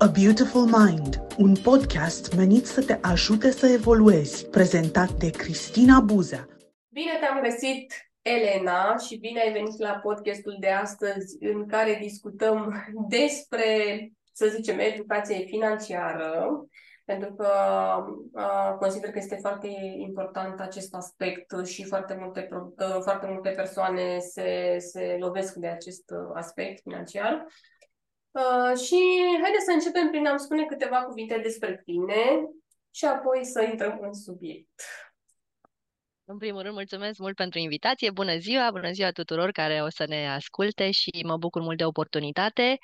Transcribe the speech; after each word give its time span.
A 0.00 0.06
Beautiful 0.06 0.64
Mind, 0.64 1.20
un 1.38 1.54
podcast 1.62 2.34
menit 2.36 2.66
să 2.66 2.84
te 2.84 2.98
ajute 3.02 3.50
să 3.50 3.66
evoluezi, 3.66 4.48
prezentat 4.48 5.10
de 5.10 5.30
Cristina 5.30 6.00
Buza. 6.00 6.46
Bine 6.88 7.10
te-am 7.20 7.40
găsit, 7.42 7.94
Elena, 8.22 8.96
și 8.96 9.16
bine 9.16 9.40
ai 9.40 9.52
venit 9.52 9.78
la 9.78 10.00
podcastul 10.02 10.56
de 10.60 10.70
astăzi 10.70 11.36
în 11.40 11.66
care 11.66 11.98
discutăm 12.00 12.74
despre, 13.08 13.64
să 14.32 14.46
zicem, 14.46 14.78
educație 14.78 15.44
financiară, 15.46 16.48
pentru 17.04 17.34
că 17.34 17.52
uh, 18.32 18.74
consider 18.78 19.10
că 19.10 19.18
este 19.18 19.38
foarte 19.40 19.68
important 19.96 20.60
acest 20.60 20.94
aspect 20.94 21.66
și 21.66 21.84
foarte 21.84 22.16
multe, 22.20 22.48
uh, 22.50 22.98
foarte 23.02 23.26
multe 23.26 23.48
persoane 23.48 24.18
se, 24.18 24.76
se 24.78 25.16
lovesc 25.20 25.54
de 25.54 25.66
acest 25.66 26.12
aspect 26.34 26.82
financiar. 26.82 27.46
Uh, 28.30 28.78
și 28.78 28.98
haideți 29.42 29.64
să 29.64 29.72
începem 29.72 30.10
prin 30.10 30.26
a-mi 30.26 30.38
spune 30.38 30.64
câteva 30.64 31.04
cuvinte 31.04 31.38
despre 31.38 31.82
tine 31.84 32.48
și 32.90 33.04
apoi 33.04 33.44
să 33.44 33.62
intrăm 33.62 33.98
în 34.00 34.12
subiect. 34.12 34.82
În 36.30 36.38
primul 36.38 36.62
rând, 36.62 36.74
mulțumesc 36.74 37.18
mult 37.18 37.36
pentru 37.36 37.58
invitație. 37.58 38.10
Bună 38.10 38.36
ziua, 38.38 38.70
bună 38.70 38.90
ziua 38.90 39.10
tuturor 39.10 39.50
care 39.50 39.82
o 39.82 39.88
să 39.90 40.04
ne 40.08 40.28
asculte 40.28 40.90
și 40.90 41.10
mă 41.26 41.36
bucur 41.36 41.62
mult 41.62 41.76
de 41.78 41.84
oportunitate. 41.84 42.78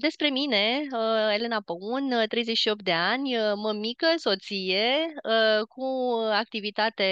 Despre 0.00 0.28
mine, 0.28 0.80
uh, 0.92 1.34
Elena 1.34 1.60
Păun, 1.60 2.24
38 2.28 2.82
de 2.82 2.92
ani, 2.92 3.36
uh, 3.36 3.52
mămică, 3.54 4.06
soție, 4.16 5.12
uh, 5.24 5.66
cu 5.68 5.84
activitate 6.32 7.04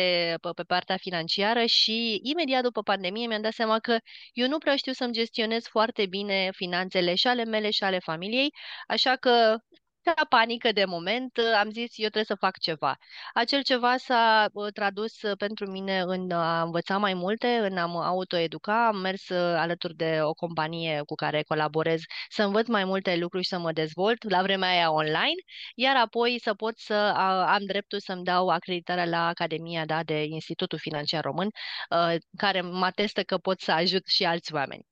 pe 0.57 0.63
partea 0.63 0.97
financiară 0.97 1.65
și 1.65 2.21
imediat 2.23 2.63
după 2.63 2.83
pandemie 2.83 3.27
mi-am 3.27 3.43
dat 3.43 3.53
seama 3.53 3.79
că 3.79 3.99
eu 4.33 4.49
nu 4.49 4.59
prea 4.59 4.77
știu 4.77 4.93
să-mi 4.93 5.13
gestionez 5.13 5.65
foarte 5.67 6.07
bine 6.07 6.51
finanțele 6.55 7.15
și 7.15 7.27
ale 7.27 7.45
mele 7.45 7.71
și 7.71 7.85
ale 7.85 7.99
familiei, 7.99 8.53
așa 8.87 9.17
că 9.17 9.59
ca 10.15 10.25
panică 10.29 10.73
de 10.73 10.85
moment, 10.85 11.39
am 11.61 11.71
zis 11.71 11.91
eu 11.97 12.09
trebuie 12.09 12.25
să 12.25 12.35
fac 12.35 12.59
ceva. 12.59 12.97
Acel 13.35 13.63
ceva 13.63 13.97
s-a 13.97 14.49
tradus 14.75 15.23
uh, 15.23 15.37
pentru 15.37 15.71
mine 15.71 16.01
în 16.01 16.31
a 16.31 16.63
învăța 16.63 16.99
mai 16.99 17.15
multe, 17.15 17.47
în 17.47 17.77
a 17.77 17.87
mă 17.87 18.03
autoeduca, 18.03 18.87
am 18.87 18.97
mers 18.97 19.29
uh, 19.29 19.37
alături 19.39 19.95
de 19.95 20.19
o 20.23 20.33
companie 20.35 21.03
cu 21.07 21.15
care 21.15 21.43
colaborez 21.43 22.01
să 22.29 22.43
învăț 22.43 22.67
mai 22.67 22.85
multe 22.85 23.17
lucruri 23.17 23.43
și 23.43 23.49
să 23.49 23.59
mă 23.59 23.73
dezvolt, 23.73 24.31
la 24.31 24.43
vremea 24.43 24.69
aia 24.69 24.93
online, 24.93 25.41
iar 25.75 25.97
apoi 25.97 26.39
să 26.43 26.55
pot 26.55 26.79
să 26.79 26.95
am 27.49 27.65
dreptul 27.67 28.01
să-mi 28.01 28.25
dau 28.25 28.49
acreditarea 28.49 29.05
la 29.05 29.27
Academia 29.27 29.85
da, 29.85 30.03
de 30.03 30.23
Institutul 30.25 30.79
Financiar 30.79 31.25
Român, 31.25 31.49
uh, 31.91 32.15
care 32.37 32.61
mă 32.61 32.85
atestă 32.85 33.23
că 33.23 33.39
pot 33.39 33.61
să 33.61 33.73
ajut 33.73 34.07
și 34.07 34.25
alți 34.25 34.55
oameni. 34.55 34.87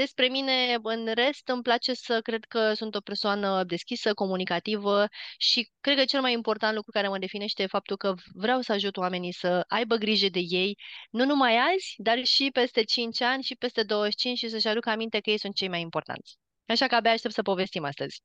Despre 0.00 0.28
mine, 0.28 0.78
în 0.82 1.12
rest, 1.14 1.48
îmi 1.48 1.62
place 1.62 1.94
să 1.94 2.20
cred 2.20 2.44
că 2.44 2.72
sunt 2.74 2.94
o 2.94 3.00
persoană 3.00 3.64
deschisă, 3.64 4.14
comunicativă 4.14 5.06
și 5.38 5.70
cred 5.80 5.96
că 5.96 6.04
cel 6.04 6.20
mai 6.20 6.32
important 6.32 6.74
lucru 6.74 6.90
care 6.90 7.08
mă 7.08 7.18
definește 7.18 7.62
e 7.62 7.66
faptul 7.66 7.96
că 7.96 8.14
vreau 8.34 8.60
să 8.60 8.72
ajut 8.72 8.96
oamenii 8.96 9.32
să 9.32 9.64
aibă 9.68 9.94
grijă 9.96 10.28
de 10.28 10.38
ei, 10.42 10.76
nu 11.10 11.24
numai 11.24 11.56
azi, 11.56 11.94
dar 11.96 12.24
și 12.24 12.50
peste 12.52 12.82
5 12.82 13.20
ani 13.20 13.42
și 13.42 13.56
peste 13.56 13.82
25 13.82 14.38
și 14.38 14.48
să-și 14.48 14.68
aducă 14.68 14.90
aminte 14.90 15.20
că 15.20 15.30
ei 15.30 15.38
sunt 15.38 15.54
cei 15.54 15.68
mai 15.68 15.80
importanți. 15.80 16.36
Așa 16.66 16.86
că 16.86 16.94
abia 16.94 17.10
aștept 17.10 17.34
să 17.34 17.42
povestim 17.42 17.84
astăzi. 17.84 18.22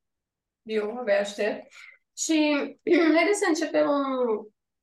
Eu 0.64 0.98
abia 0.98 1.20
aștept. 1.20 1.74
Și 2.18 2.38
haideți 3.16 3.40
să 3.40 3.46
începem 3.48 3.88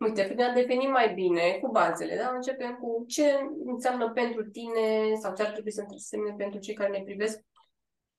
Uite, 0.02 0.22
prin 0.22 0.42
a 0.42 0.52
defini 0.52 0.86
mai 0.86 1.14
bine 1.14 1.58
cu 1.60 1.70
bazele, 1.70 2.16
da? 2.16 2.30
Începem 2.34 2.74
cu 2.74 3.04
ce 3.06 3.38
înseamnă 3.64 4.10
pentru 4.10 4.44
tine 4.44 5.14
sau 5.20 5.34
ce 5.34 5.42
ar 5.42 5.50
trebui 5.50 5.72
să 5.72 5.84
însemne 5.88 6.34
pentru 6.36 6.58
cei 6.60 6.74
care 6.74 6.90
ne 6.90 7.02
privesc 7.04 7.40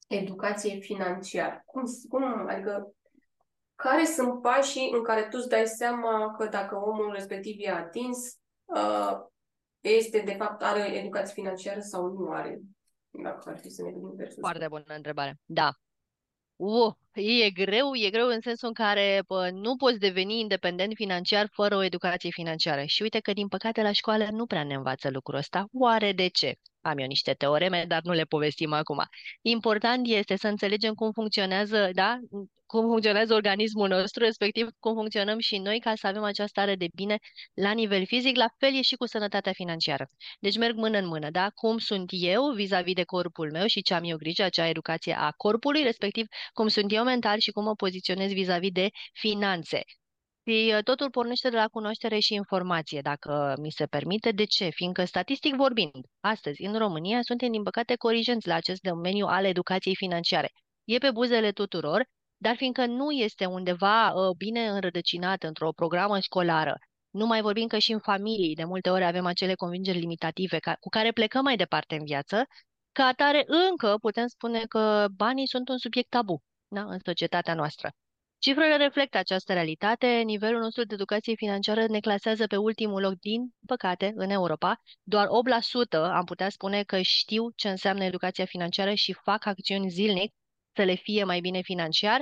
educație 0.08 0.80
financiară. 0.80 1.64
Cum, 1.66 1.84
cum, 2.10 2.48
adică, 2.48 2.94
care 3.76 4.06
sunt 4.06 4.42
pașii 4.42 4.92
în 4.94 5.04
care 5.04 5.22
tu 5.22 5.38
îți 5.40 5.50
dai 5.50 5.66
seama 5.66 6.36
că 6.38 6.46
dacă 6.46 6.76
omul 6.76 7.12
respectiv 7.14 7.56
e 7.60 7.70
atins, 7.70 8.18
uh, 8.64 9.18
este, 9.80 10.20
de 10.20 10.34
fapt, 10.34 10.62
are 10.62 10.98
educație 10.98 11.34
financiară 11.34 11.80
sau 11.80 12.08
nu 12.08 12.32
are? 12.32 12.60
Dacă 13.24 13.50
ar 13.50 13.58
fi 13.58 13.70
să 13.70 13.82
ne 13.82 13.92
gândim 13.92 14.14
versus. 14.16 14.40
Foarte 14.40 14.68
bună 14.68 14.84
întrebare. 14.96 15.40
Da. 15.46 15.72
Uh, 16.56 16.94
e 17.14 17.50
greu, 17.50 17.94
e 17.96 18.10
greu 18.10 18.28
în 18.28 18.42
sensul 18.42 18.68
în 18.68 18.74
care 18.74 19.24
bă, 19.28 19.50
nu 19.54 19.76
poți 19.76 20.00
deveni 20.00 20.40
independent 20.40 20.94
financiar 20.96 21.48
fără 21.52 21.76
o 21.76 21.84
educație 21.84 22.30
financiară. 22.30 22.84
Și 22.84 23.02
uite 23.02 23.20
că, 23.20 23.34
din 23.34 23.48
păcate, 23.48 23.82
la 23.82 23.92
școală 23.92 24.28
nu 24.32 24.46
prea 24.46 24.64
ne 24.64 24.74
învață 24.74 25.10
lucrul 25.10 25.38
ăsta. 25.38 25.68
Oare 25.74 26.12
de 26.12 26.28
ce? 26.28 26.56
Am 26.84 26.98
eu 26.98 27.08
niște 27.08 27.34
teoreme, 27.34 27.86
dar 27.88 28.02
nu 28.04 28.12
le 28.12 28.24
povestim 28.24 28.74
acum. 28.74 29.04
Important 29.42 30.08
este 30.08 30.36
să 30.36 30.48
înțelegem 30.48 30.94
cum 30.94 31.12
funcționează, 31.12 31.90
da? 31.94 32.20
cum 32.66 32.88
funcționează 32.88 33.34
organismul 33.34 33.88
nostru, 33.88 34.24
respectiv 34.24 34.68
cum 34.80 34.94
funcționăm 34.94 35.40
și 35.40 35.58
noi 35.58 35.80
ca 35.80 35.96
să 35.96 36.08
avem 36.08 36.24
această 36.24 36.48
stare 36.48 36.76
de 36.76 36.88
bine 36.96 37.18
la 37.54 37.72
nivel 37.72 38.06
fizic, 38.06 38.36
la 38.36 38.48
fel 38.58 38.76
e 38.76 38.82
și 38.82 38.96
cu 38.96 39.06
sănătatea 39.08 39.52
financiară. 39.52 40.08
Deci 40.40 40.58
merg 40.58 40.76
mână 40.76 40.98
în 40.98 41.08
mână, 41.08 41.30
da? 41.30 41.50
Cum 41.50 41.78
sunt 41.78 42.10
eu 42.14 42.52
vis-a-vis 42.52 42.92
-vis 42.92 42.96
de 42.96 43.04
corpul 43.04 43.52
meu 43.52 43.66
și 43.66 43.82
ce 43.82 43.94
am 43.94 44.04
eu 44.04 44.18
grijă, 44.18 44.44
acea 44.44 44.68
educație 44.68 45.14
a 45.18 45.32
corpului, 45.32 45.84
respectiv 45.84 46.26
cum 46.54 46.68
sunt 46.68 46.92
eu 46.92 47.04
mental 47.04 47.40
și 47.40 47.52
cum 47.52 47.64
mă 47.64 47.76
poziționez 47.76 48.32
vis-a-vis 48.32 48.70
-vis 48.70 48.74
de 48.74 48.90
finanțe. 49.14 49.82
Și 50.48 50.74
uh, 50.78 50.84
totul 50.84 51.10
pornește 51.10 51.50
de 51.50 51.56
la 51.56 51.68
cunoaștere 51.68 52.20
și 52.20 52.34
informație, 52.34 53.02
dacă 53.02 53.56
mi 53.62 53.72
se 53.72 53.86
permite. 53.86 54.32
De 54.32 54.44
ce? 54.44 54.70
Fiindcă, 54.70 55.06
statistic 55.06 55.56
vorbind, 55.56 56.06
astăzi, 56.20 56.64
în 56.64 56.78
România, 56.78 57.20
suntem, 57.22 57.52
din 57.52 57.64
păcate, 57.64 57.96
corigenți 57.96 58.48
la 58.48 58.56
acest 58.56 58.82
domeniu 58.82 59.26
al 59.26 59.46
educației 59.46 59.96
financiare. 59.96 60.52
E 60.84 60.98
pe 60.98 61.12
buzele 61.12 61.52
tuturor, 61.52 62.06
dar 62.38 62.56
fiindcă 62.56 62.86
nu 62.86 63.12
este 63.12 63.46
undeva 63.46 64.12
uh, 64.12 64.36
bine 64.38 64.68
înrădăcinat 64.68 65.44
într-o 65.44 65.72
programă 65.72 66.20
școlară, 66.20 66.78
nu 67.14 67.26
mai 67.26 67.42
vorbim 67.42 67.68
că 67.68 67.78
și 67.78 67.92
în 67.92 68.00
familii, 68.00 68.56
de 68.56 68.64
multe 68.64 68.90
ori 68.90 69.04
avem 69.04 69.26
acele 69.26 69.54
convingeri 69.56 70.00
limitative 70.00 70.60
ca, 70.60 70.76
cu 70.80 70.90
care 70.90 71.12
plecăm 71.12 71.44
mai 71.44 71.56
departe 71.56 71.96
în 71.96 72.04
viață, 72.04 72.44
ca 72.92 73.06
atare 73.06 73.44
încă 73.70 73.98
putem 74.02 74.28
spune 74.28 74.66
că 74.66 75.08
banii 75.16 75.48
sunt 75.48 75.70
un 75.70 75.78
subiect 75.78 76.10
tabu 76.10 76.42
da, 76.68 76.82
în 76.84 77.00
societatea 77.06 77.54
noastră. 77.54 77.92
Cifrele 78.46 78.78
reflectă 78.78 79.18
această 79.18 79.54
realitate. 79.54 80.08
Nivelul 80.08 80.60
nostru 80.60 80.84
de 80.84 80.94
educație 80.94 81.36
financiară 81.36 81.86
ne 81.88 82.00
clasează 82.00 82.48
pe 82.48 82.56
ultimul 82.58 83.02
loc, 83.02 83.14
din 83.20 83.54
păcate, 83.66 84.12
în 84.16 84.30
Europa. 84.30 84.82
Doar 85.04 85.28
8% 85.28 85.30
am 85.92 86.26
putea 86.26 86.50
spune 86.50 86.84
că 86.84 87.02
știu 87.02 87.50
ce 87.56 87.70
înseamnă 87.70 88.04
educația 88.04 88.46
financiară 88.46 88.94
și 88.94 89.14
fac 89.14 89.46
acțiuni 89.46 89.90
zilnic 89.90 90.34
să 90.76 90.84
le 90.84 90.94
fie 90.94 91.24
mai 91.24 91.40
bine 91.40 91.62
financiar. 91.62 92.22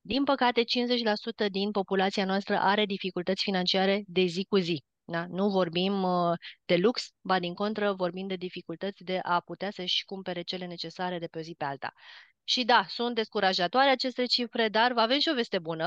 Din 0.00 0.24
păcate, 0.24 0.62
50% 0.62 1.50
din 1.50 1.70
populația 1.70 2.24
noastră 2.24 2.58
are 2.58 2.84
dificultăți 2.84 3.42
financiare 3.42 4.02
de 4.06 4.24
zi 4.24 4.44
cu 4.48 4.56
zi. 4.56 4.82
Da? 5.04 5.26
Nu 5.28 5.48
vorbim 5.48 6.02
uh, 6.02 6.32
de 6.64 6.76
lux, 6.76 7.08
ba 7.20 7.38
din 7.38 7.54
contră 7.54 7.92
vorbim 7.92 8.26
de 8.26 8.36
dificultăți 8.36 9.04
de 9.04 9.18
a 9.22 9.40
putea 9.40 9.70
să-și 9.70 10.04
cumpere 10.04 10.42
cele 10.42 10.66
necesare 10.66 11.18
de 11.18 11.26
pe 11.26 11.38
o 11.38 11.42
zi 11.42 11.54
pe 11.58 11.64
alta. 11.64 11.92
Și 12.48 12.64
da, 12.64 12.84
sunt 12.88 13.14
descurajatoare 13.14 13.90
aceste 13.90 14.24
cifre, 14.24 14.68
dar 14.68 14.92
avem 14.96 15.18
și 15.18 15.28
o 15.28 15.34
veste 15.34 15.58
bună. 15.58 15.86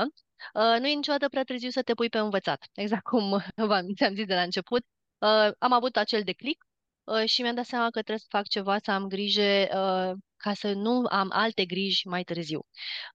Uh, 0.54 0.80
nu 0.80 0.86
e 0.86 0.94
niciodată 0.94 1.28
prea 1.28 1.42
târziu 1.44 1.70
să 1.70 1.82
te 1.82 1.94
pui 1.94 2.08
pe 2.08 2.18
învățat. 2.18 2.64
Exact 2.84 3.02
cum 3.02 3.44
ți-am 3.96 4.14
zis 4.14 4.26
de 4.26 4.34
la 4.34 4.42
început. 4.42 4.82
Uh, 5.18 5.50
am 5.58 5.72
avut 5.72 5.96
acel 5.96 6.22
declic 6.22 6.64
uh, 7.04 7.24
și 7.24 7.42
mi-am 7.42 7.54
dat 7.54 7.64
seama 7.64 7.84
că 7.84 7.90
trebuie 7.90 8.18
să 8.18 8.26
fac 8.28 8.48
ceva, 8.48 8.78
să 8.82 8.90
am 8.90 9.08
grijă 9.08 9.42
uh, 9.42 10.18
ca 10.36 10.54
să 10.54 10.72
nu 10.72 11.06
am 11.08 11.28
alte 11.32 11.64
griji 11.64 12.06
mai 12.06 12.22
târziu. 12.22 12.60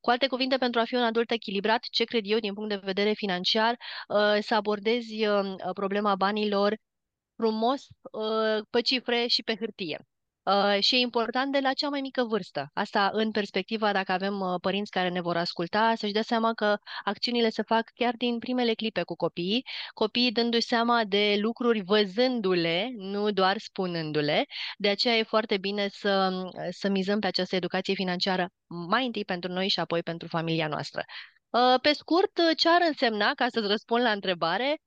Cu 0.01 0.09
alte 0.09 0.27
cuvinte, 0.27 0.57
pentru 0.57 0.79
a 0.79 0.83
fi 0.83 0.95
un 0.95 1.03
adult 1.03 1.31
echilibrat, 1.31 1.83
ce 1.91 2.03
cred 2.03 2.23
eu 2.25 2.39
din 2.39 2.53
punct 2.53 2.69
de 2.69 2.81
vedere 2.83 3.13
financiar, 3.13 3.77
uh, 4.07 4.37
să 4.41 4.55
abordezi 4.55 5.25
uh, 5.27 5.55
problema 5.73 6.15
banilor 6.15 6.77
frumos, 7.35 7.87
uh, 8.11 8.63
pe 8.69 8.81
cifre 8.81 9.27
și 9.27 9.43
pe 9.43 9.55
hârtie. 9.55 10.05
Uh, 10.47 10.77
și 10.79 10.95
e 10.95 10.97
important 10.97 11.51
de 11.51 11.59
la 11.59 11.73
cea 11.73 11.89
mai 11.89 12.01
mică 12.01 12.23
vârstă. 12.23 12.69
Asta 12.73 13.09
în 13.13 13.31
perspectiva 13.31 13.91
dacă 13.91 14.11
avem 14.11 14.39
uh, 14.39 14.59
părinți 14.61 14.91
care 14.91 15.09
ne 15.09 15.21
vor 15.21 15.37
asculta, 15.37 15.93
să-și 15.95 16.13
dea 16.13 16.21
seama 16.21 16.53
că 16.53 16.77
acțiunile 17.03 17.49
se 17.49 17.61
fac 17.61 17.91
chiar 17.95 18.13
din 18.17 18.39
primele 18.39 18.73
clipe 18.73 19.03
cu 19.03 19.15
copiii, 19.15 19.65
copiii 19.93 20.31
dându-și 20.31 20.67
seama 20.67 21.03
de 21.03 21.37
lucruri 21.41 21.81
văzându-le, 21.81 22.91
nu 22.95 23.31
doar 23.31 23.57
spunându-le. 23.57 24.45
De 24.77 24.89
aceea 24.89 25.15
e 25.17 25.23
foarte 25.23 25.57
bine 25.57 25.87
să, 25.87 26.31
să 26.71 26.89
mizăm 26.89 27.19
pe 27.19 27.27
această 27.27 27.55
educație 27.55 27.93
financiară 27.93 28.49
mai 28.67 29.05
întâi 29.05 29.25
pentru 29.25 29.51
noi 29.51 29.67
și 29.67 29.79
apoi 29.79 30.03
pentru 30.03 30.27
familia 30.27 30.67
noastră. 30.67 31.03
Uh, 31.49 31.79
pe 31.81 31.93
scurt, 31.93 32.39
ce 32.57 32.69
ar 32.69 32.81
însemna, 32.87 33.31
ca 33.35 33.47
să-ți 33.49 33.67
răspund 33.67 34.03
la 34.03 34.11
întrebare, 34.11 34.71
Ă, 34.71 34.86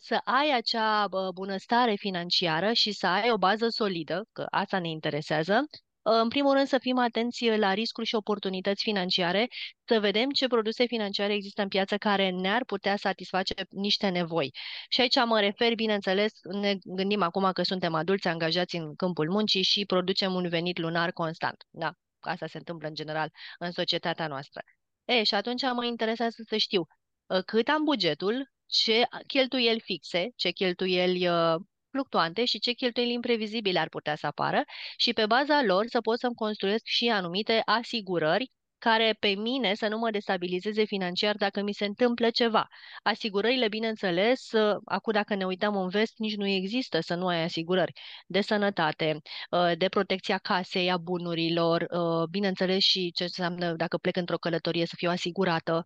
să 0.00 0.20
ai 0.24 0.56
acea 0.56 1.08
bunăstare 1.34 1.94
financiară 1.94 2.72
și 2.72 2.92
să 2.92 3.06
ai 3.06 3.30
o 3.30 3.38
bază 3.38 3.68
solidă, 3.68 4.24
că 4.32 4.46
asta 4.50 4.78
ne 4.78 4.88
interesează, 4.88 5.66
ă, 6.04 6.10
în 6.10 6.28
primul 6.28 6.52
rând 6.52 6.66
să 6.66 6.78
fim 6.78 6.98
atenți 6.98 7.46
la 7.56 7.74
riscuri 7.74 8.06
și 8.06 8.14
oportunități 8.14 8.82
financiare, 8.82 9.48
să 9.84 10.00
vedem 10.00 10.30
ce 10.30 10.46
produse 10.46 10.86
financiare 10.86 11.32
există 11.32 11.62
în 11.62 11.68
piață 11.68 11.96
care 11.96 12.30
ne-ar 12.30 12.64
putea 12.64 12.96
satisface 12.96 13.54
niște 13.70 14.08
nevoi. 14.08 14.50
Și 14.88 15.00
aici 15.00 15.24
mă 15.24 15.40
refer, 15.40 15.74
bineînțeles, 15.74 16.32
ne 16.60 16.74
gândim 16.84 17.22
acum 17.22 17.50
că 17.52 17.62
suntem 17.62 17.94
adulți 17.94 18.28
angajați 18.28 18.76
în 18.76 18.94
câmpul 18.96 19.30
muncii 19.30 19.62
și 19.62 19.84
producem 19.86 20.34
un 20.34 20.48
venit 20.48 20.78
lunar 20.78 21.12
constant. 21.12 21.64
Da? 21.70 21.92
asta 22.20 22.46
se 22.46 22.58
întâmplă 22.58 22.88
în 22.88 22.94
general 22.94 23.30
în 23.58 23.70
societatea 23.70 24.26
noastră. 24.26 24.62
E, 25.04 25.22
și 25.22 25.34
atunci 25.34 25.62
mă 25.62 25.84
interesează 25.84 26.42
să 26.46 26.56
știu 26.56 26.86
uh, 27.26 27.42
cât 27.44 27.68
am 27.68 27.84
bugetul, 27.84 28.50
ce 28.68 29.06
cheltuieli 29.26 29.80
fixe, 29.80 30.32
ce 30.36 30.50
cheltuieli 30.50 31.28
uh, 31.28 31.54
fluctuante 31.90 32.44
și 32.44 32.58
ce 32.58 32.72
cheltuieli 32.72 33.12
imprevizibile 33.12 33.78
ar 33.78 33.88
putea 33.88 34.16
să 34.16 34.26
apară 34.26 34.64
și 34.96 35.12
pe 35.12 35.26
baza 35.26 35.62
lor 35.62 35.86
să 35.86 36.00
pot 36.00 36.18
să-mi 36.18 36.34
construiesc 36.34 36.84
și 36.84 37.08
anumite 37.08 37.62
asigurări 37.64 38.50
care 38.78 39.16
pe 39.20 39.28
mine 39.28 39.74
să 39.74 39.88
nu 39.88 39.98
mă 39.98 40.10
destabilizeze 40.10 40.84
financiar 40.84 41.36
dacă 41.36 41.62
mi 41.62 41.72
se 41.72 41.84
întâmplă 41.84 42.30
ceva. 42.30 42.68
Asigurările, 43.02 43.68
bineînțeles, 43.68 44.52
ă, 44.52 44.80
acum 44.84 45.12
dacă 45.12 45.34
ne 45.34 45.44
uităm 45.44 45.76
în 45.76 45.88
vest, 45.88 46.12
nici 46.18 46.36
nu 46.36 46.46
există 46.46 47.00
să 47.00 47.14
nu 47.14 47.26
ai 47.26 47.42
asigurări 47.42 47.92
de 48.26 48.40
sănătate, 48.40 49.20
ă, 49.52 49.74
de 49.74 49.88
protecția 49.88 50.38
casei, 50.38 50.90
a 50.90 50.96
bunurilor, 50.96 51.86
ă, 51.90 52.26
bineînțeles 52.30 52.82
și 52.82 53.10
ce 53.12 53.22
înseamnă 53.22 53.72
dacă 53.72 53.96
plec 53.96 54.16
într-o 54.16 54.36
călătorie 54.36 54.86
să 54.86 54.94
fiu 54.96 55.10
asigurată, 55.10 55.84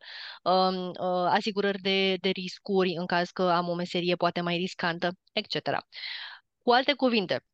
asigurări 1.29 1.79
de, 1.81 2.15
de 2.17 2.29
riscuri 2.29 2.95
în 2.97 3.07
caz 3.07 3.31
că 3.31 3.43
am 3.43 3.69
o 3.69 3.75
meserie 3.75 4.15
poate 4.15 4.41
mai 4.41 4.57
riscantă, 4.57 5.11
etc. 5.33 5.57
Cu 6.63 6.71
alte 6.73 6.93
cuvinte, 6.93 7.45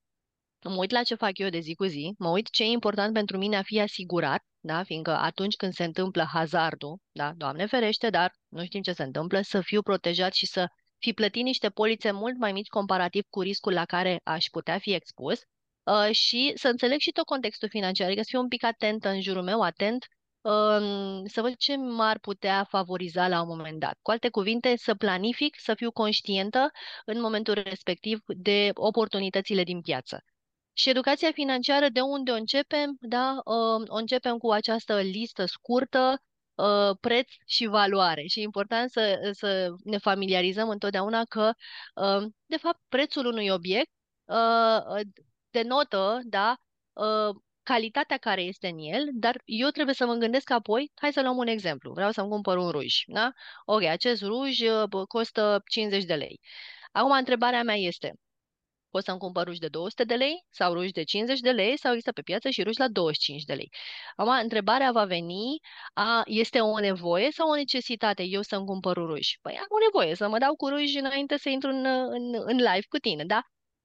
mă 0.63 0.77
uit 0.77 0.91
la 0.91 1.03
ce 1.03 1.15
fac 1.15 1.39
eu 1.39 1.49
de 1.49 1.59
zi 1.59 1.75
cu 1.75 1.85
zi, 1.85 2.15
mă 2.19 2.29
uit 2.29 2.51
ce 2.51 2.63
e 2.63 2.67
important 2.67 3.13
pentru 3.13 3.39
mine 3.39 3.57
a 3.57 3.63
fi 3.63 3.81
asigurat, 3.81 4.45
da? 4.61 4.83
fiindcă 4.83 5.11
atunci 5.11 5.57
când 5.57 5.73
se 5.73 5.85
întâmplă 5.85 6.23
hazardul, 6.33 6.99
da? 7.13 7.33
Doamne 7.37 7.67
ferește, 7.67 8.11
dar 8.11 8.33
nu 8.49 8.65
știm 8.65 8.83
ce 8.83 8.93
se 8.93 9.03
întâmplă, 9.03 9.41
să 9.41 9.61
fiu 9.61 9.83
protejat 9.83 10.33
și 10.33 10.47
să 10.47 10.69
fi 10.99 11.13
plătit 11.13 11.43
niște 11.43 11.71
polițe 11.71 12.11
mult 12.11 12.39
mai 12.39 12.53
mici 12.53 12.69
comparativ 12.69 13.25
cu 13.31 13.41
riscul 13.41 13.73
la 13.73 13.85
care 13.85 14.21
aș 14.25 14.45
putea 14.45 14.79
fi 14.79 14.95
expus 14.95 15.41
uh, 15.83 16.15
și 16.15 16.53
să 16.55 16.69
înțeleg 16.69 16.99
și 16.99 17.11
tot 17.11 17.25
contextul 17.25 17.69
financiar, 17.69 18.07
adică 18.07 18.23
să 18.23 18.29
fiu 18.31 18.41
un 18.41 18.49
pic 18.49 18.65
atent 18.65 19.05
în 19.05 19.21
jurul 19.21 19.43
meu, 19.43 19.61
atent 19.61 20.07
uh, 20.41 21.23
să 21.25 21.41
văd 21.41 21.57
ce 21.57 21.77
m-ar 21.77 22.19
putea 22.19 22.65
favoriza 22.69 23.29
la 23.29 23.41
un 23.41 23.49
moment 23.49 23.79
dat. 23.81 23.99
Cu 24.03 24.11
alte 24.11 24.29
cuvinte, 24.29 24.77
să 24.77 24.95
planific, 24.95 25.57
să 25.61 25.75
fiu 25.75 25.93
conștientă 25.93 26.71
în 27.05 27.21
momentul 27.21 27.55
respectiv 27.55 28.21
de 28.27 28.71
oportunitățile 28.75 29.63
din 29.63 29.81
piață. 29.81 30.25
Și 30.81 30.89
educația 30.89 31.33
financiară, 31.33 31.89
de 31.89 32.01
unde 32.01 32.31
o 32.31 32.35
începem? 32.35 32.97
Da? 33.01 33.41
Uh, 33.45 33.83
o 33.89 33.95
începem 33.97 34.39
cu 34.39 34.51
această 34.51 35.01
listă 35.01 35.45
scurtă, 35.47 36.23
uh, 36.55 36.97
preț 37.01 37.29
și 37.47 37.67
valoare. 37.67 38.27
Și 38.27 38.41
e 38.41 38.43
important 38.43 38.91
să, 38.91 39.31
să 39.33 39.75
ne 39.85 39.99
familiarizăm 39.99 40.69
întotdeauna 40.69 41.25
că, 41.25 41.53
uh, 41.95 42.27
de 42.47 42.57
fapt, 42.57 42.81
prețul 42.89 43.27
unui 43.27 43.49
obiect 43.49 43.91
denotă 45.51 46.21
da, 46.25 46.57
calitatea 47.63 48.17
care 48.17 48.43
este 48.43 48.69
în 48.69 48.79
el, 48.79 49.09
dar 49.13 49.43
eu 49.45 49.69
trebuie 49.69 49.95
să 49.95 50.07
mă 50.07 50.15
gândesc 50.15 50.51
apoi, 50.51 50.93
hai 50.95 51.13
să 51.13 51.23
luăm 51.23 51.37
un 51.37 51.47
exemplu, 51.47 51.93
vreau 51.93 52.11
să-mi 52.11 52.29
cumpăr 52.29 52.57
un 52.57 52.71
ruj, 52.71 52.95
da? 53.07 53.33
Ok, 53.65 53.83
acest 53.83 54.23
ruj 54.23 54.59
costă 55.09 55.63
50 55.67 56.05
de 56.05 56.15
lei. 56.15 56.41
Acum, 56.93 57.11
întrebarea 57.11 57.63
mea 57.63 57.77
este, 57.77 58.15
Pot 58.91 59.05
să-mi 59.05 59.19
cumpăr 59.19 59.47
ruși 59.47 59.59
de 59.59 59.69
200 59.69 60.05
de 60.05 60.15
lei 60.15 60.45
sau 60.51 60.73
ruși 60.73 60.93
de 60.93 61.03
50 61.03 61.41
de 61.41 61.51
lei 61.51 61.79
sau 61.79 61.91
există 61.91 62.13
pe 62.13 62.23
piață 62.23 62.51
și 62.51 62.63
ruși 62.63 62.79
la 62.79 62.89
25 62.89 63.43
de 63.45 63.55
lei. 63.55 63.71
Acum, 64.17 64.33
întrebarea 64.43 64.93
va 64.93 65.05
veni, 65.05 65.59
a, 65.95 66.23
este 66.27 66.61
o 66.61 66.79
nevoie 66.79 67.31
sau 67.31 67.51
o 67.51 67.55
necesitate 67.55 68.23
eu 68.23 68.43
să-mi 68.43 68.67
cumpăr 68.67 68.97
ruși? 68.97 69.39
Păi 69.43 69.53
am 69.53 69.67
o 69.69 69.79
nevoie 69.85 70.15
să 70.15 70.29
mă 70.29 70.39
dau 70.39 70.55
cu 70.57 70.69
ruși 70.69 70.99
înainte 70.99 71.37
să 71.39 71.49
intru 71.49 71.71
în, 71.71 71.85
în, 71.87 72.35
în 72.47 72.57
live 72.57 72.87
cu 72.89 72.99
tine, 72.99 73.25
da? 73.25 73.41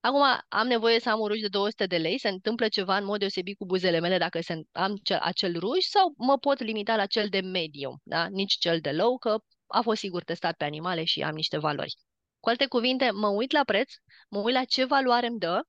Acum 0.05 0.21
am 0.49 0.67
nevoie 0.67 0.99
să 0.99 1.09
am 1.09 1.19
un 1.19 1.27
ruj 1.27 1.39
de 1.39 1.47
200 1.47 1.85
de 1.85 1.97
lei, 1.97 2.19
se 2.19 2.29
întâmplă 2.29 2.67
ceva 2.67 2.97
în 2.97 3.05
mod 3.05 3.19
deosebit 3.19 3.57
cu 3.57 3.65
buzele 3.65 3.99
mele 3.99 4.17
dacă 4.17 4.41
se, 4.41 4.61
am 4.71 4.95
cel, 5.03 5.17
acel 5.21 5.59
ruj 5.59 5.83
sau 5.83 6.13
mă 6.17 6.37
pot 6.37 6.59
limita 6.59 6.95
la 6.95 7.05
cel 7.05 7.27
de 7.29 7.39
medium, 7.39 7.99
da? 8.03 8.27
nici 8.27 8.53
cel 8.53 8.79
de 8.79 8.91
low, 8.91 9.17
că 9.17 9.37
a 9.67 9.81
fost 9.81 9.99
sigur 9.99 10.23
testat 10.23 10.55
pe 10.57 10.63
animale 10.63 11.03
și 11.03 11.21
am 11.21 11.35
niște 11.35 11.57
valori. 11.57 11.93
Cu 12.43 12.49
alte 12.49 12.67
cuvinte, 12.67 13.11
mă 13.11 13.27
uit 13.27 13.51
la 13.51 13.63
preț, 13.63 13.93
mă 14.29 14.39
uit 14.39 14.53
la 14.53 14.63
ce 14.63 14.85
valoare 14.85 15.27
îmi 15.27 15.39
dă 15.39 15.61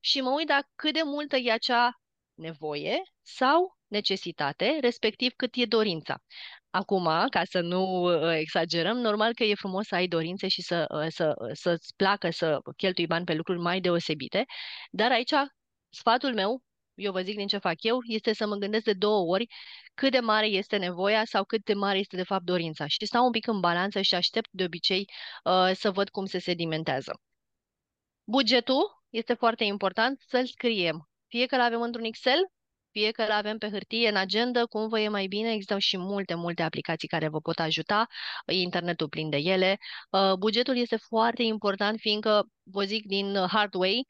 și 0.00 0.20
mă 0.20 0.30
uit 0.30 0.48
la 0.48 0.62
cât 0.74 0.92
de 0.92 1.00
multă 1.04 1.36
e 1.36 1.52
acea 1.52 2.00
nevoie 2.34 3.02
sau 3.22 3.78
necesitate, 3.86 4.78
respectiv 4.80 5.32
cât 5.36 5.54
e 5.54 5.64
dorința. 5.64 6.22
Acum, 6.70 7.04
ca 7.30 7.44
să 7.44 7.60
nu 7.60 7.82
uh, 7.82 8.36
exagerăm, 8.36 8.96
normal 8.96 9.34
că 9.34 9.44
e 9.44 9.54
frumos 9.54 9.86
să 9.86 9.94
ai 9.94 10.06
dorințe 10.06 10.48
și 10.48 10.62
să, 10.62 10.86
uh, 10.88 11.06
să, 11.08 11.34
uh, 11.38 11.50
să-ți 11.52 11.94
placă 11.96 12.30
să 12.30 12.60
cheltui 12.76 13.06
bani 13.06 13.24
pe 13.24 13.34
lucruri 13.34 13.58
mai 13.58 13.80
deosebite, 13.80 14.44
dar 14.90 15.10
aici 15.10 15.34
sfatul 15.88 16.34
meu 16.34 16.62
eu 16.94 17.12
vă 17.12 17.20
zic 17.20 17.36
din 17.36 17.46
ce 17.46 17.58
fac 17.58 17.82
eu, 17.82 17.98
este 18.06 18.32
să 18.34 18.46
mă 18.46 18.56
gândesc 18.56 18.84
de 18.84 18.92
două 18.92 19.32
ori 19.32 19.46
cât 19.94 20.10
de 20.10 20.18
mare 20.18 20.46
este 20.46 20.76
nevoia 20.76 21.24
sau 21.24 21.44
cât 21.44 21.64
de 21.64 21.74
mare 21.74 21.98
este 21.98 22.16
de 22.16 22.22
fapt 22.22 22.44
dorința. 22.44 22.86
Și 22.86 23.06
stau 23.06 23.24
un 23.24 23.30
pic 23.30 23.46
în 23.46 23.60
balanță 23.60 24.00
și 24.00 24.14
aștept 24.14 24.48
de 24.52 24.64
obicei 24.64 25.08
uh, 25.44 25.70
să 25.74 25.90
văd 25.90 26.08
cum 26.08 26.26
se 26.26 26.38
sedimentează. 26.38 27.20
Bugetul 28.24 29.04
este 29.10 29.34
foarte 29.34 29.64
important 29.64 30.20
să-l 30.26 30.46
scriem. 30.46 31.08
Fie 31.26 31.46
că 31.46 31.56
l 31.56 31.60
avem 31.60 31.82
într-un 31.82 32.04
Excel, 32.04 32.38
fie 32.90 33.10
că 33.10 33.24
l 33.24 33.30
avem 33.30 33.58
pe 33.58 33.68
hârtie, 33.70 34.08
în 34.08 34.16
agenda, 34.16 34.64
cum 34.64 34.88
vă 34.88 35.00
e 35.00 35.08
mai 35.08 35.26
bine, 35.26 35.52
există 35.52 35.78
și 35.78 35.96
multe, 35.96 36.34
multe 36.34 36.62
aplicații 36.62 37.08
care 37.08 37.28
vă 37.28 37.40
pot 37.40 37.58
ajuta, 37.58 38.06
internetul 38.46 39.08
plin 39.08 39.30
de 39.30 39.36
ele. 39.36 39.78
Uh, 40.10 40.32
bugetul 40.38 40.76
este 40.76 40.96
foarte 40.96 41.42
important, 41.42 41.98
fiindcă, 41.98 42.46
vă 42.62 42.84
zic 42.84 43.06
din 43.06 43.46
hard 43.46 43.74
way, 43.74 44.06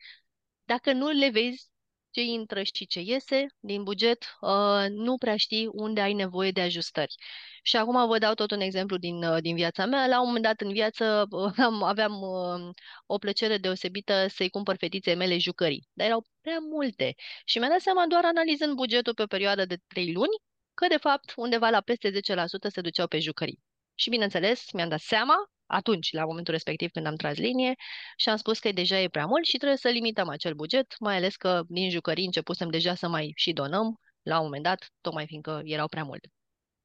dacă 0.65 0.93
nu 0.93 1.09
le 1.09 1.31
vezi 1.31 1.74
ce 2.15 2.21
intră 2.23 2.63
și 2.63 2.87
ce 2.87 3.01
iese 3.01 3.47
din 3.61 3.83
buget, 3.83 4.37
uh, 4.41 4.87
nu 4.89 5.17
prea 5.17 5.37
știi 5.37 5.69
unde 5.73 6.01
ai 6.01 6.13
nevoie 6.13 6.51
de 6.51 6.61
ajustări. 6.61 7.15
Și 7.63 7.77
acum 7.77 8.07
vă 8.07 8.19
dau 8.19 8.35
tot 8.35 8.51
un 8.51 8.61
exemplu 8.61 8.97
din, 8.97 9.25
uh, 9.25 9.41
din 9.41 9.55
viața 9.55 9.87
mea. 9.87 10.07
La 10.07 10.21
un 10.21 10.27
moment 10.27 10.45
dat 10.45 10.61
în 10.61 10.73
viață 10.73 11.27
am, 11.69 11.83
aveam 11.83 12.13
uh, 12.21 12.71
o 13.07 13.19
plăcere 13.19 13.59
deosebită 13.59 14.27
să-i 14.29 14.49
cumpăr 14.51 14.77
fetiței 14.77 15.15
mele 15.15 15.39
jucării, 15.39 15.89
dar 15.93 16.07
erau 16.07 16.25
prea 16.41 16.59
multe. 16.59 17.15
Și 17.45 17.59
mi-am 17.59 17.71
dat 17.71 17.81
seama 17.81 18.07
doar 18.07 18.25
analizând 18.25 18.75
bugetul 18.75 19.15
pe 19.15 19.23
o 19.23 19.27
perioadă 19.27 19.65
de 19.65 19.77
3 19.87 20.13
luni, 20.13 20.37
că 20.75 20.87
de 20.87 20.97
fapt 20.97 21.33
undeva 21.37 21.69
la 21.69 21.81
peste 21.81 22.11
10% 22.11 22.15
se 22.73 22.81
duceau 22.81 23.07
pe 23.07 23.19
jucării. 23.19 23.61
Și 23.95 24.11
bineînțeles, 24.11 24.73
mi-am 24.73 24.89
dat 24.89 25.01
seama 25.01 25.35
atunci, 25.67 26.13
la 26.13 26.25
momentul 26.25 26.53
respectiv 26.53 26.91
când 26.91 27.07
am 27.07 27.17
tras 27.17 27.37
linie 27.37 27.75
și 28.17 28.29
am 28.29 28.37
spus 28.37 28.59
că 28.59 28.73
deja 28.73 29.01
e 29.01 29.09
prea 29.09 29.27
mult 29.27 29.45
și 29.45 29.57
trebuie 29.57 29.79
să 29.79 29.89
limităm 29.89 30.29
acel 30.29 30.55
buget, 30.55 30.95
mai 31.01 31.17
ales 31.17 31.37
că 31.37 31.63
din 31.69 31.91
jucării 31.91 32.25
începusem 32.25 32.71
deja 32.71 32.95
să 32.95 33.09
mai 33.09 33.33
și 33.37 33.53
donăm 33.53 34.01
la 34.23 34.39
un 34.39 34.45
moment 34.45 34.63
dat, 34.63 34.89
tocmai 35.01 35.27
fiindcă 35.27 35.61
erau 35.65 35.89
prea 35.89 36.05
multe. 36.05 36.29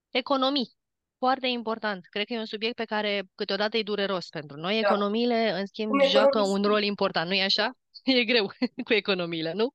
Economii. 0.10 0.78
Foarte 1.18 1.48
important. 1.48 2.06
Cred 2.06 2.26
că 2.26 2.33
e 2.33 2.38
un 2.38 2.45
subiect 2.45 2.76
pe 2.76 2.86
care 2.86 3.24
câteodată 3.36 3.78
e 3.78 3.83
dureros 3.83 4.30
pentru 4.30 4.57
noi. 4.57 4.81
Da. 4.81 4.88
Economiile, 4.88 5.52
în 5.59 5.66
schimb, 5.66 5.90
Cum 5.90 6.07
joacă 6.07 6.42
un 6.42 6.64
rol 6.64 6.83
important, 6.83 7.30
nu-i 7.30 7.42
așa? 7.42 7.71
E 8.04 8.24
greu 8.24 8.45
cu 8.88 8.94
economiile, 8.94 9.54
nu? 9.54 9.69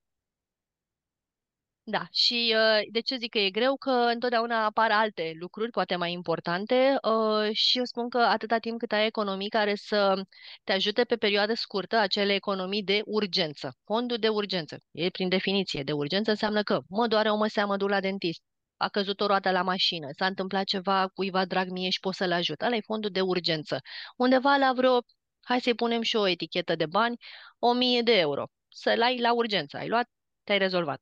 Da, 1.86 2.06
și 2.12 2.54
uh, 2.56 2.82
de 2.90 3.00
ce 3.00 3.16
zic 3.16 3.30
că 3.30 3.38
e 3.38 3.50
greu? 3.50 3.76
Că 3.76 3.90
întotdeauna 3.90 4.64
apar 4.64 4.90
alte 4.90 5.32
lucruri, 5.38 5.70
poate 5.70 5.96
mai 5.96 6.12
importante, 6.12 6.96
uh, 7.02 7.50
și 7.52 7.78
eu 7.78 7.84
spun 7.84 8.08
că 8.08 8.18
atâta 8.18 8.58
timp 8.58 8.78
cât 8.78 8.92
ai 8.92 9.06
economii 9.06 9.48
care 9.48 9.74
să 9.74 10.22
te 10.64 10.72
ajute 10.72 11.04
pe 11.04 11.16
perioadă 11.16 11.54
scurtă, 11.54 11.96
acele 11.96 12.34
economii 12.34 12.82
de 12.82 13.00
urgență, 13.04 13.76
fondul 13.84 14.16
de 14.16 14.28
urgență, 14.28 14.76
e 14.90 15.08
prin 15.10 15.28
definiție 15.28 15.82
de 15.82 15.92
urgență, 15.92 16.30
înseamnă 16.30 16.62
că 16.62 16.80
mă 16.88 17.06
doare 17.06 17.30
o 17.30 17.36
măsea, 17.36 17.66
mă 17.66 17.76
duc 17.76 17.88
la 17.88 18.00
dentist, 18.00 18.42
a 18.76 18.88
căzut 18.88 19.20
o 19.20 19.26
roată 19.26 19.50
la 19.50 19.62
mașină, 19.62 20.08
s-a 20.18 20.26
întâmplat 20.26 20.64
ceva 20.64 21.08
cuiva 21.14 21.44
drag 21.44 21.68
mie 21.68 21.90
și 21.90 22.00
pot 22.00 22.14
să-l 22.14 22.32
ajut. 22.32 22.60
Ăla 22.62 22.76
e 22.76 22.80
fondul 22.80 23.10
de 23.10 23.20
urgență. 23.20 23.80
Undeva 24.16 24.56
la 24.56 24.72
vreo, 24.76 25.00
hai 25.40 25.60
să-i 25.60 25.74
punem 25.74 26.02
și 26.02 26.16
o 26.16 26.26
etichetă 26.28 26.74
de 26.74 26.86
bani, 26.86 27.16
1000 27.58 28.02
de 28.02 28.18
euro. 28.18 28.44
Să-l 28.68 29.02
ai 29.02 29.20
la 29.20 29.34
urgență. 29.34 29.76
Ai 29.76 29.88
luat, 29.88 30.08
te-ai 30.44 30.58
rezolvat. 30.58 31.00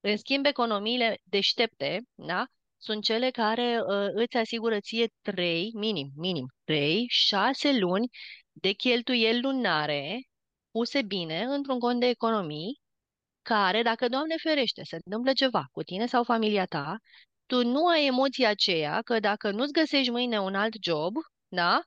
În 0.00 0.16
schimb, 0.16 0.46
economiile 0.46 1.18
deștepte, 1.22 2.00
da, 2.14 2.46
sunt 2.78 3.02
cele 3.04 3.30
care 3.30 3.80
uh, 3.86 4.08
îți 4.14 4.36
asigură 4.36 4.80
ție 4.80 5.08
3, 5.22 5.70
minim, 5.74 6.10
minim, 6.16 6.46
3, 6.64 7.06
6 7.08 7.78
luni 7.78 8.08
de 8.52 8.72
cheltuieli 8.72 9.40
lunare 9.40 10.20
puse 10.70 11.02
bine 11.02 11.42
într-un 11.42 11.78
cont 11.78 12.00
de 12.00 12.06
economii 12.06 12.80
care, 13.42 13.82
dacă, 13.82 14.08
Doamne 14.08 14.34
ferește, 14.42 14.82
se 14.84 14.96
întâmplă 15.04 15.32
ceva 15.32 15.64
cu 15.72 15.82
tine 15.82 16.06
sau 16.06 16.24
familia 16.24 16.64
ta, 16.66 16.98
tu 17.46 17.64
nu 17.64 17.86
ai 17.86 18.06
emoția 18.06 18.48
aceea 18.48 19.02
că 19.02 19.20
dacă 19.20 19.50
nu-ți 19.50 19.72
găsești 19.72 20.10
mâine 20.10 20.40
un 20.40 20.54
alt 20.54 20.74
job, 20.82 21.14
da, 21.48 21.82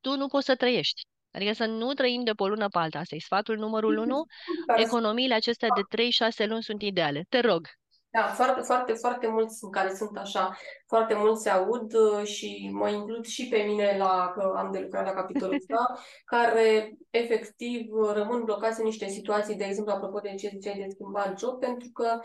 tu 0.00 0.16
nu 0.16 0.28
poți 0.28 0.46
să 0.46 0.56
trăiești. 0.56 1.02
Adică 1.34 1.52
să 1.52 1.64
nu 1.64 1.92
trăim 1.92 2.24
de 2.24 2.32
pe 2.32 2.42
o 2.42 2.48
lună 2.48 2.68
pe 2.68 2.78
alta. 2.78 2.98
Asta 2.98 3.14
e 3.14 3.18
sfatul 3.18 3.56
numărul 3.56 3.96
unu. 3.96 4.24
Economiile 4.86 5.34
acestea 5.34 5.68
de 5.74 6.02
3-6 6.44 6.48
luni 6.48 6.62
sunt 6.62 6.82
ideale. 6.82 7.26
Te 7.28 7.40
rog. 7.40 7.68
Da, 8.10 8.22
foarte, 8.22 8.60
foarte, 8.60 8.92
foarte 8.92 9.26
mulți 9.26 9.70
care 9.70 9.94
sunt 9.94 10.18
așa, 10.18 10.56
foarte 10.86 11.14
mulți 11.14 11.42
se 11.42 11.50
aud 11.50 11.94
uh, 11.94 12.24
și 12.24 12.70
mă 12.72 12.88
includ 12.88 13.24
și 13.24 13.48
pe 13.48 13.56
mine 13.56 13.96
la 13.98 14.32
că 14.34 14.52
am 14.56 14.72
de 14.72 14.78
lucrat 14.78 15.04
la 15.04 15.12
capitolul 15.12 15.54
ăsta, 15.54 15.98
care 16.34 16.96
efectiv 17.10 17.86
rămân 18.12 18.44
blocați 18.44 18.80
în 18.80 18.86
niște 18.86 19.08
situații, 19.08 19.56
de 19.56 19.64
exemplu, 19.64 19.92
apropo 19.92 20.18
de 20.18 20.34
ce 20.34 20.48
ziceai 20.48 20.78
de 20.78 20.90
schimbat 20.90 21.38
job, 21.38 21.58
pentru 21.58 21.88
că 21.92 22.20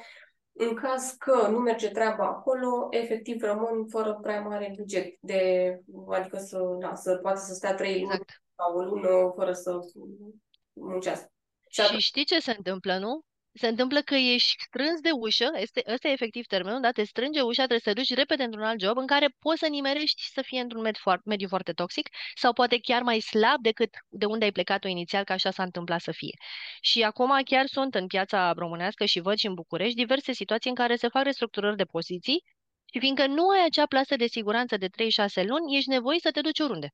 în 0.53 0.75
caz 0.75 1.15
că 1.17 1.47
nu 1.47 1.57
merge 1.57 1.89
treaba 1.89 2.25
acolo, 2.25 2.87
efectiv 2.89 3.41
rămân 3.41 3.87
fără 3.87 4.19
prea 4.21 4.41
mare 4.41 4.73
buget, 4.77 5.15
de, 5.19 5.75
adică 6.09 6.37
să, 6.37 6.59
da, 6.79 6.95
să 6.95 7.15
poată 7.15 7.39
să 7.39 7.53
stea 7.53 7.75
trei 7.75 8.01
luni 8.01 8.03
Exact. 8.03 8.41
Sau 8.59 8.77
o 8.77 8.81
lună 8.81 9.31
fără 9.35 9.53
să 9.53 9.79
muncească. 10.73 11.31
Și 11.69 11.81
atunci, 11.81 12.01
Și 12.01 12.07
știi 12.07 12.25
ce 12.25 12.39
se 12.39 12.51
întâmplă, 12.57 12.97
nu? 12.97 13.21
Se 13.53 13.67
întâmplă 13.67 14.01
că 14.01 14.15
ești 14.15 14.63
strâns 14.63 14.99
de 15.01 15.09
ușă, 15.11 15.49
este, 15.55 15.83
ăsta 15.93 16.07
e 16.07 16.11
efectiv 16.11 16.45
termenul, 16.45 16.81
da? 16.81 16.91
Te 16.91 17.03
strânge 17.03 17.41
ușa, 17.41 17.65
trebuie 17.65 17.79
să 17.79 17.89
te 17.93 17.99
duci 17.99 18.13
repede 18.13 18.43
într-un 18.43 18.63
alt 18.63 18.79
job 18.81 18.97
în 18.97 19.07
care 19.07 19.27
poți 19.39 19.59
să 19.59 19.67
nimerești 19.67 20.21
să 20.33 20.41
fie 20.41 20.59
într-un 20.59 20.81
med 20.81 20.97
foar- 20.97 21.21
mediu 21.25 21.47
foarte 21.47 21.71
toxic 21.71 22.09
sau 22.35 22.53
poate 22.53 22.79
chiar 22.79 23.01
mai 23.01 23.19
slab 23.19 23.61
decât 23.61 23.89
de 24.09 24.25
unde 24.25 24.45
ai 24.45 24.51
plecat-o 24.51 24.87
inițial, 24.87 25.23
că 25.23 25.33
așa 25.33 25.51
s-a 25.51 25.63
întâmplat 25.63 26.01
să 26.01 26.11
fie. 26.11 26.37
Și 26.81 27.03
acum 27.03 27.41
chiar 27.45 27.65
sunt 27.67 27.95
în 27.95 28.07
piața 28.07 28.51
românească 28.51 29.05
și 29.05 29.19
văd 29.19 29.37
și 29.37 29.47
în 29.47 29.53
București 29.53 29.95
diverse 29.95 30.31
situații 30.33 30.69
în 30.69 30.75
care 30.75 30.95
se 30.95 31.07
fac 31.07 31.23
restructurări 31.23 31.75
de 31.75 31.85
poziții 31.85 32.43
și 32.93 32.99
fiindcă 32.99 33.27
nu 33.27 33.47
ai 33.49 33.65
acea 33.65 33.85
plasă 33.85 34.15
de 34.15 34.27
siguranță 34.27 34.77
de 34.77 34.87
3-6 34.89 35.43
luni, 35.43 35.77
ești 35.77 35.89
nevoit 35.89 36.21
să 36.21 36.31
te 36.31 36.41
duci 36.41 36.59
oriunde. 36.59 36.89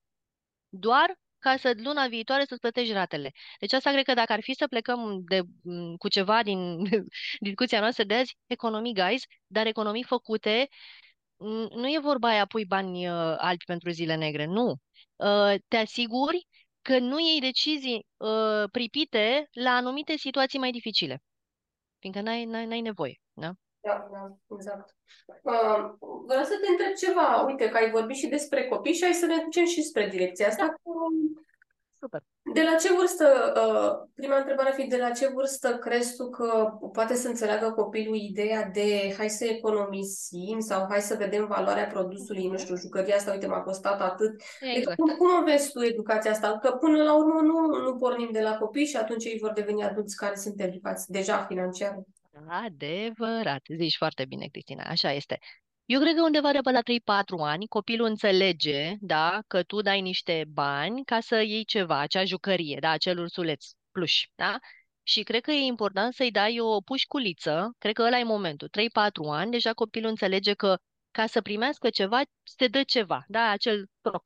Doar 0.70 1.16
ca 1.46 1.58
să 1.58 1.74
luna 1.84 2.08
viitoare 2.08 2.46
să-ți 2.48 2.60
plătești 2.60 2.94
ratele. 2.94 3.32
Deci 3.60 3.74
asta 3.74 3.92
cred 3.92 4.06
că 4.06 4.14
dacă 4.14 4.32
ar 4.34 4.42
fi 4.42 4.54
să 4.54 4.68
plecăm 4.68 5.22
de, 5.28 5.42
m, 5.64 5.96
cu 5.96 6.08
ceva 6.08 6.44
din 6.44 6.84
discuția 7.48 7.80
noastră 7.80 8.04
de 8.04 8.14
azi, 8.16 8.38
economii, 8.48 8.94
guys, 8.94 9.24
dar 9.48 9.66
economii 9.66 10.04
făcute, 10.04 10.68
n- 11.38 11.70
nu 11.70 11.88
e 11.88 12.00
vorba 12.02 12.28
aia 12.30 12.46
pui 12.46 12.66
bani 12.66 13.08
uh, 13.10 13.36
albi 13.38 13.64
pentru 13.66 13.90
zile 13.90 14.16
negre, 14.16 14.46
nu. 14.46 14.76
Uh, 15.16 15.54
te 15.68 15.78
asiguri 15.78 16.48
că 16.82 17.00
nu 17.00 17.20
iei 17.20 17.40
decizii 17.40 18.06
uh, 18.18 18.64
pripite 18.72 19.48
la 19.52 19.70
anumite 19.72 20.18
situații 20.18 20.60
mai 20.60 20.72
dificile, 20.72 21.24
fiindcă 22.00 22.22
n-ai, 22.22 22.46
n-ai, 22.46 22.66
n-ai 22.66 22.82
nevoie, 22.82 23.16
da? 23.34 23.52
Da, 23.86 24.08
da, 24.12 24.36
exact. 24.56 24.96
Uh, 25.42 25.80
vreau 26.28 26.44
să 26.44 26.56
te 26.62 26.70
întreb 26.70 26.94
ceva. 26.94 27.46
Uite 27.48 27.70
că 27.70 27.78
ai 27.78 27.92
vorbit 27.92 28.16
și 28.16 28.28
despre 28.28 28.68
copii 28.68 28.94
și 28.94 29.04
hai 29.04 29.14
să 29.14 29.26
ne 29.26 29.44
ducem 29.44 29.66
și 29.66 29.84
spre 29.84 30.08
direcția 30.08 30.48
asta. 30.48 30.74
Cu, 30.82 30.92
Super. 32.00 32.22
De 32.54 32.62
la 32.62 32.76
ce 32.76 32.94
vârstă, 32.94 33.54
uh, 33.56 34.10
prima 34.16 34.38
întrebare 34.38 34.70
ar 34.70 34.76
fi, 34.76 34.88
de 34.88 34.98
la 34.98 35.10
ce 35.10 35.28
vârstă 35.28 35.78
crezi 35.78 36.16
tu 36.16 36.30
că 36.30 36.78
poate 36.92 37.16
să 37.16 37.28
înțeleagă 37.28 37.72
copilul 37.72 38.16
ideea 38.16 38.70
de 38.74 39.14
hai 39.18 39.30
să 39.30 39.46
economisim 39.46 40.60
sau 40.60 40.86
hai 40.90 41.02
să 41.02 41.16
vedem 41.16 41.46
valoarea 41.46 41.88
produsului, 41.88 42.48
nu 42.48 42.58
știu, 42.58 42.76
jucăria 42.76 43.16
asta, 43.16 43.32
uite, 43.32 43.48
m-a 43.48 43.62
costat 43.62 44.02
atât. 44.02 44.42
Deci, 44.60 44.76
Exact. 44.76 44.98
cum, 44.98 45.16
cum 45.18 45.28
o 45.42 45.44
vezi 45.44 45.72
tu 45.72 45.84
educația 45.84 46.32
asta? 46.32 46.58
Că 46.58 46.72
până 46.72 47.04
la 47.04 47.18
urmă 47.18 47.42
nu, 47.42 47.82
nu 47.82 47.96
pornim 47.96 48.30
de 48.32 48.42
la 48.42 48.58
copii 48.58 48.86
și 48.86 48.98
atunci 48.98 49.26
ei 49.26 49.40
vor 49.42 49.52
deveni 49.52 49.84
adulți 49.84 50.16
care 50.16 50.36
sunt 50.36 50.62
educați 50.62 51.12
deja 51.12 51.46
financiar. 51.46 52.04
Adevărat, 52.48 53.62
zici 53.78 53.96
foarte 53.98 54.26
bine, 54.26 54.48
Cristina, 54.48 54.84
așa 54.84 55.12
este. 55.12 55.40
Eu 55.86 56.00
cred 56.00 56.16
că 56.16 56.22
undeva 56.22 56.52
de 56.52 56.60
pe 56.64 56.72
la 56.72 56.82
3-4 56.84 57.40
ani 57.40 57.68
copilul 57.68 58.08
înțelege, 58.08 58.96
da, 59.00 59.40
că 59.48 59.64
tu 59.64 59.82
dai 59.82 60.02
niște 60.02 60.46
bani 60.48 61.04
ca 61.06 61.20
să 61.20 61.42
iei 61.42 61.66
ceva, 61.66 62.00
acea 62.00 62.26
jucărie, 62.26 62.78
da, 62.80 62.90
acel 62.90 63.20
ursuleț 63.20 63.66
pluș, 63.92 64.26
da? 64.36 64.60
Și 65.04 65.24
cred 65.24 65.42
că 65.42 65.52
e 65.52 65.60
important 65.66 66.14
să-i 66.14 66.32
dai 66.32 66.60
o 66.60 66.82
pușculiță, 66.82 67.76
cred 67.78 67.94
că 67.94 68.02
ăla 68.02 68.20
e 68.20 68.24
momentul, 68.24 68.70
3-4 68.70 69.30
ani, 69.32 69.52
deja 69.52 69.74
copilul 69.74 70.10
înțelege 70.10 70.54
că 70.54 70.78
ca 71.12 71.26
să 71.28 71.42
primească 71.42 71.90
ceva, 71.90 72.22
se 72.44 72.68
dă 72.68 72.84
ceva, 72.84 73.24
da, 73.28 73.50
acel 73.50 73.88
troc, 74.02 74.26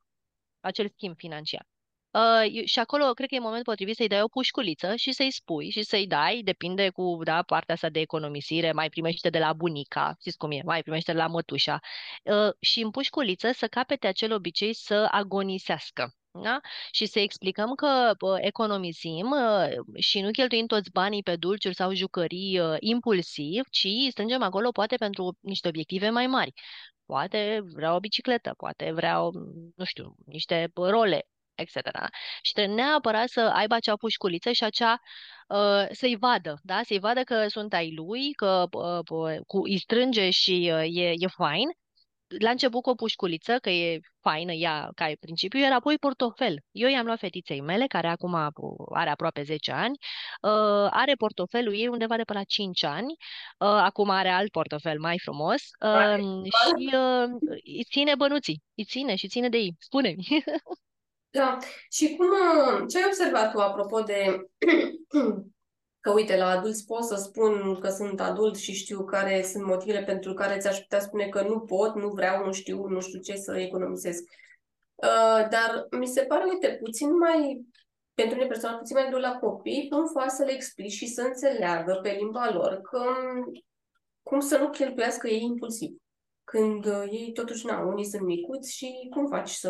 acel 0.60 0.88
schimb 0.88 1.16
financiar. 1.16 1.66
Uh, 2.12 2.46
eu- 2.52 2.64
și 2.64 2.78
acolo 2.78 3.12
cred 3.12 3.28
că 3.28 3.34
e 3.34 3.38
momentul 3.38 3.64
potrivit 3.64 3.96
să-i 3.96 4.08
dai 4.08 4.22
o 4.22 4.28
pușculiță 4.28 4.96
și 4.96 5.12
să-i 5.12 5.30
spui 5.30 5.70
și 5.70 5.82
să-i 5.82 6.06
dai, 6.06 6.40
depinde 6.44 6.88
cu 6.88 7.18
da, 7.24 7.42
partea 7.42 7.74
asta 7.74 7.88
de 7.88 8.00
economisire, 8.00 8.72
mai 8.72 8.88
primește 8.88 9.30
de 9.30 9.38
la 9.38 9.52
bunica, 9.52 10.14
știți 10.18 10.36
cum 10.36 10.50
e, 10.50 10.62
mai 10.64 10.82
primește 10.82 11.12
de 11.12 11.18
la 11.18 11.26
mătușa, 11.26 11.80
uh, 12.24 12.52
și 12.60 12.80
în 12.80 12.90
pușculiță 12.90 13.52
să 13.52 13.68
capete 13.68 14.06
acel 14.06 14.32
obicei 14.32 14.74
să 14.74 15.08
agonisească. 15.10 16.14
Da? 16.42 16.60
Și 16.90 17.06
să 17.06 17.18
explicăm 17.18 17.74
că 17.74 18.12
uh, 18.20 18.36
economisim 18.40 19.30
uh, 19.30 19.98
și 19.98 20.20
nu 20.20 20.30
cheltuim 20.30 20.66
toți 20.66 20.90
banii 20.90 21.22
pe 21.22 21.36
dulciuri 21.36 21.74
sau 21.74 21.92
jucării 21.94 22.58
uh, 22.60 22.76
impulsiv, 22.78 23.62
ci 23.70 23.86
strângem 24.10 24.42
acolo 24.42 24.70
poate 24.70 24.96
pentru 24.96 25.36
niște 25.40 25.68
obiective 25.68 26.10
mai 26.10 26.26
mari. 26.26 26.52
Poate 27.06 27.60
vrea 27.74 27.94
o 27.94 28.00
bicicletă, 28.00 28.54
poate 28.56 28.92
vrea, 28.92 29.22
o, 29.22 29.30
nu 29.76 29.84
știu, 29.84 30.14
niște 30.26 30.70
role, 30.74 31.26
etc. 31.60 31.74
Și 32.42 32.52
trebuie 32.52 32.74
neapărat 32.74 33.28
să 33.28 33.40
aibă 33.40 33.74
acea 33.74 33.96
pușculiță 33.96 34.52
și 34.52 34.64
acea 34.64 35.00
uh, 35.48 35.86
să-i 35.90 36.16
vadă, 36.16 36.58
da? 36.62 36.80
Să-i 36.84 36.98
vadă 36.98 37.22
că 37.22 37.48
sunt 37.48 37.72
ai 37.72 37.92
lui, 37.94 38.32
că 38.32 38.66
uh, 38.70 38.98
uh, 39.10 39.36
cu, 39.46 39.58
îi 39.62 39.78
strânge 39.78 40.30
și 40.30 40.72
uh, 40.74 40.84
e, 40.96 41.08
e 41.16 41.26
fain. 41.26 41.68
La 42.38 42.50
început 42.50 42.82
cu 42.82 42.90
o 42.90 42.94
pușculiță, 42.94 43.58
că 43.58 43.70
e 43.70 44.00
faină 44.20 44.52
ea 44.52 44.90
ca 44.94 45.10
e 45.10 45.14
principiu, 45.20 45.58
iar 45.58 45.72
apoi 45.72 45.98
portofel. 45.98 46.56
Eu 46.70 46.88
i-am 46.88 47.04
luat 47.04 47.18
fetiței 47.18 47.60
mele, 47.60 47.86
care 47.86 48.06
acum 48.08 48.32
uh, 48.32 48.86
are 48.94 49.10
aproape 49.10 49.42
10 49.42 49.72
ani, 49.72 49.98
uh, 50.42 50.88
are 50.90 51.14
portofelul 51.18 51.74
ei 51.74 51.88
undeva 51.88 52.16
de 52.16 52.22
pe 52.22 52.32
la 52.32 52.42
5 52.44 52.84
ani, 52.84 53.14
uh, 53.58 53.68
acum 53.68 54.10
are 54.10 54.28
alt 54.28 54.50
portofel 54.50 54.98
mai 54.98 55.18
frumos 55.18 55.62
uh, 55.80 56.42
și 56.44 56.94
uh, 56.94 57.24
îi 57.64 57.84
ține 57.90 58.14
bănuții, 58.14 58.62
îi 58.74 58.84
ține 58.84 59.14
și 59.14 59.28
ține 59.28 59.48
de 59.48 59.56
ei. 59.56 59.74
Spune-mi. 59.78 60.26
Da. 61.30 61.58
Și 61.90 62.16
cum, 62.16 62.26
uh, 62.26 62.84
ce 62.88 62.98
ai 62.98 63.04
observat 63.06 63.52
tu 63.52 63.58
apropo 63.58 64.00
de 64.00 64.46
că, 66.02 66.10
uite, 66.12 66.36
la 66.36 66.46
adulți 66.46 66.86
pot 66.86 67.04
să 67.04 67.14
spun 67.14 67.78
că 67.80 67.88
sunt 67.88 68.20
adult 68.20 68.56
și 68.56 68.72
știu 68.72 69.04
care 69.04 69.42
sunt 69.42 69.64
motivele 69.64 70.04
pentru 70.04 70.34
care 70.34 70.58
ți-aș 70.58 70.78
putea 70.78 71.00
spune 71.00 71.28
că 71.28 71.42
nu 71.42 71.60
pot, 71.60 71.94
nu 71.94 72.08
vreau, 72.08 72.44
nu 72.44 72.52
știu, 72.52 72.86
nu 72.86 73.00
știu 73.00 73.20
ce 73.20 73.36
să 73.36 73.58
economisesc. 73.58 74.22
Uh, 74.94 75.48
dar 75.50 75.86
mi 75.98 76.06
se 76.06 76.22
pare, 76.22 76.44
uite, 76.48 76.78
puțin 76.82 77.16
mai, 77.16 77.66
pentru 78.14 78.36
mine 78.36 78.48
personal, 78.48 78.78
puțin 78.78 78.96
mai 78.96 79.06
greu 79.08 79.20
la 79.20 79.38
copii, 79.38 79.88
cum 79.90 80.06
faci 80.06 80.30
să 80.30 80.44
le 80.44 80.52
explici 80.52 80.92
și 80.92 81.06
să 81.06 81.22
înțeleagă 81.22 81.98
pe 82.02 82.10
limba 82.10 82.50
lor 82.52 82.80
că 82.80 83.02
cum 84.22 84.40
să 84.40 84.58
nu 84.58 84.68
cheltuiască 84.68 85.28
ei 85.28 85.42
impulsiv. 85.42 85.96
Când 86.50 86.86
uh, 86.86 87.04
ei 87.10 87.32
totuși, 87.32 87.66
na, 87.66 87.78
unii 87.78 88.04
sunt 88.04 88.22
micuți 88.22 88.76
și 88.76 89.08
cum 89.10 89.26
faci 89.26 89.48
să... 89.48 89.68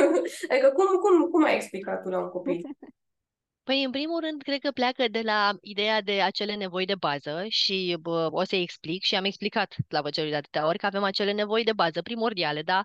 adică 0.50 0.72
cum, 0.74 0.86
cum, 0.86 1.30
cum 1.30 1.44
ai 1.44 1.54
explicat 1.54 2.02
tu 2.02 2.08
la 2.08 2.18
un 2.18 2.28
copil? 2.28 2.60
Păi, 3.62 3.84
în 3.84 3.90
primul 3.90 4.20
rând, 4.20 4.42
cred 4.42 4.60
că 4.60 4.70
pleacă 4.70 5.04
de 5.10 5.20
la 5.20 5.52
ideea 5.60 6.00
de 6.00 6.22
acele 6.22 6.54
nevoi 6.54 6.84
de 6.84 6.94
bază 6.94 7.44
și 7.48 7.96
bă, 8.00 8.28
o 8.30 8.44
să-i 8.44 8.62
explic 8.62 9.02
și 9.02 9.14
am 9.14 9.24
explicat 9.24 9.74
la 9.88 10.00
văcerii 10.00 10.30
de 10.30 10.36
atâtea 10.36 10.66
ori 10.66 10.78
că 10.78 10.86
avem 10.86 11.02
acele 11.02 11.32
nevoi 11.32 11.64
de 11.64 11.72
bază 11.72 12.02
primordiale, 12.02 12.62
da? 12.62 12.82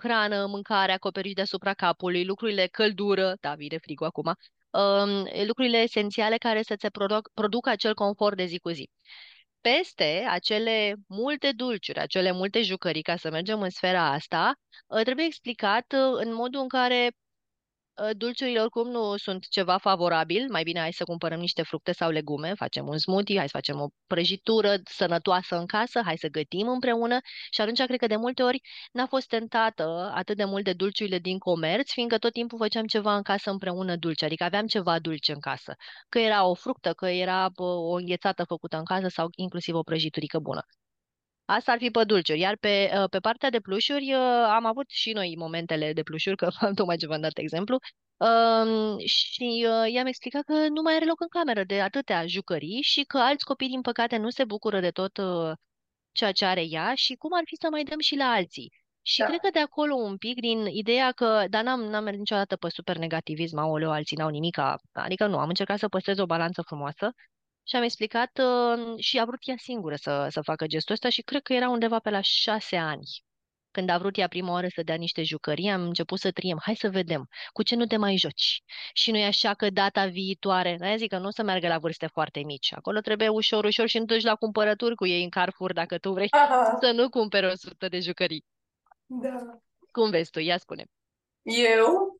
Hrană, 0.00 0.46
mâncare, 0.46 0.92
acoperiș 0.92 1.32
deasupra 1.32 1.74
capului, 1.74 2.24
lucrurile, 2.24 2.66
căldură, 2.66 3.36
da, 3.40 3.54
vine 3.54 3.78
frigul 3.78 4.06
acum, 4.06 4.32
um, 4.70 5.28
lucrurile 5.46 5.78
esențiale 5.78 6.36
care 6.36 6.62
să 6.62 6.76
ți 6.76 6.90
produc, 6.90 7.30
producă 7.34 7.68
acel 7.70 7.94
confort 7.94 8.36
de 8.36 8.44
zi 8.44 8.58
cu 8.58 8.70
zi. 8.70 8.90
Peste 9.60 10.24
acele 10.28 10.94
multe 11.08 11.52
dulciuri, 11.52 11.98
acele 11.98 12.32
multe 12.32 12.62
jucării, 12.62 13.02
ca 13.02 13.16
să 13.16 13.30
mergem 13.30 13.60
în 13.62 13.70
sfera 13.70 14.12
asta, 14.12 14.54
uh, 14.86 15.02
trebuie 15.02 15.24
explicat 15.26 15.92
uh, 15.92 16.20
în 16.24 16.34
modul 16.34 16.60
în 16.60 16.68
care 16.68 17.10
Uh, 17.10 17.27
Dulciurile 18.16 18.60
oricum 18.60 18.88
nu 18.90 19.16
sunt 19.16 19.48
ceva 19.48 19.76
favorabil, 19.78 20.46
mai 20.50 20.62
bine 20.62 20.78
hai 20.80 20.92
să 20.92 21.04
cumpărăm 21.04 21.38
niște 21.40 21.62
fructe 21.62 21.92
sau 21.92 22.10
legume, 22.10 22.54
facem 22.54 22.86
un 22.86 22.98
smoothie, 22.98 23.36
hai 23.38 23.48
să 23.48 23.56
facem 23.56 23.80
o 23.80 23.88
prăjitură 24.06 24.76
sănătoasă 24.84 25.56
în 25.58 25.66
casă, 25.66 26.00
hai 26.04 26.16
să 26.18 26.28
gătim 26.28 26.68
împreună. 26.68 27.18
Și 27.50 27.60
atunci 27.60 27.82
cred 27.84 27.98
că 27.98 28.06
de 28.06 28.16
multe 28.16 28.42
ori 28.42 28.60
n-a 28.92 29.06
fost 29.06 29.28
tentată 29.28 30.12
atât 30.14 30.36
de 30.36 30.44
mult 30.44 30.64
de 30.64 30.72
dulciurile 30.72 31.18
din 31.18 31.38
comerț, 31.38 31.90
fiindcă 31.92 32.18
tot 32.18 32.32
timpul 32.32 32.58
făceam 32.58 32.86
ceva 32.86 33.16
în 33.16 33.22
casă 33.22 33.50
împreună 33.50 33.96
dulce, 33.96 34.24
adică 34.24 34.44
aveam 34.44 34.66
ceva 34.66 34.98
dulce 34.98 35.32
în 35.32 35.40
casă, 35.40 35.74
că 36.08 36.18
era 36.18 36.44
o 36.46 36.54
fructă, 36.54 36.92
că 36.92 37.06
era 37.06 37.48
bă, 37.48 37.64
o 37.64 37.92
înghețată 37.94 38.44
făcută 38.44 38.76
în 38.76 38.84
casă 38.84 39.08
sau 39.08 39.28
inclusiv 39.36 39.74
o 39.74 39.82
prăjiturică 39.82 40.38
bună. 40.38 40.62
Asta 41.50 41.72
ar 41.72 41.78
fi 41.78 41.90
pe 41.90 42.04
dulciuri, 42.04 42.40
iar 42.40 42.56
pe, 42.56 42.90
uh, 43.02 43.08
pe 43.10 43.18
partea 43.18 43.50
de 43.50 43.60
plușuri 43.60 44.14
uh, 44.14 44.20
am 44.56 44.64
avut 44.66 44.90
și 44.90 45.12
noi 45.12 45.34
momentele 45.36 45.92
de 45.92 46.02
plușuri, 46.02 46.36
că 46.36 46.48
am 46.60 46.74
tocmai 46.74 46.96
ce 46.96 47.06
v-am 47.06 47.20
dat 47.20 47.38
exemplu, 47.38 47.78
um, 48.16 48.98
și 49.06 49.66
uh, 49.68 49.92
i-am 49.92 50.06
explicat 50.06 50.42
că 50.44 50.52
nu 50.68 50.82
mai 50.82 50.94
are 50.94 51.04
loc 51.04 51.20
în 51.20 51.28
cameră 51.28 51.64
de 51.64 51.80
atâtea 51.80 52.26
jucării 52.26 52.82
și 52.82 53.02
că 53.02 53.18
alți 53.18 53.44
copii, 53.44 53.68
din 53.68 53.80
păcate, 53.80 54.16
nu 54.16 54.30
se 54.30 54.44
bucură 54.44 54.80
de 54.80 54.90
tot 54.90 55.18
ceea 56.12 56.32
ce 56.32 56.44
are 56.44 56.64
ea 56.68 56.94
și 56.94 57.14
cum 57.14 57.30
ar 57.34 57.42
fi 57.44 57.56
să 57.56 57.68
mai 57.70 57.82
dăm 57.82 57.98
și 57.98 58.16
la 58.16 58.24
alții. 58.30 58.72
Și 59.02 59.18
Da. 59.18 59.26
cred 59.26 59.40
că 59.40 59.48
de 59.52 59.58
acolo 59.58 59.94
un 59.94 60.16
pic, 60.16 60.40
din 60.40 60.66
ideea 60.66 61.12
că, 61.12 61.44
dar 61.50 61.62
n-am, 61.64 61.80
n-am 61.80 62.04
mers 62.04 62.16
niciodată 62.16 62.56
pe 62.56 62.68
super 62.68 62.96
negativism, 62.96 63.58
aoleu, 63.58 63.90
alții 63.90 64.16
n-au 64.16 64.28
nimica, 64.28 64.76
adică 64.92 65.26
nu, 65.26 65.38
am 65.38 65.48
încercat 65.48 65.78
să 65.78 65.88
păstrez 65.88 66.18
o 66.18 66.26
balanță 66.26 66.62
frumoasă 66.62 67.12
și 67.68 67.76
am 67.76 67.82
explicat 67.82 68.38
uh, 68.38 68.98
și 68.98 69.18
a 69.18 69.24
vrut 69.24 69.38
ea 69.48 69.54
singură 69.58 69.94
să, 69.94 70.26
să 70.30 70.40
facă 70.40 70.66
gestul 70.66 70.94
ăsta 70.94 71.08
și 71.08 71.22
cred 71.22 71.42
că 71.42 71.52
era 71.52 71.68
undeva 71.68 71.98
pe 71.98 72.10
la 72.10 72.20
șase 72.20 72.76
ani 72.76 73.02
când 73.70 73.90
a 73.90 73.98
vrut 73.98 74.16
ea 74.16 74.28
prima 74.28 74.52
oară 74.52 74.66
să 74.74 74.82
dea 74.82 74.94
niște 74.94 75.22
jucării, 75.22 75.70
am 75.70 75.82
început 75.82 76.18
să 76.18 76.30
triem. 76.30 76.58
Hai 76.62 76.76
să 76.76 76.90
vedem, 76.90 77.28
cu 77.52 77.62
ce 77.62 77.74
nu 77.74 77.86
te 77.86 77.96
mai 77.96 78.16
joci? 78.16 78.62
Și 78.92 79.10
nu 79.10 79.16
e 79.16 79.24
așa 79.24 79.54
că 79.54 79.70
data 79.70 80.06
viitoare, 80.06 80.78
aia 80.80 80.96
zic 80.96 81.08
că 81.08 81.18
nu 81.18 81.26
o 81.26 81.30
să 81.30 81.42
meargă 81.42 81.68
la 81.68 81.78
vârste 81.78 82.06
foarte 82.06 82.40
mici. 82.40 82.72
Acolo 82.74 83.00
trebuie 83.00 83.28
ușor, 83.28 83.64
ușor 83.64 83.86
și 83.86 83.98
nu 83.98 84.04
duci 84.04 84.22
la 84.22 84.34
cumpărături 84.34 84.94
cu 84.94 85.06
ei 85.06 85.22
în 85.22 85.28
Carrefour 85.28 85.72
dacă 85.72 85.98
tu 85.98 86.12
vrei 86.12 86.28
Aha, 86.30 86.76
să 86.82 86.90
nu 86.90 87.08
cumperi 87.08 87.46
o 87.46 87.54
sută 87.54 87.88
de 87.88 88.00
jucării. 88.00 88.44
da. 89.06 89.58
Cum 89.90 90.10
vezi 90.10 90.30
tu? 90.30 90.38
Ia 90.38 90.58
spune. 90.58 90.84
Eu 91.42 92.17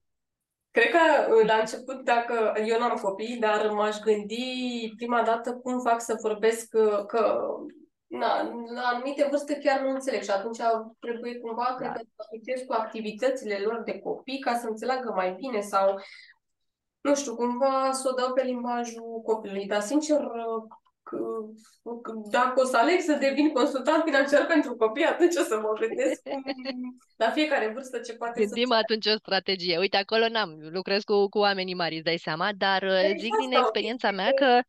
Cred 0.79 0.91
că 0.91 1.35
uh, 1.35 1.47
la 1.47 1.55
început, 1.55 2.05
dacă 2.05 2.53
eu 2.65 2.79
n-am 2.79 2.99
copii, 3.03 3.37
dar 3.39 3.71
m-aș 3.71 3.99
gândi 3.99 4.93
prima 4.97 5.23
dată 5.23 5.53
cum 5.53 5.81
fac 5.81 6.01
să 6.01 6.19
vorbesc 6.21 6.75
uh, 6.75 7.05
că 7.07 7.47
na, 8.07 8.43
la 8.75 8.83
anumite 8.83 9.27
vârste 9.31 9.59
chiar 9.59 9.81
nu 9.81 9.91
înțeleg 9.91 10.23
și 10.23 10.31
atunci 10.31 10.59
trebuie 11.01 11.39
cumva, 11.39 11.77
Da. 11.81 11.91
cred 11.91 11.93
că 11.93 12.01
să 12.17 12.23
asociez 12.27 12.61
cu 12.67 12.73
activitățile 12.73 13.59
lor 13.59 13.83
de 13.85 13.99
copii 13.99 14.39
ca 14.39 14.55
să 14.55 14.67
înțeleagă 14.69 15.13
mai 15.15 15.33
bine 15.33 15.61
sau 15.61 16.01
nu 17.01 17.15
știu, 17.15 17.35
cumva 17.35 17.91
să 17.93 18.09
o 18.13 18.15
dau 18.15 18.33
pe 18.33 18.43
limbajul 18.43 19.21
copilului. 19.25 19.67
Dar 19.67 19.81
sincer, 19.81 20.21
uh, 20.21 20.25
că- 20.25 20.67
că- 20.69 20.88
dacă 22.31 22.61
o 22.61 22.65
să 22.65 22.77
aleg 22.77 23.01
să 23.01 23.17
devin 23.21 23.53
consultant 23.53 24.03
financiar 24.05 24.47
pentru 24.47 24.77
copii, 24.77 25.05
atunci 25.05 25.37
o 25.37 25.43
să 25.43 25.59
mă 25.63 25.73
gândesc 25.87 26.23
cum, 26.23 26.43
la 27.23 27.31
fiecare 27.31 27.71
vârstă 27.75 27.99
ce 27.99 28.15
poate 28.15 28.41
să 28.41 28.47
Gândim 28.47 28.73
atunci 28.73 29.07
o 29.07 29.17
strategie. 29.17 29.79
Uite, 29.79 29.97
acolo 29.97 30.29
n-am, 30.29 30.59
lucrez 30.61 31.03
cu, 31.03 31.29
cu 31.29 31.39
oamenii 31.39 31.75
mari, 31.75 31.95
îți 31.95 32.05
dai 32.05 32.19
seama, 32.19 32.51
dar 32.57 32.83
uh, 32.83 33.01
Exact, 33.03 33.19
zic 33.19 33.37
din 33.41 33.51
sau 33.53 33.61
experiența 33.61 34.11
mea 34.11 34.31
chestii 34.31 34.47
că 34.47 34.61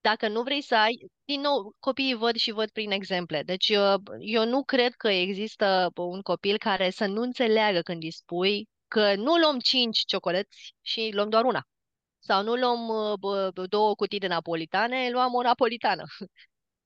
dacă 0.00 0.28
nu 0.28 0.42
vrei 0.42 0.62
să 0.62 0.74
ai, 0.74 1.10
din 1.24 1.40
nou, 1.40 1.74
copiii 1.78 2.14
văd 2.14 2.34
și 2.34 2.50
văd 2.50 2.70
prin 2.70 2.90
exemple. 2.90 3.42
Deci 3.42 3.68
eu, 3.68 4.02
eu 4.18 4.44
nu 4.44 4.62
cred 4.64 4.92
că 4.92 5.08
există 5.08 5.90
un 5.94 6.20
copil 6.20 6.58
care 6.58 6.90
să 6.90 7.06
nu 7.06 7.22
înțeleagă 7.22 7.80
când 7.80 8.02
îi 8.02 8.12
spui 8.12 8.68
că 8.88 9.14
nu 9.14 9.36
luăm 9.36 9.58
cinci 9.58 9.98
ciocoleți 10.06 10.74
și 10.80 11.10
luăm 11.12 11.28
doar 11.28 11.44
una. 11.44 11.62
Sau 12.28 12.42
nu 12.42 12.54
luăm 12.54 12.88
uh, 12.88 13.18
bă, 13.18 13.50
bă, 13.54 13.66
două 13.66 13.94
cutii 13.94 14.18
de 14.18 14.26
napolitane, 14.26 15.10
luăm 15.10 15.34
o 15.34 15.42
napolitană. 15.42 16.02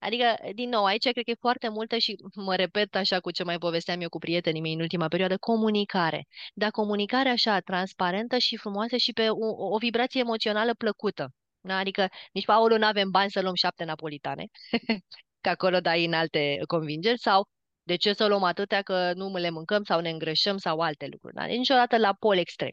Adică, 0.07 0.37
din 0.55 0.69
nou, 0.69 0.85
aici 0.85 1.03
cred 1.03 1.25
că 1.25 1.31
e 1.31 1.35
foarte 1.41 1.69
multă 1.69 1.99
și 1.99 2.17
mă 2.35 2.55
repet 2.55 2.95
așa 2.95 3.21
cu 3.21 3.31
ce 3.31 3.45
mai 3.45 3.59
povesteam 3.59 4.01
eu 4.01 4.09
cu 4.09 4.19
prietenii 4.19 4.61
mei 4.61 4.73
în 4.73 4.81
ultima 4.81 5.09
perioadă, 5.09 5.37
comunicare. 5.39 6.27
Dar 6.55 6.71
comunicare 6.71 7.29
așa, 7.29 7.61
transparentă 7.61 8.39
și 8.39 8.57
frumoasă 8.57 8.97
și 8.97 9.13
pe 9.13 9.29
o, 9.29 9.75
o 9.75 9.79
vibrație 9.79 10.21
emoțională 10.21 10.75
plăcută. 10.75 11.33
Da? 11.61 11.77
Adică 11.77 12.09
nici 12.33 12.45
Paolo 12.45 12.79
nu 12.79 12.87
avem 12.87 13.11
bani 13.11 13.31
să 13.31 13.41
luăm 13.41 13.55
șapte 13.55 13.85
napolitane, 13.85 14.47
că 15.45 15.49
acolo 15.49 15.81
dai 15.81 16.05
în 16.05 16.13
alte 16.13 16.59
convingeri, 16.67 17.19
sau 17.19 17.49
de 17.83 17.97
ce 17.97 18.13
să 18.13 18.27
luăm 18.27 18.43
atâtea 18.43 18.83
că 18.83 19.13
nu 19.15 19.37
le 19.37 19.51
mâncăm 19.51 19.83
sau 19.85 20.01
ne 20.01 20.11
îngrășăm 20.11 20.57
sau 20.57 20.79
alte 20.81 21.07
lucruri. 21.11 21.35
Da? 21.35 21.47
Deci 21.47 21.57
niciodată 21.57 21.97
la 21.97 22.13
pol 22.19 22.39
extrem. 22.39 22.73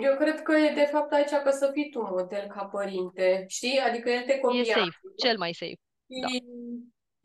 Eu 0.00 0.16
cred 0.16 0.42
că 0.42 0.52
e 0.52 0.74
de 0.74 0.88
fapt 0.90 1.12
aici 1.12 1.30
că 1.44 1.50
să 1.50 1.70
fii 1.72 1.90
tu 1.90 2.00
model 2.00 2.46
ca 2.46 2.64
părinte, 2.64 3.44
știi? 3.48 3.78
Adică 3.78 4.10
el 4.10 4.22
te 4.22 4.32
E 4.32 4.38
copiază 4.38 4.70
safe, 4.70 4.98
cel 5.16 5.38
mai 5.38 5.52
safe. 5.54 5.78
Da. 6.06 6.26
și 6.28 6.42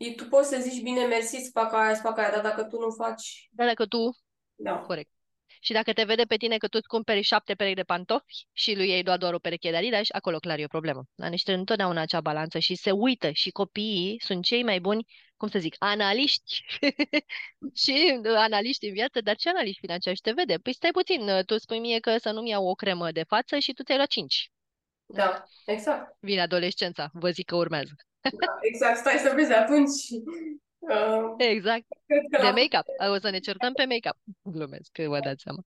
și 0.00 0.14
tu 0.14 0.24
poți 0.24 0.48
să 0.48 0.58
zici 0.60 0.82
bine 0.82 1.04
mersi 1.04 1.36
să 1.36 1.50
fac 1.52 1.72
aia, 1.72 1.94
să 1.94 2.00
fac 2.02 2.18
aia, 2.18 2.30
dar 2.30 2.42
dacă 2.42 2.64
tu 2.64 2.78
nu 2.78 2.90
faci, 2.90 3.48
Dar 3.50 3.66
dacă 3.66 3.86
tu 3.86 3.98
da. 4.54 4.78
Corect. 4.78 5.10
Și 5.60 5.72
dacă 5.72 5.92
te 5.92 6.04
vede 6.04 6.22
pe 6.22 6.36
tine 6.36 6.56
că 6.56 6.66
tu 6.68 6.76
îți 6.78 6.88
cumperi 6.88 7.20
șapte 7.22 7.54
perechi 7.54 7.76
de 7.76 7.82
pantofi 7.82 8.46
și 8.52 8.74
lui 8.76 8.88
ei 8.90 9.02
doar, 9.02 9.18
doar 9.18 9.34
o 9.34 9.38
pereche 9.38 9.70
de 9.70 9.76
Adidas, 9.76 10.06
acolo 10.10 10.38
clar 10.38 10.58
e 10.58 10.64
o 10.64 10.66
problemă. 10.66 11.04
Dar 11.14 11.30
niște 11.30 11.52
întotdeauna 11.52 12.00
acea 12.00 12.20
balanță 12.20 12.58
și 12.58 12.74
se 12.74 12.90
uită 12.90 13.30
și 13.30 13.50
copiii 13.50 14.20
sunt 14.24 14.44
cei 14.44 14.62
mai 14.62 14.80
buni, 14.80 15.06
cum 15.38 15.48
să 15.48 15.58
zic, 15.58 15.74
analiști 15.78 16.64
și 17.82 18.20
uh, 18.24 18.32
analiști 18.36 18.86
în 18.86 18.92
viață, 18.92 19.20
dar 19.20 19.36
ce 19.36 19.48
analiști 19.48 19.80
financiari 19.80 20.16
și 20.16 20.22
te 20.22 20.32
vede? 20.32 20.56
Păi 20.58 20.72
stai 20.74 20.90
puțin, 20.90 21.28
uh, 21.28 21.44
tu 21.44 21.58
spui 21.58 21.78
mie 21.78 21.98
că 22.00 22.16
să 22.18 22.30
nu-mi 22.30 22.50
iau 22.50 22.66
o 22.66 22.74
cremă 22.74 23.10
de 23.12 23.22
față 23.22 23.58
și 23.58 23.72
tu 23.72 23.82
ți-ai 23.82 23.96
luat 23.96 24.08
cinci. 24.08 24.50
Da, 25.06 25.44
exact. 25.66 26.16
Vine 26.20 26.40
adolescența, 26.40 27.10
vă 27.12 27.30
zic 27.30 27.46
că 27.46 27.56
urmează. 27.56 27.90
Da, 28.20 28.58
exact. 28.60 28.98
Stai 28.98 29.18
să 29.18 29.32
vezi 29.34 29.52
atunci. 29.52 29.90
Uh, 30.78 31.34
Exact. 31.38 31.84
cred 32.06 32.22
că 32.30 32.36
De 32.36 32.42
la 32.42 32.50
make-up. 32.50 32.86
O 33.14 33.18
să 33.18 33.30
ne 33.30 33.38
certăm 33.38 33.72
pe 33.72 33.84
make-up. 33.84 34.16
Glumesc, 34.42 34.90
că 34.92 35.08
vă 35.08 35.18
dați 35.20 35.42
seama. 35.42 35.60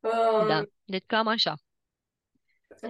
um, 0.00 0.46
Da, 0.46 0.62
deci 0.84 1.04
cam 1.06 1.26
așa. 1.26 1.54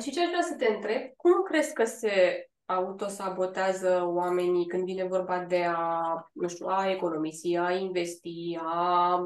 Și 0.03 0.11
ce 0.11 0.21
aș 0.21 0.29
vrea 0.29 0.43
să 0.43 0.55
te 0.59 0.67
întreb, 0.67 1.03
cum 1.17 1.43
crezi 1.43 1.73
că 1.73 1.85
se 1.85 2.47
autosabotează 2.67 4.03
oamenii 4.07 4.67
când 4.67 4.85
vine 4.85 5.05
vorba 5.05 5.45
de 5.45 5.65
a, 5.65 6.01
nu 6.33 6.49
știu, 6.49 6.67
a 6.67 6.91
economisi, 6.91 7.57
a 7.57 7.73
investi, 7.73 8.59
a 8.63 9.19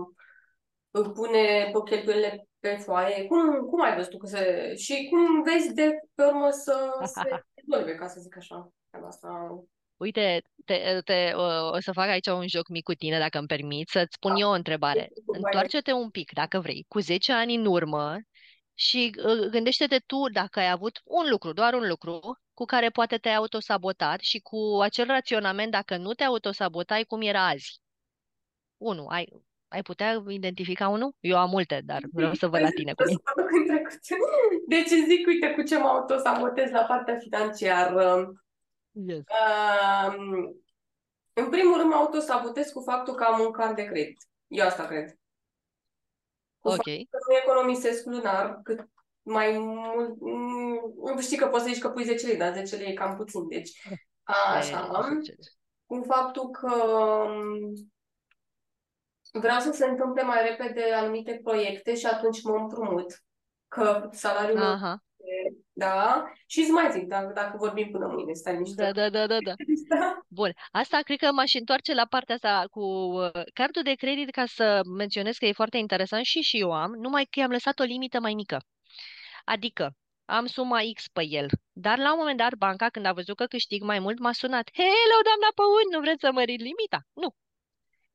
pune 0.91 1.71
pe 1.73 1.79
cheltuielile 1.85 2.49
pe 2.59 2.69
foaie? 2.69 3.27
Cum, 3.27 3.57
cum 3.57 3.83
ai 3.83 3.97
văzut 3.97 4.11
tu 4.11 4.17
că 4.17 4.27
se... 4.27 4.75
Și 4.77 5.09
cum 5.11 5.43
vezi 5.43 5.75
de 5.75 5.91
pe 6.15 6.25
urmă 6.25 6.51
să 6.51 6.99
se 7.05 7.45
rezolve, 7.55 7.95
ca 7.95 8.07
să 8.07 8.21
zic 8.21 8.37
așa? 8.37 8.71
treaba 8.91 9.09
Asta... 9.09 9.63
Uite, 9.97 10.43
te, 10.65 11.01
te, 11.05 11.33
o, 11.35 11.69
o 11.69 11.81
să 11.81 11.93
fac 11.93 12.09
aici 12.09 12.27
un 12.27 12.49
joc 12.49 12.69
mic 12.69 12.83
cu 12.83 12.93
tine, 12.93 13.19
dacă 13.19 13.39
îmi 13.39 13.47
permiți, 13.47 13.93
să-ți 13.93 14.15
spun 14.15 14.33
Da. 14.33 14.39
eu 14.39 14.49
o 14.49 14.53
întrebare. 14.53 15.09
Întoarce-te 15.27 15.93
un 15.93 16.11
pic, 16.11 16.33
dacă 16.33 16.61
vrei, 16.61 16.85
cu 16.89 16.99
10 16.99 17.33
ani 17.33 17.55
în 17.55 17.67
urmă 17.67 18.17
și 18.79 19.15
uh, 19.25 19.49
gândește-te 19.51 19.99
tu 19.99 20.29
dacă 20.33 20.59
ai 20.59 20.71
avut 20.71 21.01
un 21.05 21.29
lucru, 21.31 21.53
doar 21.53 21.75
un 21.75 21.89
lucru, 21.89 22.39
cu 22.55 22.65
care 22.65 22.89
poate 22.89 23.17
te-ai 23.17 23.35
autosabotat 23.35 24.21
și 24.21 24.39
cu 24.39 24.79
acel 24.83 25.07
raționament, 25.07 25.71
dacă 25.71 25.97
nu 25.97 26.13
te 26.13 26.25
autosabotai, 26.25 27.05
cum 27.05 27.21
era 27.21 27.47
azi. 27.47 27.81
Unu, 28.77 29.07
ai, 29.07 29.29
ai 29.69 29.83
putea 29.83 30.23
identifica 30.29 30.89
unul? 30.89 31.15
Eu 31.21 31.39
am 31.39 31.51
multe, 31.51 31.81
dar 31.85 32.03
vreau 32.13 32.35
să 32.35 32.47
văd 32.47 32.61
la 32.61 32.69
tine 32.69 32.93
cum 32.93 33.07
e. 33.07 33.11
Să 33.11 33.21
mă 33.25 33.43
duc 33.43 33.53
în 33.53 33.67
trecut. 33.67 34.01
Deci 34.69 34.89
zic, 34.89 35.27
uite, 35.27 35.53
cu 35.53 35.63
ce 35.63 35.79
mă 35.79 35.87
autosabotez 35.87 36.71
la 36.71 36.83
partea 36.83 37.19
financiară. 37.19 38.33
Yes. 38.91 39.23
Um, 40.07 40.57
în 41.33 41.49
primul 41.49 41.77
rând 41.77 41.89
mă 41.89 41.95
autosabotez 41.95 42.71
cu 42.71 42.81
faptul 42.81 43.15
că 43.15 43.25
am 43.25 43.41
un 43.41 43.51
card 43.51 43.77
de 43.77 43.85
credit. 43.85 44.17
Eu 44.47 44.67
asta 44.67 44.87
cred. 44.87 45.19
Cu 46.67 46.73
Ok. 46.73 46.77
faptul 46.77 47.07
că 47.11 47.19
nu 47.29 47.37
economisesc 47.37 48.05
lunar 48.05 48.61
cât 48.63 48.89
mai 49.23 49.59
mult. 49.59 50.21
mm, 50.21 51.19
Știi 51.21 51.37
că 51.37 51.47
poți 51.47 51.65
să 51.65 51.71
zici 51.73 51.83
că 51.83 51.89
pui 51.91 52.05
10 52.05 52.27
lei, 52.27 52.37
dar 52.37 52.53
10 52.55 52.77
lei 52.77 52.91
e 52.91 52.95
cam 52.95 53.17
puțin. 53.17 53.49
Deci, 53.49 53.71
E, 54.27 54.57
așa. 54.57 55.01
succes. 55.09 55.47
Cu 55.87 56.03
faptul 56.07 56.51
că 56.51 56.75
um, 56.75 57.73
vreau 59.33 59.61
să 59.61 59.71
se 59.73 59.87
întâmple 59.87 60.23
mai 60.23 60.49
repede 60.49 60.93
anumite 60.93 61.41
proiecte 61.43 61.95
și 61.95 62.07
atunci 62.07 62.43
mă 62.43 62.57
împrumut. 62.57 63.23
Că 63.69 64.09
salariul 64.13 64.59
meu 64.59 64.71
Aha. 64.71 65.05
Da? 65.79 66.25
Și 66.47 66.61
îți 66.61 66.71
mai 66.71 66.91
zic, 66.93 67.07
dacă, 67.07 67.33
dacă 67.35 67.57
vorbim 67.57 67.91
până 67.91 68.07
mâine, 68.07 68.33
stai 68.33 68.59
niște. 68.59 68.83
Da, 68.83 68.93
da, 68.93 69.09
da, 69.09 69.27
da, 69.27 69.39
da. 69.45 69.55
Da? 69.89 70.19
Bun, 70.29 70.53
asta 70.71 70.99
cred 70.99 71.19
că 71.19 71.33
m-aș 71.33 71.55
întoarce 71.55 71.95
la 71.95 72.07
partea 72.07 72.35
asta 72.35 72.65
cu 72.71 72.81
uh, 72.81 73.31
cardul 73.53 73.83
de 73.83 73.95
credit 73.95 74.31
ca 74.31 74.47
să 74.47 74.81
menționez 74.97 75.37
că 75.37 75.47
e 75.47 75.53
foarte 75.53 75.77
interesant 75.77 76.25
și 76.25 76.41
și 76.41 76.59
eu 76.59 76.73
am, 76.73 76.93
numai 76.93 77.25
că 77.25 77.41
i-am 77.41 77.51
lăsat 77.51 77.81
o 77.81 77.83
limită 77.83 78.21
mai 78.21 78.35
mică. 78.35 78.61
Adică 79.45 79.91
am 80.25 80.47
suma 80.47 80.81
X 80.95 81.09
pe 81.13 81.27
el, 81.29 81.47
dar 81.73 81.99
la 81.99 82.13
un 82.13 82.19
moment 82.19 82.39
dat 82.39 82.55
banca, 82.55 82.89
când 82.89 83.07
a 83.07 83.13
văzut 83.13 83.37
că 83.37 83.47
câștig 83.47 83.83
mai 83.83 83.99
mult, 83.99 84.19
m-a 84.19 84.33
sunat. 84.33 84.71
Hello, 84.73 85.19
doamna 85.25 85.49
Păun, 85.55 85.87
nu 85.91 86.01
vreți 86.01 86.21
să 86.21 86.33
măriți 86.33 86.63
limita? 86.63 87.01
Nu. 87.13 87.35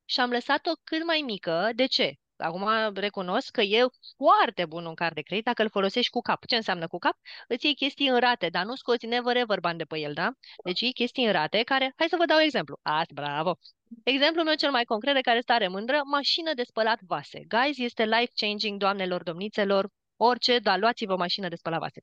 Și 0.04 0.20
am 0.20 0.30
lăsat-o 0.30 0.70
cât 0.84 1.04
mai 1.04 1.22
mică. 1.24 1.70
De 1.74 1.86
ce? 1.86 2.14
Acum 2.42 2.68
recunosc 2.94 3.50
că 3.50 3.60
e 3.60 3.86
foarte 4.16 4.66
bun 4.66 4.84
un 4.86 4.94
card 4.94 5.14
de 5.14 5.20
credit 5.20 5.44
dacă 5.44 5.62
îl 5.62 5.68
folosești 5.68 6.10
cu 6.10 6.20
cap. 6.20 6.46
Ce 6.46 6.56
înseamnă 6.56 6.86
cu 6.86 6.98
cap? 6.98 7.16
Îți 7.48 7.64
iei 7.64 7.74
chestii 7.74 8.08
în 8.08 8.18
rate, 8.18 8.48
dar 8.48 8.64
nu 8.64 8.74
scoți 8.74 9.06
never 9.06 9.36
ever 9.36 9.60
bani 9.60 9.78
de 9.78 9.84
pe 9.84 9.98
el, 9.98 10.12
da? 10.12 10.32
Deci 10.64 10.80
iei 10.80 10.92
chestii 10.92 11.24
în 11.26 11.32
rate 11.32 11.62
care... 11.62 11.92
Hai 11.96 12.06
să 12.08 12.16
vă 12.18 12.24
dau 12.24 12.38
exemplu. 12.38 12.78
Azi, 12.82 13.14
bravo! 13.14 13.58
Exemplul 14.04 14.44
meu 14.44 14.54
cel 14.54 14.70
mai 14.70 14.84
concret 14.84 15.14
de 15.14 15.20
care 15.20 15.40
stare 15.40 15.68
mândră, 15.68 16.00
mașină 16.04 16.54
de 16.54 16.62
spălat 16.62 16.98
vase. 17.00 17.44
Guys, 17.48 17.78
este 17.78 18.04
life-changing, 18.04 18.78
doamnelor, 18.78 19.22
domnițelor, 19.22 19.88
orice, 20.16 20.58
dar 20.58 20.78
luați-vă 20.78 21.16
mașină 21.16 21.48
de 21.48 21.56
spălat 21.56 21.80
vase. 21.80 22.00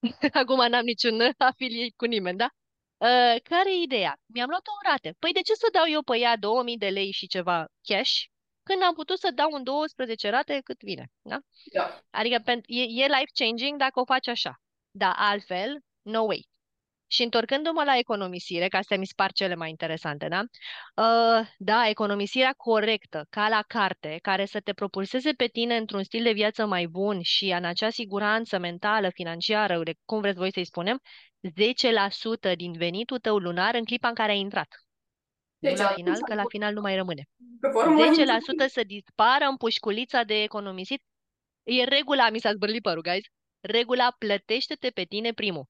Acum 0.42 0.68
n-am 0.68 0.84
niciun 0.84 1.20
afiliat 1.38 1.90
cu 1.96 2.04
nimeni, 2.04 2.36
da? 2.36 2.48
Uh, 2.96 3.40
care 3.42 3.70
e 3.72 3.82
ideea? 3.82 4.16
Mi-am 4.26 4.48
luat 4.48 4.66
o 4.66 4.88
rate. 4.90 5.14
Păi 5.18 5.32
de 5.32 5.40
ce 5.40 5.54
să 5.54 5.68
dau 5.72 5.84
eu 5.88 6.02
pe 6.02 6.18
ea 6.18 6.36
2000 6.36 6.76
de 6.76 6.88
lei 6.88 7.12
și 7.12 7.26
ceva 7.26 7.66
cash 7.82 8.24
când 8.68 8.82
am 8.82 8.94
putut 8.94 9.18
să 9.18 9.30
dau 9.34 9.50
în 9.52 9.62
12 9.62 10.30
rate 10.30 10.60
cât 10.64 10.80
vine, 10.82 11.06
da? 11.22 11.38
Da. 11.72 12.00
Adică 12.10 12.38
pen- 12.40 12.66
e, 12.66 12.82
e 12.82 13.06
life-changing 13.06 13.78
dacă 13.78 14.00
o 14.00 14.04
faci 14.04 14.28
așa. 14.28 14.60
Dar 14.90 15.14
altfel, 15.16 15.78
no 16.02 16.20
way. 16.22 16.48
Și 17.06 17.22
întorcându-mă 17.22 17.82
la 17.84 17.98
economisire, 17.98 18.68
că 18.68 18.76
astea 18.76 18.98
mi 18.98 19.06
se 19.06 19.12
par 19.16 19.32
cele 19.32 19.54
mai 19.54 19.70
interesante, 19.70 20.28
da? 20.28 20.40
Uh, 20.94 21.46
da, 21.58 21.88
economisirea 21.88 22.52
corectă, 22.56 23.26
ca 23.30 23.48
la 23.48 23.62
carte, 23.66 24.18
care 24.22 24.44
să 24.44 24.60
te 24.60 24.72
propulseze 24.72 25.32
pe 25.32 25.46
tine 25.46 25.76
într-un 25.76 26.02
stil 26.02 26.22
de 26.22 26.32
viață 26.32 26.66
mai 26.66 26.86
bun 26.86 27.22
și 27.22 27.50
în 27.50 27.64
acea 27.64 27.90
siguranță 27.90 28.58
mentală, 28.58 29.10
financiară, 29.10 29.82
de 29.82 29.94
cum 30.04 30.20
vreți 30.20 30.38
voi 30.38 30.52
să-i 30.52 30.64
spunem, 30.64 31.00
10% 31.40 32.54
din 32.56 32.72
venitul 32.72 33.18
tău 33.18 33.38
lunar 33.38 33.74
în 33.74 33.84
clipa 33.84 34.08
în 34.08 34.14
care 34.14 34.32
ai 34.32 34.38
intrat. 34.38 34.68
Nu 35.58 35.68
Deci 35.68 35.78
la 35.78 35.84
atunci 35.88 36.04
final, 36.04 36.20
că 36.22 36.34
la 36.34 36.40
am- 36.40 36.46
final 36.48 36.72
nu 36.72 36.80
mai 36.80 36.96
rămâne. 36.96 37.22
pe 37.60 37.68
formă 37.72 38.04
10% 38.04 38.66
să 38.68 38.82
dispară 38.84 39.44
în 39.44 39.56
pușculița 39.56 40.22
de 40.22 40.42
economisit. 40.42 41.02
E 41.62 41.84
regula, 41.84 42.30
mi 42.30 42.38
s-a 42.40 42.52
zbârlit 42.52 42.82
părul, 42.82 43.02
guys. 43.02 43.24
Regula 43.60 44.14
plătește-te 44.18 44.90
pe 44.90 45.04
tine 45.04 45.32
primul. 45.32 45.64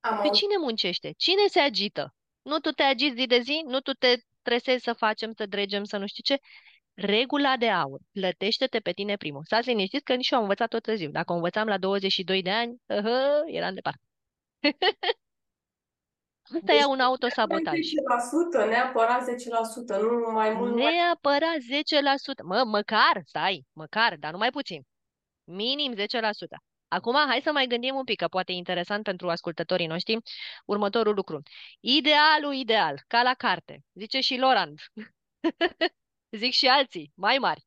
am 0.00 0.10
Pe 0.16 0.16
auzit. 0.26 0.32
cine 0.32 0.56
muncește? 0.60 1.12
Cine 1.16 1.46
se 1.48 1.60
agită? 1.60 2.14
Nu 2.42 2.58
tu 2.58 2.70
te 2.70 2.82
agiți 2.82 3.16
zi 3.16 3.26
de 3.26 3.38
zi? 3.40 3.62
Nu 3.66 3.80
tu 3.80 3.92
te 3.92 4.14
tresezi 4.42 4.82
să 4.84 4.92
facem, 4.92 5.32
să 5.36 5.46
dregem, 5.46 5.84
să 5.84 5.96
nu 5.96 6.06
știu 6.06 6.22
ce? 6.34 6.40
Regula 6.94 7.56
de 7.56 7.68
aur. 7.70 8.00
Plătește-te 8.12 8.80
pe 8.80 8.92
tine 8.92 9.16
primul. 9.16 9.44
Stați 9.44 9.68
liniștiți 9.68 10.04
că 10.04 10.14
nici 10.14 10.30
eu 10.30 10.36
am 10.38 10.44
învățat 10.44 10.68
tot 10.68 10.82
târziu. 10.82 11.10
Dacă 11.10 11.32
o 11.32 11.34
învățam 11.34 11.66
la 11.66 11.78
22 11.78 12.42
de 12.42 12.50
ani, 12.50 12.76
hă, 12.86 13.42
eram 13.46 13.74
departe. 13.74 14.00
Asta 16.42 16.72
e 16.72 16.84
un 16.84 17.00
autosabotaj. 17.00 17.78
10%, 17.78 18.68
neapărat 18.68 19.22
10%, 19.24 20.00
nu 20.00 20.30
mai 20.32 20.50
mult. 20.54 20.74
mai- 20.74 20.92
Neapărat 20.94 21.56
10%. 21.60 22.42
Mă, 22.42 22.64
măcar, 22.66 23.22
stai, 23.24 23.64
măcar, 23.72 24.16
dar 24.18 24.32
nu 24.32 24.38
mai 24.38 24.50
puțin. 24.50 24.82
Minim 25.44 25.92
10%. 25.94 26.56
Acum, 26.88 27.14
hai 27.28 27.40
să 27.44 27.52
mai 27.52 27.66
gândim 27.66 27.94
un 27.94 28.04
pic, 28.04 28.18
că 28.18 28.28
poate 28.28 28.52
e 28.52 28.54
interesant 28.54 29.02
pentru 29.02 29.30
ascultătorii 29.30 29.86
noștri, 29.86 30.18
următorul 30.66 31.14
lucru. 31.14 31.42
Idealul 31.80 32.54
ideal, 32.54 33.00
ca 33.06 33.22
la 33.22 33.34
carte, 33.34 33.80
zice 33.94 34.20
și 34.20 34.36
Lorand. 34.36 34.80
Zic 36.40 36.52
și 36.52 36.66
alții, 36.66 37.12
mai 37.14 37.36
mari. 37.38 37.62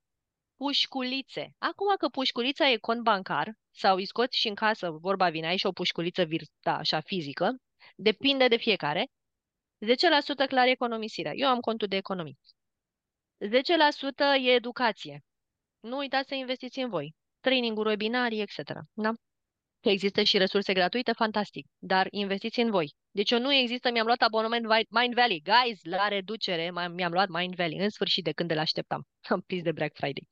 Pușculițe. 0.57 1.53
Acum 1.57 1.93
că 1.97 2.07
pușculița 2.07 2.69
e 2.69 2.77
cont 2.77 3.01
bancar, 3.01 3.53
sau 3.71 3.95
îi 3.95 4.05
scoți 4.05 4.37
și 4.37 4.47
în 4.47 4.55
casă, 4.55 4.89
vorba 4.89 5.29
vine, 5.29 5.47
ai 5.47 5.57
și 5.57 5.65
o 5.65 5.71
pușculiță 5.71 6.23
virtuală, 6.23 6.77
așa, 6.79 6.99
fizică, 6.99 7.55
depinde 7.95 8.47
de 8.47 8.57
fiecare, 8.57 9.07
10% 9.85 10.47
clar 10.47 10.67
economisirea. 10.67 11.31
Eu 11.35 11.47
am 11.47 11.59
contul 11.59 11.87
de 11.87 11.95
economii. 11.95 12.37
10% 13.37 14.35
e 14.41 14.51
educație. 14.53 15.21
Nu 15.79 15.97
uitați 15.97 16.27
să 16.27 16.35
investiți 16.35 16.79
în 16.79 16.89
voi. 16.89 17.15
Training-uri, 17.39 17.87
webinarii, 17.89 18.41
etc. 18.41 18.61
Da? 18.93 19.11
Că 19.81 19.89
există 19.89 20.23
și 20.23 20.37
resurse 20.37 20.73
gratuite, 20.73 21.11
fantastic. 21.11 21.67
Dar 21.77 22.07
investiți 22.09 22.59
în 22.59 22.69
voi. 22.71 22.93
Deci 23.11 23.31
eu 23.31 23.39
nu 23.39 23.53
există, 23.53 23.91
mi-am 23.91 24.05
luat 24.05 24.21
abonament 24.21 24.65
Vi- 24.65 24.87
Mind 24.89 25.13
Valley. 25.13 25.41
Guys, 25.41 25.79
la 25.83 26.07
reducere, 26.07 26.67
m- 26.67 26.91
mi-am 26.91 27.11
luat 27.11 27.27
Mind 27.29 27.55
Valley. 27.55 27.77
În 27.79 27.89
sfârșit, 27.89 28.23
de 28.23 28.31
când 28.31 28.51
îl 28.51 28.57
așteptam. 28.57 29.07
Am 29.29 29.41
prins 29.41 29.63
de 29.63 29.71
Black 29.71 29.95
Friday. 29.95 30.27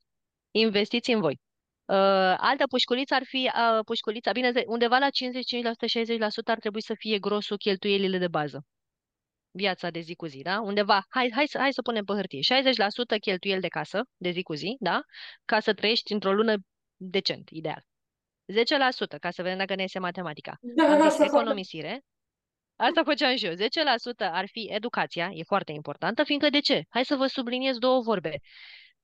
Investiți 0.50 1.10
în 1.10 1.20
voi. 1.20 1.40
Uh, 1.86 2.34
altă 2.36 2.66
pușculiță 2.66 3.14
ar 3.14 3.22
fi 3.24 3.50
uh, 3.54 3.84
pușculița, 3.84 4.32
bine, 4.32 4.50
ze- 4.50 4.64
undeva 4.66 4.98
la 4.98 5.08
55-60% 5.08 5.10
ar 6.44 6.58
trebui 6.58 6.82
să 6.82 6.94
fie 6.98 7.18
grosul 7.18 7.56
cheltuielile 7.56 8.18
de 8.18 8.28
bază. 8.28 8.64
Viața 9.50 9.90
de 9.90 10.00
zi 10.00 10.14
cu 10.14 10.26
zi, 10.26 10.42
da? 10.42 10.60
Undeva, 10.60 11.04
hai, 11.08 11.30
hai, 11.34 11.46
să, 11.46 11.58
hai 11.58 11.72
să 11.72 11.82
punem 11.82 12.04
pe 12.04 12.12
hârtie, 12.12 12.40
60% 13.16 13.18
cheltuieli 13.20 13.60
de 13.60 13.68
casă, 13.68 14.02
de 14.16 14.30
zi 14.30 14.42
cu 14.42 14.54
zi, 14.54 14.76
da? 14.80 15.00
Ca 15.44 15.60
să 15.60 15.74
trăiești 15.74 16.12
într-o 16.12 16.32
lună 16.32 16.54
decent, 16.96 17.48
ideal. 17.50 17.82
10%, 18.52 19.18
ca 19.20 19.30
să 19.30 19.42
vedem 19.42 19.58
dacă 19.58 19.74
ne 19.74 19.82
iese 19.82 19.98
matematica. 19.98 20.56
Da, 20.60 20.84
Am 20.84 20.94
zis 20.96 21.04
asta 21.04 21.24
fac. 21.24 21.32
economisire. 21.34 22.00
Asta 22.76 23.02
făceam 23.04 23.36
și 23.36 23.46
eu. 23.46 23.52
10% 23.52 23.56
ar 24.18 24.46
fi 24.48 24.68
educația, 24.70 25.30
e 25.32 25.42
foarte 25.42 25.72
importantă, 25.72 26.24
fiindcă 26.24 26.50
de 26.50 26.60
ce? 26.60 26.82
Hai 26.88 27.04
să 27.04 27.16
vă 27.16 27.26
subliniez 27.26 27.76
două 27.78 28.00
vorbe. 28.00 28.38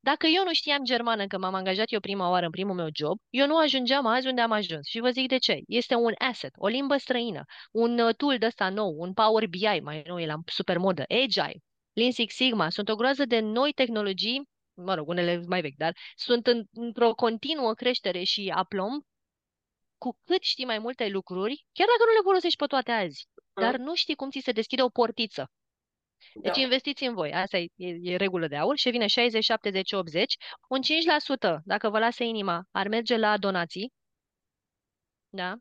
Dacă 0.03 0.27
eu 0.27 0.45
nu 0.45 0.53
știam 0.53 0.85
germană, 0.85 1.27
că 1.27 1.39
m-am 1.39 1.55
angajat 1.55 1.93
eu 1.93 2.01
prima 2.01 2.31
oară 2.31 2.45
în 2.45 2.51
primul 2.51 2.75
meu 2.75 2.89
job, 2.93 3.19
eu 3.31 3.47
nu 3.47 3.57
ajungeam 3.57 4.07
azi 4.07 4.27
unde 4.27 4.41
am 4.41 4.51
ajuns. 4.51 4.87
Și 4.87 5.01
vă 5.01 5.11
zic 5.11 5.29
de 5.29 5.39
ce. 5.39 5.61
Este 5.67 5.95
un 5.95 6.13
asset, 6.19 6.51
o 6.57 6.67
limbă 6.67 6.97
străină, 6.97 7.45
un 7.73 7.99
uh, 7.99 8.15
tool 8.15 8.39
de 8.39 8.47
ăsta 8.47 8.69
nou, 8.69 8.95
un 8.99 9.13
Power 9.13 9.47
BI, 9.47 9.81
mai 9.83 10.03
nou, 10.07 10.21
e 10.21 10.27
la 10.27 10.37
super 10.47 10.79
modă, 10.79 11.05
Agile, 11.09 11.61
Lean 11.93 12.13
Six 12.13 12.35
Sigma, 12.35 12.71
sunt 12.71 12.89
o 12.89 12.95
groază 12.95 13.25
de 13.25 13.41
noi 13.41 13.73
tehnologii, 13.73 14.49
mă 14.75 14.95
rog, 14.95 15.09
unele 15.09 15.43
mai 15.47 15.61
vechi, 15.61 15.77
dar 15.77 15.97
sunt 16.17 16.47
în, 16.47 16.65
într-o 16.73 17.15
continuă 17.15 17.75
creștere 17.75 18.23
și 18.23 18.53
aplomb 18.55 19.03
cu 19.99 20.19
cât 20.25 20.43
știi 20.43 20.65
mai 20.65 20.79
multe 20.79 21.09
lucruri, 21.09 21.65
chiar 21.73 21.87
dacă 21.87 22.11
nu 22.11 22.17
le 22.17 22.21
folosești 22.23 22.59
pe 22.59 22.67
toate 22.67 22.91
azi, 22.91 23.27
dar 23.61 23.77
nu 23.77 23.95
știi 23.95 24.15
cum 24.15 24.31
ți 24.31 24.41
se 24.45 24.53
deschide 24.53 24.83
o 24.83 24.89
portiță. 24.89 25.51
Deci 26.35 26.55
Da. 26.55 26.61
investiți 26.61 27.05
în 27.05 27.15
voi. 27.15 27.33
Asta 27.33 27.59
e, 27.59 27.67
e, 27.77 27.97
e 28.03 28.17
regulă 28.17 28.47
de 28.49 28.57
aur 28.57 28.77
și 28.79 28.91
vine 28.91 29.07
60, 29.07 29.45
70, 29.45 29.93
80. 29.93 30.35
Un 30.69 30.81
5%, 30.83 31.61
dacă 31.65 31.89
vă 31.91 31.99
lasă 31.99 32.23
inima, 32.25 32.63
ar 32.71 32.89
merge 32.89 33.17
la 33.17 33.39
donații. 33.39 33.93
Da? 35.29 35.55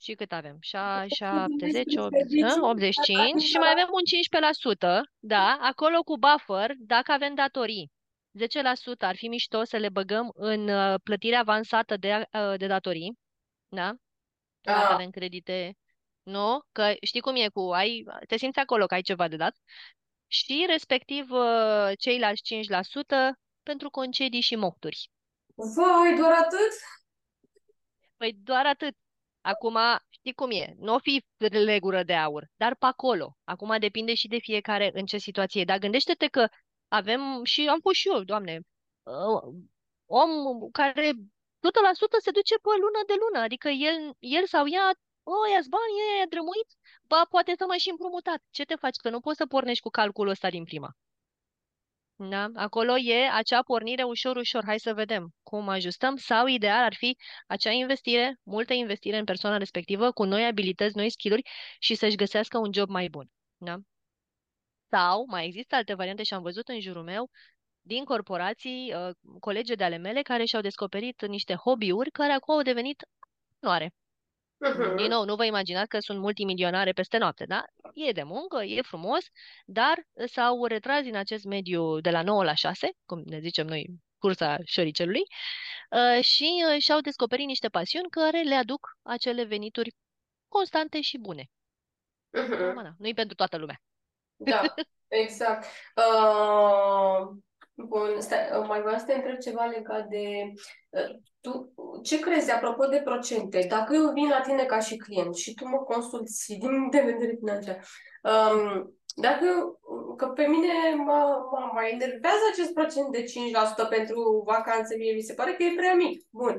Și 0.00 0.14
cât 0.14 0.32
avem? 0.32 0.56
70, 0.60 1.96
80, 1.96 2.42
a? 2.42 2.68
85 2.68 3.42
și 3.42 3.56
mai 3.56 3.70
avem 3.70 3.88
un 3.92 4.02
15%, 4.04 5.00
da, 5.18 5.58
acolo 5.60 6.02
cu 6.02 6.18
buffer, 6.18 6.72
dacă 6.78 7.12
avem 7.12 7.34
datorii. 7.34 7.90
10% 8.38 9.04
ar 9.06 9.16
fi 9.16 9.28
mișto 9.28 9.64
să 9.64 9.76
le 9.76 9.88
băgăm 9.88 10.30
în 10.34 10.68
uh, 10.68 10.94
plătirea 11.02 11.40
avansată 11.40 11.96
de, 11.96 12.14
uh, 12.32 12.54
de 12.56 12.66
datorii, 12.66 13.18
da? 13.68 13.94
Dacă 14.60 14.78
Ah. 14.86 14.90
avem 14.92 15.10
credite, 15.10 15.74
nu? 16.28 16.60
Că 16.72 16.94
știi 17.02 17.20
cum 17.20 17.36
e 17.36 17.48
cu, 17.48 17.60
ai, 17.60 18.04
te 18.26 18.36
simți 18.36 18.58
acolo 18.58 18.86
că 18.86 18.94
ai 18.94 19.02
ceva 19.02 19.28
de 19.28 19.36
dat 19.36 19.56
și 20.26 20.64
respectiv 20.68 21.30
uh, 21.30 21.90
ceilalți 21.98 22.42
5% 22.42 23.38
pentru 23.62 23.90
concedii 23.90 24.40
și 24.40 24.56
mofturi. 24.56 25.10
Vai, 25.54 26.16
doar 26.16 26.32
atât? 26.32 26.72
Păi 28.16 28.32
doar 28.32 28.66
atât. 28.66 28.96
Acum, 29.40 29.78
știi 30.10 30.32
cum 30.32 30.50
e, 30.50 30.74
nu 30.78 30.94
o 30.94 30.98
fi 30.98 31.24
legură 31.50 32.02
de 32.02 32.14
aur, 32.14 32.48
dar 32.56 32.74
pe 32.74 32.86
acolo. 32.86 33.36
Acum 33.44 33.76
depinde 33.78 34.14
și 34.14 34.28
de 34.28 34.38
fiecare 34.38 34.90
în 34.94 35.06
ce 35.06 35.18
situație 35.18 35.60
e. 35.60 35.64
Dar 35.64 35.78
gândește-te 35.78 36.26
că 36.26 36.48
avem, 36.88 37.44
și 37.44 37.68
am 37.68 37.80
fost 37.80 37.96
și 37.96 38.08
eu, 38.08 38.22
doamne, 38.22 38.60
uh, 39.02 39.54
om 40.06 40.30
care 40.70 41.12
100% 41.60 42.18
se 42.22 42.30
duce 42.30 42.54
pe 42.54 42.68
lună 42.80 43.00
de 43.06 43.14
lună, 43.22 43.38
adică 43.44 43.68
el, 43.68 44.14
el 44.18 44.46
sau 44.46 44.66
ea, 44.68 44.90
o, 45.32 45.36
ia 45.52 45.62
bani, 45.76 45.94
e 46.22 46.26
drămuit, 46.32 46.70
ba, 47.10 47.20
poate 47.30 47.52
să 47.58 47.64
mai 47.66 47.78
și 47.78 47.90
împrumutat. 47.90 48.40
Ce 48.50 48.64
te 48.64 48.74
faci? 48.74 48.96
Că 48.96 49.10
nu 49.10 49.20
poți 49.20 49.36
să 49.36 49.46
pornești 49.46 49.82
cu 49.82 49.88
calculul 49.88 50.30
ăsta 50.30 50.48
din 50.50 50.64
prima. 50.64 50.90
Da? 52.20 52.48
Acolo 52.54 52.96
e 52.98 53.28
acea 53.32 53.62
pornire 53.62 54.02
ușor, 54.02 54.36
ușor. 54.36 54.64
Hai 54.64 54.78
să 54.78 54.94
vedem 54.94 55.34
cum 55.42 55.68
ajustăm. 55.68 56.16
Sau 56.16 56.46
ideal 56.46 56.82
ar 56.84 56.94
fi 56.94 57.16
acea 57.46 57.70
investire, 57.70 58.40
multă 58.42 58.72
investire 58.72 59.18
în 59.18 59.24
persoana 59.24 59.56
respectivă, 59.56 60.12
cu 60.12 60.24
noi 60.24 60.46
abilități, 60.46 60.96
noi 60.96 61.10
skill-uri 61.10 61.42
și 61.78 61.94
să-și 61.94 62.16
găsească 62.16 62.58
un 62.58 62.72
job 62.72 62.88
mai 62.88 63.08
bun. 63.08 63.26
Da? 63.56 63.76
Sau 64.90 65.24
mai 65.26 65.46
există 65.46 65.74
alte 65.74 65.94
variante 65.94 66.22
și 66.22 66.34
am 66.34 66.42
văzut 66.42 66.68
în 66.68 66.80
jurul 66.80 67.02
meu 67.02 67.30
din 67.80 68.04
corporații, 68.04 68.94
uh, 68.94 69.10
colege 69.40 69.74
de 69.74 69.84
ale 69.84 69.96
mele 69.96 70.22
care 70.22 70.44
și-au 70.44 70.62
descoperit 70.62 71.26
niște 71.26 71.54
hobby-uri 71.54 72.10
care 72.10 72.32
acum 72.32 72.54
au 72.54 72.62
devenit 72.62 73.02
noare. 73.58 73.92
Mhm. 74.58 74.96
Din 74.96 75.06
nou, 75.06 75.24
nu 75.24 75.34
vă 75.34 75.44
imaginați 75.44 75.88
că 75.88 75.98
sunt 76.00 76.18
multimilionare 76.18 76.92
peste 76.92 77.18
noapte, 77.18 77.44
da? 77.44 77.64
E 77.94 78.12
de 78.12 78.22
muncă, 78.22 78.62
e 78.62 78.82
frumos, 78.82 79.24
dar 79.64 80.06
s-au 80.26 80.64
retras 80.64 81.02
din 81.02 81.16
acest 81.16 81.44
mediu 81.44 82.00
de 82.00 82.10
la 82.10 82.22
9 82.22 82.44
la 82.44 82.54
6, 82.54 82.90
cum 83.04 83.22
ne 83.24 83.38
zicem 83.40 83.66
noi, 83.66 83.86
cursa 84.18 84.56
șoricelului, 84.64 85.22
uh, 85.90 86.24
și 86.24 86.64
uh, 86.74 86.82
și-au 86.82 87.00
descoperit 87.00 87.46
niște 87.46 87.68
pasiuni 87.68 88.10
care 88.10 88.42
le 88.42 88.54
aduc 88.54 88.96
acele 89.02 89.44
venituri 89.44 89.94
constante 90.48 91.00
și 91.00 91.18
bune. 91.18 91.44
Mhm. 92.30 92.52
Acum, 92.52 92.82
na, 92.82 92.94
nu-i 92.98 93.14
pentru 93.14 93.34
toată 93.34 93.56
lumea. 93.56 93.80
Da, 94.36 94.74
exact. 95.08 95.66
Uh, 95.96 97.36
bun, 97.86 98.20
stai, 98.20 98.58
uh, 98.58 98.66
mai 98.66 98.80
vreau 98.80 98.98
să 98.98 99.04
te 99.04 99.14
întreb 99.14 99.38
ceva 99.38 99.64
legat 99.64 100.08
de... 100.08 100.52
Uh, 100.88 101.16
tu, 101.40 101.72
ce 102.02 102.18
crezi, 102.18 102.52
apropo 102.52 102.86
de 102.86 103.00
procente? 103.04 103.66
Dacă 103.68 103.94
eu 103.94 104.12
vin 104.12 104.28
la 104.28 104.40
tine 104.40 104.64
ca 104.64 104.80
și 104.80 104.96
client 104.96 105.34
și 105.34 105.54
tu 105.54 105.68
mă 105.68 105.78
consulți 105.78 106.46
din 106.58 106.70
punct 106.70 106.90
de 106.90 107.00
vedere 107.00 107.36
financiar, 107.38 107.84
um, 108.22 108.94
dacă 109.14 109.44
eu, 109.44 109.80
că 110.16 110.26
pe 110.26 110.46
mine 110.46 110.94
mă, 110.94 111.46
mă 111.50 111.70
mai 111.72 111.92
enervează 111.92 112.42
acest 112.52 112.72
procent 112.72 113.12
de 113.12 113.24
5% 113.24 113.88
pentru 113.88 114.42
vacanțe, 114.46 114.96
mie 114.96 115.12
mi 115.12 115.20
se 115.20 115.34
pare 115.34 115.52
că 115.52 115.62
e 115.62 115.72
prea 115.76 115.94
mic. 115.94 116.26
Bun. 116.30 116.54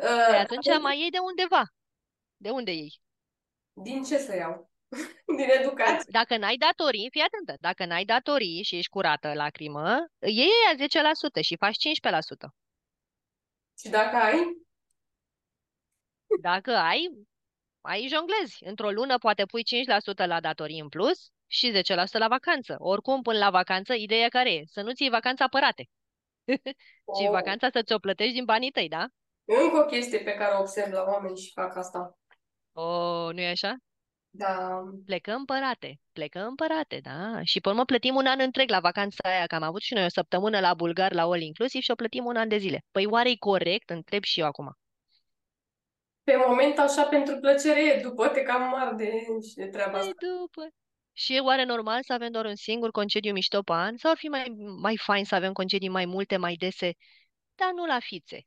Uh, 0.00 0.26
Păi 0.28 0.38
atunci 0.38 0.80
mai 0.80 0.98
iei 0.98 1.10
de 1.10 1.18
undeva. 1.18 1.62
De 2.36 2.50
unde 2.50 2.72
iei? 2.72 3.00
din 3.82 4.02
ce 4.02 4.18
să 4.18 4.36
iau? 4.36 4.69
Din 5.38 5.48
educație? 5.58 6.10
Dacă 6.10 6.36
n-ai 6.36 6.56
datorii, 6.56 7.08
fii 7.10 7.20
atentă, 7.20 7.54
dacă 7.60 7.84
n-ai 7.84 8.04
datorii 8.04 8.62
și 8.62 8.76
ești 8.76 8.90
curată 8.90 9.32
lacrimă, 9.34 10.06
iei 10.20 10.48
aia 10.66 10.86
10% 11.40 11.40
și 11.40 11.56
faci 11.56 11.76
15%. 11.76 11.78
Și 13.78 13.88
dacă 13.88 14.16
ai? 14.16 14.68
Dacă 16.40 16.76
ai, 16.76 17.08
ai 17.80 18.06
jonglezi. 18.08 18.64
Într-o 18.64 18.90
lună 18.90 19.18
poate 19.18 19.44
pui 19.44 19.62
5% 19.64 20.26
la 20.26 20.40
datorii 20.40 20.80
în 20.80 20.88
plus 20.88 21.30
și 21.46 21.72
10% 21.72 22.18
la 22.18 22.28
vacanță. 22.28 22.76
Oricum, 22.78 23.22
până 23.22 23.38
la 23.38 23.50
vacanță, 23.50 23.94
ideea 23.94 24.28
care 24.28 24.52
e? 24.52 24.62
Să 24.66 24.82
nu-ți 24.82 25.02
iei 25.02 25.10
vacanța 25.10 25.44
apărate. 25.44 25.88
Și 27.18 27.26
O, 27.26 27.30
vacanța 27.30 27.68
să 27.72 27.82
ți-o 27.82 27.98
plătești 27.98 28.34
din 28.34 28.44
banii 28.44 28.70
tăi, 28.70 28.88
da? 28.88 29.06
încă 29.44 29.76
o 29.76 29.84
chestie 29.84 30.18
pe 30.18 30.34
care 30.34 30.54
o 30.54 30.60
observ 30.60 30.92
la 30.92 31.02
oameni 31.02 31.38
și 31.38 31.52
fac 31.52 31.76
asta. 31.76 32.18
O, 32.72 33.32
nu 33.32 33.40
e 33.40 33.48
așa? 33.48 33.76
Da. 34.30 34.82
Plecăm 35.04 35.44
părate, 35.44 36.00
plecăm 36.12 36.54
părate, 36.54 37.00
da? 37.02 37.42
Și 37.42 37.60
pe 37.60 37.68
urmă 37.68 37.84
plătim 37.84 38.14
un 38.14 38.26
an 38.26 38.40
întreg 38.40 38.70
la 38.70 38.80
vacanța 38.80 39.28
aia, 39.28 39.46
că 39.46 39.54
am 39.54 39.62
avut 39.62 39.80
și 39.80 39.94
noi 39.94 40.04
o 40.04 40.08
săptămână 40.08 40.60
la 40.60 40.74
Bulgar, 40.74 41.12
la 41.12 41.22
All 41.22 41.40
Inclusiv 41.40 41.80
și 41.82 41.90
o 41.90 41.94
plătim 41.94 42.24
un 42.24 42.36
an 42.36 42.48
de 42.48 42.56
zile. 42.58 42.84
Păi 42.90 43.06
oare 43.06 43.30
e 43.30 43.36
corect? 43.36 43.90
Întreb 43.90 44.22
și 44.22 44.40
eu 44.40 44.46
acum. 44.46 44.72
Pe 46.24 46.36
moment, 46.46 46.78
așa, 46.78 47.04
pentru 47.04 47.36
plăcere 47.38 47.80
e, 47.86 48.00
după 48.02 48.28
te 48.28 48.42
cam 48.42 48.62
mari 48.70 48.96
de, 48.96 49.10
și 49.48 49.54
de 49.54 49.66
treaba 49.66 49.98
Păi 49.98 50.00
asta. 50.00 50.12
după. 50.18 50.68
Și 51.12 51.34
e 51.36 51.40
oare 51.40 51.64
normal 51.64 52.02
să 52.02 52.12
avem 52.12 52.30
doar 52.30 52.44
un 52.44 52.54
singur 52.54 52.90
concediu 52.90 53.32
mișto 53.32 53.62
pe 53.62 53.72
an? 53.72 53.96
Sau 53.96 54.10
ar 54.10 54.16
fi 54.16 54.28
mai, 54.28 54.46
mai 54.80 54.96
fain 54.96 55.24
să 55.24 55.34
avem 55.34 55.52
concedii 55.52 55.88
mai 55.88 56.04
multe, 56.06 56.36
mai 56.36 56.54
dese, 56.54 56.92
dar 57.54 57.72
nu 57.74 57.86
la 57.86 57.98
fițe? 58.00 58.40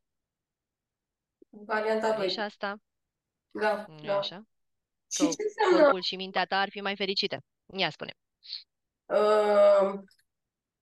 Varianta 1.67 2.13
Nu 2.15 2.23
e 2.23 2.27
și 2.27 2.39
2. 2.39 2.45
asta? 2.45 2.77
Da, 3.51 3.85
Nu 3.85 4.03
e 4.03 4.07
da. 4.07 4.17
așa? 4.17 4.43
Și 5.13 5.21
Că 5.21 5.29
ce 5.29 5.43
înseamnă 5.43 5.81
corpul 5.81 6.01
și 6.01 6.15
mintea 6.15 6.45
ta 6.45 6.59
ar 6.59 6.69
fi 6.69 6.81
mai 6.81 6.95
fericite. 6.95 7.37
Ia 7.77 7.89
spune. 7.89 8.13
Uh, 9.05 9.99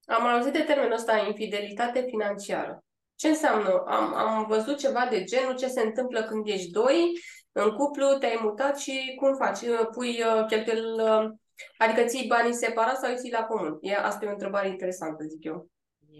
am 0.06 0.26
auzit 0.26 0.54
de 0.54 0.62
termenul 0.62 0.92
ăsta, 0.92 1.18
infidelitate 1.18 2.06
financiară. 2.10 2.84
Ce 3.16 3.28
înseamnă? 3.28 3.84
Am, 3.88 4.14
am 4.14 4.46
văzut 4.46 4.80
ceva 4.80 5.08
de 5.10 5.24
genul 5.24 5.56
ce 5.56 5.68
se 5.68 5.82
întâmplă 5.82 6.24
când 6.24 6.48
ești 6.48 6.72
doi, 6.72 7.12
în 7.52 7.70
cuplu, 7.70 8.18
te-ai 8.20 8.40
mutat 8.42 8.80
și 8.80 9.16
cum 9.20 9.36
faci? 9.36 9.62
Uh, 9.62 9.88
Pui 9.92 10.24
uh, 10.24 10.46
cheltuiel, 10.48 10.94
uh, 10.94 11.30
adică 11.78 12.04
ții 12.04 12.28
banii 12.28 12.54
separat 12.54 12.98
sau 12.98 13.12
îi 13.12 13.18
ții 13.18 13.32
la 13.32 13.44
comun? 13.44 13.78
E, 13.82 13.96
asta 13.96 14.26
e 14.26 14.30
o 14.30 14.32
întrebare 14.32 14.68
interesantă, 14.68 15.24
zic 15.24 15.44
eu. 15.44 15.70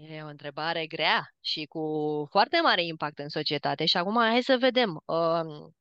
E 0.08 0.22
o 0.22 0.26
întrebare 0.26 0.86
grea 0.86 1.22
și 1.40 1.64
cu 1.64 1.82
foarte 2.30 2.60
mare 2.62 2.84
impact 2.84 3.18
în 3.18 3.28
societate. 3.28 3.84
Și 3.84 3.96
acum 3.96 4.16
hai 4.16 4.42
să 4.42 4.56
vedem. 4.60 5.02
Um, 5.04 5.74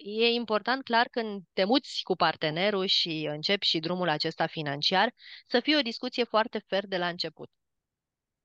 E 0.00 0.26
important, 0.34 0.82
clar, 0.84 1.08
când 1.10 1.42
te 1.52 1.64
muți 1.64 2.00
cu 2.02 2.16
partenerul 2.16 2.86
și 2.86 3.28
începi 3.30 3.66
și 3.66 3.78
drumul 3.78 4.08
acesta 4.08 4.46
financiar, 4.46 5.14
să 5.46 5.60
fie 5.60 5.76
o 5.76 5.80
discuție 5.80 6.24
foarte 6.24 6.58
fer 6.66 6.86
de 6.86 6.96
la 6.96 7.08
început. 7.08 7.50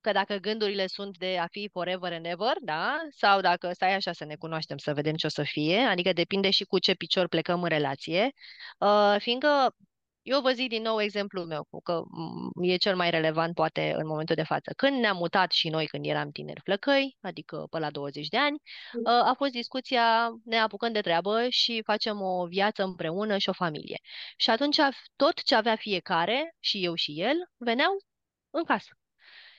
Că 0.01 0.11
dacă 0.11 0.35
gândurile 0.35 0.87
sunt 0.87 1.17
de 1.17 1.37
a 1.37 1.47
fi 1.47 1.69
forever 1.71 2.13
and 2.13 2.25
ever, 2.25 2.53
da? 2.61 2.97
Sau 3.15 3.41
dacă 3.41 3.71
stai 3.73 3.93
așa 3.93 4.13
să 4.13 4.25
ne 4.25 4.35
cunoaștem, 4.35 4.77
să 4.77 4.93
vedem 4.93 5.15
ce 5.15 5.25
o 5.25 5.29
să 5.29 5.43
fie, 5.43 5.77
adică 5.77 6.13
depinde 6.13 6.49
și 6.49 6.63
cu 6.63 6.79
ce 6.79 6.93
picior 6.93 7.27
plecăm 7.27 7.63
în 7.63 7.69
relație, 7.69 8.31
uh, 8.79 9.15
fiindcă 9.19 9.75
eu 10.23 10.41
vă 10.41 10.51
zic 10.51 10.69
din 10.69 10.81
nou 10.81 11.01
exemplul 11.01 11.45
meu, 11.45 11.63
cu 11.69 11.81
că 11.81 12.03
m, 12.55 12.63
e 12.63 12.75
cel 12.75 12.95
mai 12.95 13.09
relevant 13.09 13.53
poate 13.53 13.93
în 13.97 14.07
momentul 14.07 14.35
de 14.35 14.43
față. 14.43 14.73
Când 14.77 14.99
ne-am 14.99 15.17
mutat 15.17 15.51
și 15.51 15.69
noi 15.69 15.85
când 15.87 16.05
eram 16.05 16.31
tineri 16.31 16.61
flăcăi, 16.63 17.17
adică 17.21 17.67
pe 17.69 17.79
la 17.79 17.91
20 17.91 18.27
de 18.27 18.37
ani, 18.37 18.55
uh, 18.93 19.11
a 19.11 19.33
fost 19.37 19.51
discuția, 19.51 20.29
ne 20.45 20.57
apucăm 20.57 20.91
de 20.91 21.01
treabă 21.01 21.49
și 21.49 21.81
facem 21.85 22.21
o 22.21 22.45
viață 22.45 22.83
împreună 22.83 23.37
și 23.37 23.49
o 23.49 23.53
familie. 23.53 23.99
Și 24.37 24.49
atunci 24.49 24.77
tot 25.15 25.43
ce 25.43 25.55
avea 25.55 25.75
fiecare, 25.75 26.55
și 26.59 26.83
eu 26.85 26.93
și 26.95 27.21
el, 27.21 27.35
veneau 27.57 27.91
în 28.49 28.63
casă. 28.63 28.89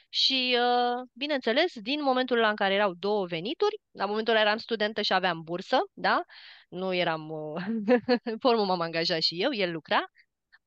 Și, 0.08 0.56
uh, 0.58 1.08
bineînțeles, 1.12 1.72
din 1.80 2.02
momentul 2.02 2.38
ăla 2.38 2.48
în 2.48 2.54
care 2.54 2.74
erau 2.74 2.92
două 2.94 3.26
venituri, 3.26 3.80
la 3.90 4.06
momentul 4.06 4.32
ăla 4.32 4.42
eram 4.42 4.56
studentă 4.56 5.02
și 5.02 5.12
aveam 5.12 5.42
bursă, 5.42 5.78
da? 5.92 6.24
Nu 6.68 6.94
eram, 6.94 7.30
uh, 7.30 7.64
formă 8.42 8.64
m-am 8.64 8.80
angajat 8.80 9.20
și 9.20 9.42
eu, 9.42 9.52
el 9.52 9.72
lucra, 9.72 10.04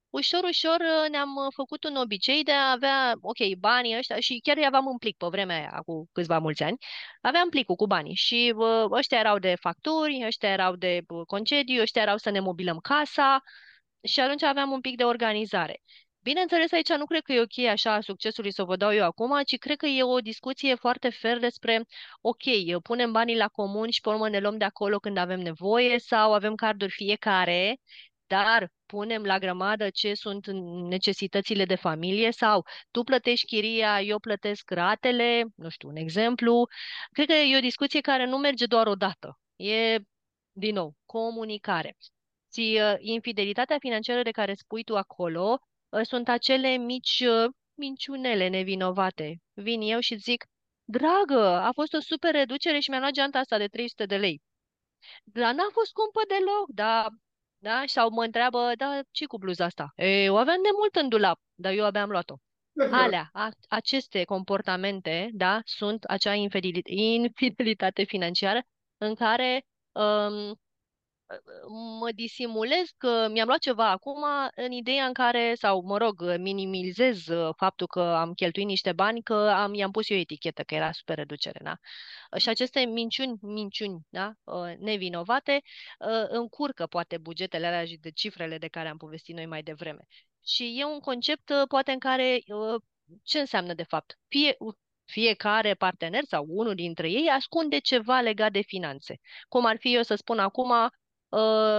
ușor, 0.10 0.44
ușor 0.44 0.80
uh, 0.80 1.10
ne-am 1.10 1.36
uh, 1.36 1.48
făcut 1.56 1.84
un 1.84 1.96
obicei 1.96 2.44
de 2.44 2.52
a 2.52 2.72
avea, 2.72 3.14
ok, 3.22 3.56
banii 3.60 3.98
ăștia 3.98 4.20
și 4.20 4.40
chiar 4.44 4.58
aveam 4.66 4.86
un 4.86 4.98
plic 4.98 5.18
pe 5.18 5.28
vremea 5.30 5.56
aia, 5.58 5.82
cu 5.86 6.10
câțiva 6.12 6.40
mulți 6.40 6.64
ani, 6.64 6.78
aveam 7.22 7.50
plicul 7.50 7.76
cu 7.76 7.88
banii 7.88 8.16
și 8.16 8.54
uh, 8.56 8.86
ăștia 8.92 9.20
erau 9.20 9.40
de 9.40 9.56
facturi, 9.60 10.24
ăștia 10.26 10.50
erau 10.50 10.76
de 10.76 11.02
uh, 11.08 11.26
concediu, 11.26 11.82
ăștia 11.82 12.02
erau 12.02 12.18
să 12.18 12.30
ne 12.30 12.40
mobilăm 12.40 12.78
casa 12.78 13.42
și 14.04 14.20
atunci 14.20 14.44
aveam 14.44 14.72
un 14.72 14.82
pic 14.82 14.98
de 14.98 15.04
organizare. 15.04 15.82
Bineînțeles, 16.22 16.72
aici 16.72 16.90
nu 16.90 17.06
cred 17.06 17.22
că 17.22 17.34
e 17.34 17.42
ok 17.42 17.58
așa 17.58 18.02
succesului 18.02 18.52
să 18.54 18.64
vă 18.64 18.76
dau 18.76 18.94
eu 18.94 19.04
acum, 19.06 19.42
ci 19.46 19.58
cred 19.58 19.78
că 19.78 19.86
e 19.86 20.04
o 20.04 20.20
discuție 20.20 20.76
foarte 20.76 21.10
fer 21.10 21.38
despre, 21.40 21.86
ok, 22.22 22.82
punem 22.84 23.12
banii 23.12 23.38
la 23.38 23.48
comun 23.48 23.90
și 23.90 24.02
pe 24.02 24.10
urmă 24.10 24.30
ne 24.30 24.40
luăm 24.40 24.58
de 24.58 24.64
acolo 24.64 24.98
când 25.00 25.18
avem 25.18 25.40
nevoie 25.40 26.00
sau 26.00 26.34
avem 26.34 26.56
carduri 26.56 26.92
fiecare, 26.92 27.78
dar 28.28 28.72
punem 28.88 29.24
la 29.24 29.38
grămadă 29.38 29.90
ce 29.90 30.14
sunt 30.14 30.48
necesitățile 30.90 31.66
de 31.66 31.76
familie 31.76 32.32
sau 32.32 32.66
tu 32.92 33.04
plătești 33.04 33.46
chiria, 33.46 34.02
eu 34.02 34.20
plătesc 34.20 34.70
ratele, 34.70 35.44
nu 35.56 35.70
știu, 35.70 35.88
un 35.90 35.96
exemplu. 35.96 36.68
Cred 37.12 37.28
că 37.28 37.34
e 37.34 37.58
o 37.58 37.60
discuție 37.60 38.02
care 38.02 38.26
nu 38.26 38.38
merge 38.38 38.66
doar 38.66 38.88
o 38.88 38.96
dată. 38.96 39.40
E, 39.56 39.98
din 40.52 40.74
nou, 40.74 40.96
comunicare. 41.06 41.98
Și 42.54 42.80
uh, 42.82 42.96
infidelitatea 43.00 43.78
financiară 43.80 44.22
de 44.22 44.32
care 44.32 44.54
spui 44.54 44.84
tu 44.84 44.98
acolo 44.98 45.60
uh, 45.90 46.02
sunt 46.04 46.30
acele 46.30 46.78
mici 46.78 47.24
uh, 47.28 47.50
minciunele 47.78 48.48
nevinovate. 48.48 49.42
Vin 49.54 49.82
eu 49.82 50.00
și 50.00 50.16
zic, 50.16 50.46
dragă, 50.84 51.46
a 51.46 51.72
fost 51.72 51.94
o 51.94 52.00
super 52.00 52.32
reducere 52.32 52.80
și 52.80 52.90
mi-am 52.90 53.02
luat 53.02 53.14
geanta 53.14 53.40
asta 53.40 53.58
de 53.58 53.68
300 53.68 54.06
de 54.06 54.18
lei. 54.18 54.42
Dar 55.24 55.54
n-a 55.54 55.68
fost 55.72 55.90
scumpă 55.90 56.22
deloc, 56.28 56.68
dar 56.68 57.08
da? 57.60 57.84
Sau 57.86 58.10
mă 58.10 58.24
întreabă, 58.24 58.72
da, 58.78 59.00
ce 59.12 59.26
cu 59.26 59.38
bluza 59.38 59.66
asta? 59.66 59.92
E, 59.96 60.30
o 60.30 60.36
aveam 60.38 60.62
de 60.64 60.70
mult 60.78 60.96
în 60.96 61.10
dulap, 61.10 61.40
dar 61.56 61.74
eu 61.74 61.86
abia 61.86 62.02
am 62.02 62.10
luat-o. 62.10 62.36
Alea, 62.92 63.30
a, 63.34 63.50
aceste 63.68 64.24
comportamente, 64.24 65.30
da, 65.34 65.62
sunt 65.64 66.04
acea 66.04 66.34
infideli- 66.34 66.82
infidelitate 66.86 68.04
financiară 68.04 68.62
în 68.98 69.16
care 69.16 69.66
um, 69.92 70.56
mă 72.00 72.12
disimulez 72.16 72.90
că 72.98 73.28
mi-am 73.32 73.48
luat 73.48 73.60
ceva 73.60 73.90
acum 73.90 74.24
în 74.56 74.72
ideea 74.72 75.06
în 75.06 75.14
care, 75.14 75.54
sau 75.56 75.82
mă 75.82 75.98
rog, 75.98 76.38
minimizez 76.38 77.28
uh, 77.28 77.54
faptul 77.58 77.88
că 77.88 78.02
am 78.02 78.34
cheltuit 78.34 78.66
niște 78.66 78.94
bani, 78.94 79.24
că 79.24 79.34
am, 79.34 79.74
i-am 79.74 79.92
pus 79.92 80.10
eu 80.10 80.18
etichetă, 80.18 80.64
că 80.64 80.76
era 80.76 80.92
super 80.92 81.18
reducere, 81.18 81.60
da? 81.64 81.78
Și 82.38 82.50
aceste 82.50 82.80
minciuni, 82.80 83.38
minciuni, 83.42 84.00
da, 84.10 84.34
uh, 84.44 84.74
nevinovate, 84.78 85.62
uh, 86.00 86.26
încurcă 86.28 86.88
poate 86.88 87.18
bugetele 87.18 87.66
alea 87.68 87.84
de 88.00 88.12
cifrele 88.12 88.58
de 88.58 88.68
care 88.68 88.88
am 88.90 88.98
povestit 88.98 89.36
noi 89.36 89.46
mai 89.46 89.64
devreme. 89.64 90.08
Și 90.46 90.80
e 90.80 90.86
un 90.86 91.00
concept 91.00 91.52
poate 91.68 91.92
în 91.92 92.00
care 92.00 92.40
ce 93.24 93.40
înseamnă 93.40 93.74
de 93.74 93.84
fapt? 93.84 94.20
Fie, 94.28 94.58
fiecare 95.06 95.74
partener 95.74 96.24
sau 96.24 96.46
unul 96.48 96.76
dintre 96.76 97.10
ei 97.10 97.28
ascunde 97.28 97.80
ceva 97.80 98.20
legat 98.22 98.52
de 98.52 98.62
finanțe. 98.62 99.20
Cum 99.48 99.66
ar 99.66 99.78
fi 99.80 99.96
eu 99.96 100.02
să 100.02 100.16
spun 100.16 100.40
acum, 100.40 100.72
Uh, 100.72 100.90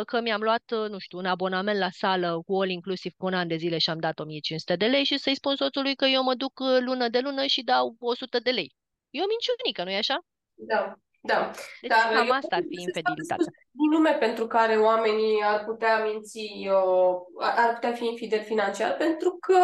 că 0.05 0.21
mi-am 0.23 0.41
luat, 0.41 0.71
uh, 0.71 0.89
nu 0.89 0.99
știu, 0.99 1.19
un 1.19 1.25
abonament 1.25 1.79
la 1.79 1.91
sală 1.91 2.43
cu 2.47 2.61
all 2.61 2.71
inclusiv 2.71 3.13
cu 3.17 3.27
un 3.27 3.35
an 3.35 3.49
de 3.49 3.57
zile 3.57 3.79
și 3.79 3.91
am 3.91 3.99
dat 3.99 4.19
1500 4.19 4.77
de 4.77 4.87
lei 4.87 5.05
și 5.05 5.19
să-i 5.19 5.35
spun 5.35 5.57
soțului 5.57 5.95
că 5.95 6.05
eu 6.05 6.23
mă 6.23 6.35
duc 6.35 6.59
uh, 6.61 6.79
lună 6.81 7.09
de 7.09 7.19
lună 7.19 7.47
și 7.47 7.63
dau 7.63 7.97
100 7.99 8.39
de 8.39 8.51
lei. 8.51 8.75
E 9.11 9.23
o 9.23 9.27
minciunică, 9.29 9.85
nu-i 9.85 9.97
așa? 9.97 10.25
Da, 10.55 10.95
da. 11.21 11.51
Deci 11.81 11.91
Dar 11.91 12.13
cam 12.13 12.27
eu 12.27 12.33
asta 12.33 12.57
ar 12.57 12.63
fi 12.69 12.75
găsesc 12.75 12.97
infidelitate. 12.97 13.51
din 13.71 13.91
lume 13.91 14.13
pentru 14.13 14.47
care 14.47 14.77
oamenii 14.77 15.43
ar 15.45 15.65
putea 15.65 16.05
minți, 16.05 16.39
uh, 16.69 17.15
ar 17.39 17.73
putea 17.75 17.93
fi 17.93 18.05
infidel 18.05 18.43
financiar, 18.43 18.97
pentru 18.97 19.37
că 19.41 19.59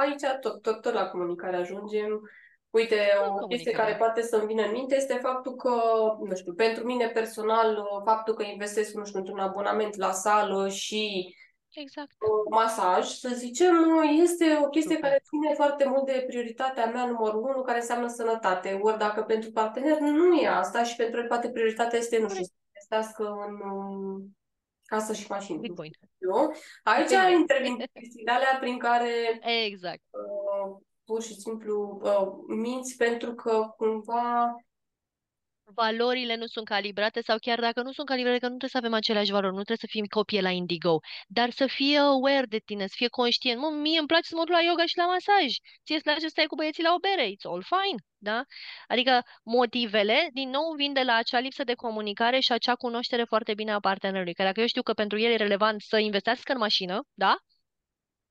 aici 0.00 0.40
tot, 0.40 0.62
tot, 0.62 0.80
tot 0.80 0.92
la 0.92 1.06
comunicare 1.06 1.56
ajungem. 1.56 2.20
Uite, 2.70 2.96
o 3.40 3.46
chestie 3.46 3.72
care 3.72 3.94
poate 3.94 4.22
să-mi 4.22 4.46
vină 4.46 4.62
în 4.62 4.70
minte 4.70 4.96
este 4.96 5.14
faptul 5.14 5.54
că, 5.54 5.80
nu 6.28 6.34
știu, 6.34 6.52
pentru 6.52 6.84
mine 6.84 7.08
personal, 7.08 7.86
faptul 8.04 8.34
că 8.34 8.42
investesc, 8.42 8.94
nu 8.94 9.04
știu, 9.04 9.18
într-un 9.18 9.38
abonament 9.38 9.96
la 9.96 10.12
sală 10.12 10.68
și 10.68 11.34
Exact. 11.70 12.12
masaj, 12.50 13.06
să 13.06 13.28
zicem, 13.34 13.74
este 14.22 14.58
o 14.64 14.68
chestie 14.68 14.94
Super. 14.94 15.10
care 15.10 15.22
ține 15.24 15.54
foarte 15.54 15.84
mult 15.88 16.06
de 16.06 16.24
prioritatea 16.26 16.86
mea 16.86 17.06
numărul 17.06 17.42
unu, 17.42 17.62
care 17.62 17.78
înseamnă 17.78 18.08
sănătate. 18.08 18.78
Ori 18.82 18.98
dacă 18.98 19.22
pentru 19.22 19.50
partener 19.50 19.98
nu 19.98 20.34
e 20.34 20.48
asta 20.48 20.82
și 20.82 20.96
pentru 20.96 21.20
el 21.20 21.26
poate 21.26 21.50
prioritatea 21.50 21.98
este, 21.98 22.18
nu 22.18 22.28
știu, 22.28 22.44
să 22.44 22.52
investească 22.66 23.46
în 23.48 23.70
um, 23.70 24.36
casă 24.84 25.12
și 25.12 25.26
mașină. 25.28 25.58
Bitcoin. 25.58 25.90
Eu. 26.18 26.54
Aici 26.82 27.10
intervin 27.38 27.76
chestiile 27.92 28.30
alea 28.30 28.56
prin 28.60 28.78
care 28.78 29.40
exact. 29.66 30.02
Uh, 30.10 30.86
pur 31.08 31.22
și 31.22 31.34
simplu 31.34 32.00
uh, 32.02 32.56
minți 32.56 32.96
pentru 32.96 33.34
că 33.34 33.74
cumva 33.76 34.54
valorile 35.74 36.36
nu 36.36 36.46
sunt 36.46 36.64
calibrate 36.66 37.20
sau 37.22 37.36
chiar 37.38 37.60
dacă 37.60 37.82
nu 37.82 37.92
sunt 37.92 38.06
calibrate, 38.06 38.38
că 38.38 38.48
nu 38.48 38.56
trebuie 38.56 38.70
să 38.70 38.76
avem 38.78 38.94
aceleași 38.94 39.30
valori, 39.30 39.54
nu 39.54 39.62
trebuie 39.62 39.86
să 39.86 39.94
fim 39.96 40.04
copie 40.04 40.40
la 40.40 40.50
Indigo, 40.50 40.98
dar 41.26 41.50
să 41.50 41.66
fie 41.66 41.98
aware 41.98 42.46
de 42.46 42.58
tine, 42.58 42.86
să 42.86 42.94
fie 42.96 43.08
conștient. 43.08 43.60
Mă, 43.60 43.68
mie 43.70 43.98
îmi 43.98 44.06
place 44.06 44.28
să 44.28 44.34
mă 44.36 44.44
duc 44.44 44.54
la 44.54 44.62
yoga 44.68 44.86
și 44.86 44.96
la 44.96 45.06
masaj. 45.06 45.48
Ție 45.84 45.94
îți 45.94 46.02
place 46.02 46.20
să 46.20 46.28
stai 46.28 46.44
cu 46.46 46.54
băieții 46.54 46.82
la 46.82 46.94
o 46.96 46.98
bere, 47.06 47.26
it's 47.32 47.46
all 47.50 47.62
fine, 47.72 47.98
da? 48.18 48.42
Adică 48.86 49.22
motivele, 49.42 50.28
din 50.32 50.48
nou, 50.48 50.74
vin 50.76 50.92
de 50.92 51.02
la 51.02 51.14
acea 51.14 51.38
lipsă 51.38 51.64
de 51.64 51.74
comunicare 51.74 52.38
și 52.40 52.52
acea 52.52 52.74
cunoaștere 52.74 53.24
foarte 53.24 53.54
bine 53.54 53.72
a 53.72 53.80
partenerului. 53.80 54.34
Că 54.34 54.42
dacă 54.42 54.60
eu 54.60 54.66
știu 54.66 54.82
că 54.82 54.92
pentru 54.92 55.18
el 55.18 55.30
e 55.32 55.36
relevant 55.36 55.80
să 55.80 55.98
investească 55.98 56.52
în 56.52 56.58
mașină, 56.58 56.96
da? 57.14 57.36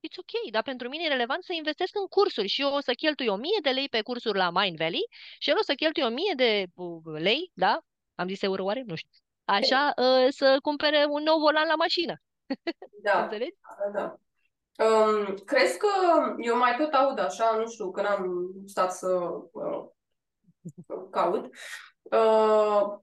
It's 0.05 0.17
ok, 0.17 0.51
dar 0.51 0.63
pentru 0.63 0.89
mine 0.89 1.03
e 1.03 1.07
relevant 1.07 1.43
să 1.43 1.53
investesc 1.53 1.95
în 1.95 2.07
cursuri 2.07 2.47
și 2.47 2.61
eu 2.61 2.73
o 2.73 2.79
să 2.79 2.93
cheltui 2.93 3.27
1000 3.27 3.49
de 3.61 3.69
lei 3.69 3.89
pe 3.89 4.01
cursuri 4.01 4.37
la 4.37 4.49
Mind 4.49 4.77
Valley 4.77 5.07
și 5.39 5.49
el 5.49 5.55
o 5.57 5.63
să 5.63 5.73
cheltui 5.73 6.03
1000 6.03 6.33
de 6.35 6.65
uh, 6.75 7.19
lei, 7.19 7.51
da? 7.53 7.79
Am 8.15 8.27
zis 8.27 8.41
euro 8.41 8.63
oare? 8.63 8.83
Nu 8.85 8.95
știu. 8.95 9.09
Așa, 9.45 9.93
uh, 9.97 10.27
să 10.29 10.57
cumpere 10.61 11.05
un 11.09 11.23
nou 11.23 11.39
volan 11.39 11.67
la 11.67 11.75
mașină. 11.75 12.13
Da, 13.03 13.23
Înțelegi? 13.23 13.55
da, 13.91 13.99
da. 13.99 14.17
Um, 14.85 15.35
crezi 15.45 15.77
că 15.77 15.87
eu 16.37 16.57
mai 16.57 16.75
tot 16.77 16.93
aud 16.93 17.19
așa, 17.19 17.55
nu 17.55 17.67
știu, 17.67 17.91
că 17.91 18.01
n-am 18.01 18.51
stat 18.65 18.93
să 18.93 19.07
uh, 19.51 19.85
caut, 21.11 21.45
uh, 22.01 22.97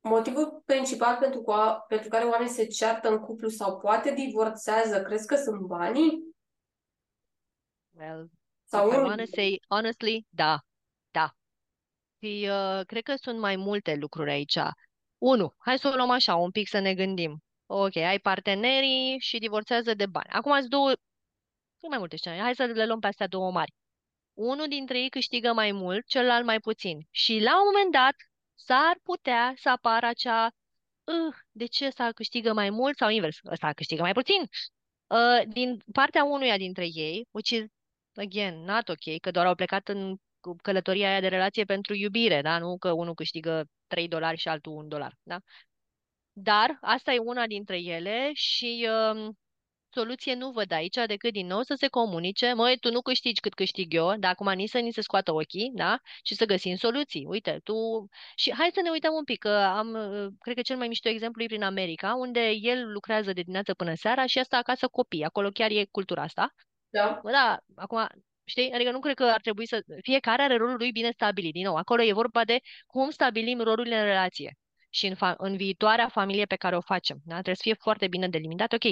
motivul 0.00 0.62
principal 0.64 1.16
pentru, 1.16 1.40
cu- 1.42 1.84
pentru 1.88 2.08
care 2.08 2.24
oamenii 2.24 2.52
se 2.52 2.66
ceartă 2.66 3.08
în 3.08 3.18
cuplu 3.18 3.48
sau 3.48 3.78
poate 3.78 4.14
divorțează, 4.14 5.02
crezi 5.02 5.26
că 5.26 5.36
sunt 5.36 5.60
banii? 5.60 6.28
Well, 7.94 8.30
Sau 8.64 8.86
if 8.88 8.92
I 8.94 8.96
unul 8.96 9.08
wanna 9.08 9.26
say 9.26 9.60
honestly, 9.68 10.26
da, 10.28 10.58
da. 11.10 11.34
Și 12.22 12.48
uh, 12.50 12.80
cred 12.86 13.02
că 13.02 13.14
sunt 13.16 13.38
mai 13.38 13.56
multe 13.56 13.94
lucruri 13.94 14.30
aici. 14.30 14.58
Unu, 15.18 15.54
hai 15.58 15.78
să 15.78 15.88
o 15.88 15.94
luăm 15.96 16.10
așa, 16.10 16.34
un 16.36 16.50
pic 16.50 16.68
să 16.68 16.78
ne 16.78 16.94
gândim. 16.94 17.42
Ok, 17.66 17.96
ai 17.96 18.18
partenerii 18.18 19.18
și 19.20 19.38
divorțează 19.38 19.94
de 19.94 20.06
bani. 20.06 20.28
Acum 20.30 20.52
ați 20.52 20.68
două, 20.68 20.86
sunt 21.78 21.90
mai 21.90 21.98
multe 21.98 22.16
scenarii. 22.16 22.42
Hai 22.44 22.54
să 22.54 22.64
le 22.64 22.86
luăm 22.86 23.00
pe 23.00 23.06
astea 23.06 23.26
două 23.26 23.50
mari. 23.50 23.72
Unul 24.34 24.68
dintre 24.68 25.00
ei 25.00 25.08
câștigă 25.08 25.52
mai 25.52 25.72
mult, 25.72 26.06
celălalt 26.06 26.44
mai 26.44 26.60
puțin. 26.60 26.98
Și 27.10 27.40
la 27.40 27.58
un 27.60 27.64
moment 27.72 27.92
dat 27.92 28.14
s-ar 28.64 28.98
putea 29.02 29.54
să 29.56 29.68
apară 29.68 30.06
acea 30.06 30.46
uh, 31.04 31.34
de 31.50 31.66
ce 31.66 31.86
ăsta 31.86 32.12
câștigă 32.12 32.52
mai 32.52 32.70
mult 32.70 32.96
sau 32.96 33.08
invers, 33.08 33.38
ăsta 33.44 33.72
câștigă 33.72 34.02
mai 34.02 34.12
puțin. 34.12 34.40
Uh, 35.06 35.42
din 35.48 35.82
partea 35.92 36.24
unuia 36.24 36.56
dintre 36.56 36.86
ei, 36.92 37.26
which 37.30 37.50
is, 37.50 37.64
again, 38.14 38.64
not 38.64 38.88
ok, 38.88 39.20
că 39.20 39.30
doar 39.30 39.46
au 39.46 39.54
plecat 39.54 39.88
în 39.88 40.16
cu 40.40 40.56
călătoria 40.62 41.08
aia 41.08 41.20
de 41.20 41.28
relație 41.28 41.64
pentru 41.64 41.94
iubire, 41.94 42.40
da? 42.42 42.58
Nu 42.58 42.78
că 42.78 42.92
unul 42.92 43.14
câștigă 43.14 43.64
3 43.86 44.08
dolari 44.08 44.36
și 44.38 44.48
altul 44.48 44.72
1 44.72 44.88
dolar, 44.88 45.14
da? 45.22 45.38
Dar 46.32 46.78
asta 46.80 47.12
e 47.12 47.18
una 47.18 47.46
dintre 47.46 47.78
ele 47.78 48.30
și 48.34 48.88
um, 49.12 49.38
soluție 49.92 50.34
nu 50.34 50.50
văd 50.50 50.72
aici 50.72 50.98
decât 51.06 51.32
din 51.32 51.46
nou 51.46 51.62
să 51.62 51.74
se 51.74 51.88
comunice, 51.88 52.52
măi, 52.52 52.78
tu 52.78 52.90
nu 52.90 53.00
câștigi 53.00 53.40
cât 53.40 53.54
câștig 53.54 53.94
eu, 53.94 54.16
dar 54.18 54.30
acum 54.30 54.52
nici 54.52 54.68
să 54.68 54.78
ni 54.78 54.92
se 54.92 55.00
scoată 55.00 55.32
ochii, 55.32 55.70
da? 55.74 55.98
Și 56.22 56.34
să 56.34 56.44
găsim 56.44 56.76
soluții. 56.76 57.24
Uite, 57.28 57.60
tu... 57.64 57.74
Și 58.34 58.52
hai 58.54 58.70
să 58.74 58.80
ne 58.80 58.90
uităm 58.90 59.14
un 59.14 59.24
pic, 59.24 59.38
că 59.38 59.48
am, 59.48 59.92
uh, 59.92 60.26
cred 60.40 60.54
că 60.54 60.62
cel 60.62 60.76
mai 60.76 60.88
mișto 60.88 61.08
exemplu 61.08 61.42
e 61.42 61.46
prin 61.46 61.62
America, 61.62 62.14
unde 62.14 62.50
el 62.50 62.92
lucrează 62.92 63.32
de 63.32 63.40
dimineață 63.40 63.74
până 63.74 63.94
seara 63.94 64.26
și 64.26 64.38
asta 64.38 64.56
acasă 64.56 64.88
copii. 64.88 65.24
Acolo 65.24 65.48
chiar 65.48 65.70
e 65.70 65.84
cultura 65.90 66.22
asta. 66.22 66.54
Da? 66.88 67.20
Bă, 67.22 67.30
da, 67.30 67.58
acum, 67.74 68.06
știi? 68.44 68.72
Adică 68.72 68.90
nu 68.90 69.00
cred 69.00 69.14
că 69.14 69.24
ar 69.24 69.40
trebui 69.40 69.66
să... 69.66 69.82
Fiecare 70.02 70.42
are 70.42 70.56
rolul 70.56 70.76
lui 70.76 70.92
bine 70.92 71.10
stabilit. 71.10 71.52
Din 71.52 71.64
nou, 71.64 71.76
acolo 71.76 72.02
e 72.02 72.12
vorba 72.12 72.44
de 72.44 72.58
cum 72.86 73.10
stabilim 73.10 73.60
rolurile 73.60 73.98
în 73.98 74.04
relație 74.04 74.59
și 74.90 75.06
în, 75.06 75.14
fa- 75.14 75.36
în 75.36 75.56
viitoarea 75.56 76.08
familie 76.08 76.44
pe 76.44 76.56
care 76.56 76.76
o 76.76 76.80
facem. 76.80 77.16
Da? 77.24 77.32
Trebuie 77.32 77.54
să 77.54 77.62
fie 77.64 77.74
foarte 77.74 78.08
bine 78.08 78.28
delimitat. 78.28 78.72
Ok, 78.72 78.82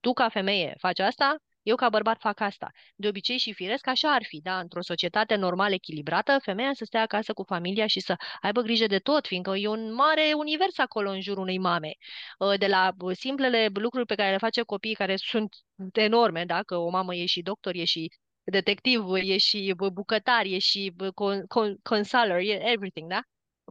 tu 0.00 0.12
ca 0.12 0.28
femeie 0.28 0.74
faci 0.78 0.98
asta, 0.98 1.36
eu 1.62 1.76
ca 1.76 1.88
bărbat 1.88 2.18
fac 2.20 2.40
asta. 2.40 2.70
De 2.96 3.08
obicei 3.08 3.38
și 3.38 3.52
firesc 3.52 3.86
așa 3.86 4.12
ar 4.14 4.24
fi, 4.24 4.40
da? 4.40 4.58
Într-o 4.58 4.82
societate 4.82 5.34
normal 5.34 5.72
echilibrată, 5.72 6.38
femeia 6.42 6.72
să 6.74 6.84
stea 6.84 7.02
acasă 7.02 7.32
cu 7.32 7.42
familia 7.42 7.86
și 7.86 8.00
să 8.00 8.16
aibă 8.40 8.60
grijă 8.60 8.86
de 8.86 8.98
tot, 8.98 9.26
fiindcă 9.26 9.56
e 9.56 9.68
un 9.68 9.94
mare 9.94 10.32
univers 10.36 10.78
acolo 10.78 11.10
în 11.10 11.20
jurul 11.20 11.42
unei 11.42 11.58
mame. 11.58 11.90
Uh, 12.38 12.58
De 12.58 12.66
la 12.66 12.92
uh, 12.98 13.16
simplele 13.16 13.68
lucruri 13.74 14.06
pe 14.06 14.14
care 14.14 14.30
le 14.30 14.36
face 14.38 14.62
copiii, 14.62 14.94
care 14.94 15.16
sunt 15.16 15.54
enorme, 15.92 16.44
da? 16.44 16.62
Că 16.62 16.76
o 16.76 16.88
mamă 16.90 17.14
e 17.14 17.26
și 17.26 17.42
doctor, 17.42 17.74
e 17.74 17.84
și 17.84 18.08
detectiv, 18.44 19.04
e 19.14 19.36
și 19.38 19.72
bă, 19.76 19.88
bucătar, 19.88 20.44
e 20.44 20.58
și 20.58 20.92
bă, 20.96 21.10
con, 21.10 21.46
con, 21.46 21.76
consular, 21.82 22.38
e 22.38 22.70
everything, 22.72 23.08
da? 23.10 23.20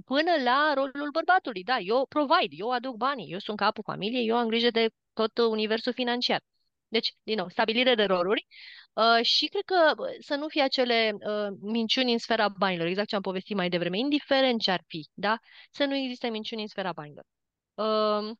Până 0.05 0.31
la 0.43 0.73
rolul 0.75 1.09
bărbatului, 1.11 1.63
da, 1.63 1.77
eu 1.79 2.05
provide, 2.09 2.55
eu 2.57 2.71
aduc 2.71 2.95
banii, 2.95 3.31
eu 3.31 3.39
sunt 3.39 3.57
capul 3.57 3.83
familiei, 3.83 4.27
eu 4.27 4.37
am 4.37 4.47
grijă 4.47 4.69
de 4.69 4.89
tot 5.13 5.37
universul 5.37 5.93
financiar. 5.93 6.41
Deci, 6.87 7.13
din 7.23 7.35
nou, 7.35 7.49
stabilire 7.49 7.95
de 7.95 8.03
roluri 8.03 8.47
uh, 8.93 9.25
și 9.25 9.47
cred 9.47 9.63
că 9.63 9.93
bă, 9.95 10.15
să 10.19 10.35
nu 10.35 10.47
fie 10.47 10.61
acele 10.61 11.11
uh, 11.13 11.57
minciuni 11.61 12.11
în 12.11 12.17
sfera 12.17 12.49
banilor, 12.49 12.87
exact 12.87 13.07
ce 13.07 13.15
am 13.15 13.21
povestit 13.21 13.55
mai 13.55 13.69
devreme, 13.69 13.97
indiferent 13.97 14.61
ce 14.61 14.71
ar 14.71 14.83
fi, 14.87 15.09
da? 15.13 15.37
Să 15.71 15.85
nu 15.85 15.95
existe 15.95 16.27
minciuni 16.29 16.61
în 16.61 16.67
sfera 16.67 16.91
banilor. 16.93 17.23
Uh, 17.73 18.35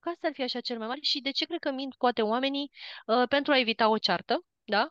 că 0.00 0.08
asta 0.08 0.26
ar 0.26 0.32
fi 0.32 0.42
așa 0.42 0.60
cel 0.60 0.78
mai 0.78 0.86
mare 0.86 1.00
și 1.02 1.20
de 1.20 1.30
ce 1.30 1.44
cred 1.44 1.58
că 1.58 1.70
mint 1.70 1.94
poate 1.94 2.22
oamenii 2.22 2.70
uh, 3.06 3.28
pentru 3.28 3.52
a 3.52 3.58
evita 3.58 3.88
o 3.88 3.98
ceartă, 3.98 4.44
da? 4.64 4.88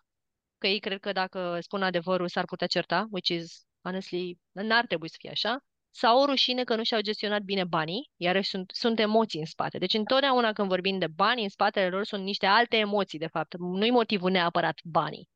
Că 0.57 0.67
ei 0.67 0.79
cred 0.79 0.99
că 0.99 1.11
dacă 1.11 1.57
spun 1.61 1.83
adevărul 1.83 2.27
s-ar 2.29 2.45
putea 2.45 2.67
certa, 2.67 3.07
which 3.11 3.29
is, 3.29 3.65
honestly, 3.81 4.37
n-ar 4.51 4.85
trebui 4.85 5.09
să 5.09 5.15
fie 5.19 5.29
așa, 5.29 5.63
sau 5.91 6.19
o 6.21 6.25
rușine 6.25 6.63
că 6.63 6.75
nu 6.75 6.83
și-au 6.83 7.01
gestionat 7.01 7.41
bine 7.41 7.63
banii, 7.63 8.11
iarăși 8.17 8.49
sunt, 8.49 8.71
sunt 8.73 8.99
emoții 8.99 9.39
în 9.39 9.45
spate. 9.45 9.77
Deci 9.77 9.93
întotdeauna 9.93 10.53
când 10.53 10.67
vorbim 10.67 10.97
de 10.99 11.07
bani, 11.07 11.43
în 11.43 11.49
spatele 11.49 11.89
lor 11.89 12.03
sunt 12.05 12.23
niște 12.23 12.45
alte 12.45 12.77
emoții, 12.77 13.19
de 13.19 13.27
fapt. 13.27 13.55
Nu-i 13.57 13.91
motivul 13.91 14.31
neapărat 14.31 14.79
banii. 14.83 15.29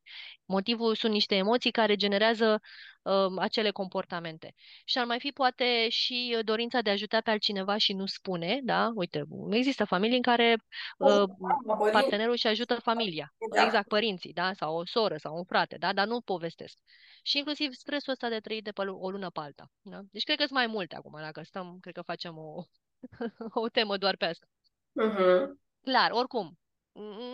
Motivul 0.52 0.96
sunt 0.96 1.12
niște 1.14 1.36
emoții 1.36 1.72
care 1.72 1.96
generează 1.96 2.62
uh, 3.04 3.34
acele 3.38 3.72
comportamente. 3.72 4.54
Și 4.86 4.98
ar 4.98 5.06
mai 5.06 5.20
fi 5.20 5.32
poate 5.32 5.90
și 5.90 6.34
uh, 6.38 6.46
dorința 6.46 6.82
de 6.82 6.90
a 6.90 6.94
ajuta 6.94 7.22
pe 7.22 7.30
altcineva 7.30 7.78
și 7.78 7.94
nu 7.94 8.06
spune, 8.06 8.60
da? 8.64 8.92
Uite, 8.96 9.24
există 9.50 9.86
familii 9.86 10.16
în 10.16 10.22
care 10.22 10.56
uh, 10.98 11.08
Părinți, 11.08 11.92
partenerul 11.92 12.36
și 12.36 12.48
ajută 12.48 12.80
familia. 12.80 13.34
Da. 13.56 13.64
Exact, 13.64 13.88
părinții, 13.88 14.34
da? 14.34 14.54
Sau 14.54 14.76
o 14.76 14.86
soră 14.86 15.18
sau 15.18 15.36
un 15.36 15.44
frate, 15.44 15.78
da? 15.78 15.94
Dar 15.94 16.08
nu 16.08 16.22
povestesc. 16.22 16.78
Și 17.24 17.38
inclusiv 17.38 17.74
stresul 17.74 18.12
ăsta 18.12 18.30
de 18.30 18.40
trăit 18.40 18.64
de 18.64 18.72
pe 18.72 18.84
lu- 18.84 19.00
o 19.02 19.10
lună 19.10 19.30
pe 19.30 19.40
alta. 19.40 19.72
Da? 19.82 20.00
Deci 20.12 20.24
cred 20.24 20.38
că 20.38 20.44
sunt 20.44 20.58
mai 20.58 20.68
multe 20.68 20.96
acum, 20.96 21.20
dacă 21.22 21.42
stăm, 21.44 21.78
cred 21.82 21.94
că 21.94 22.02
facem 22.02 22.38
o, 22.38 22.64
o 23.64 23.70
temă 23.70 23.98
doar 23.98 24.16
pe 24.16 24.26
asta. 24.26 24.46
Mhm. 24.92 25.60
Clar, 25.84 26.12
oricum, 26.12 26.48
n- 26.50 26.61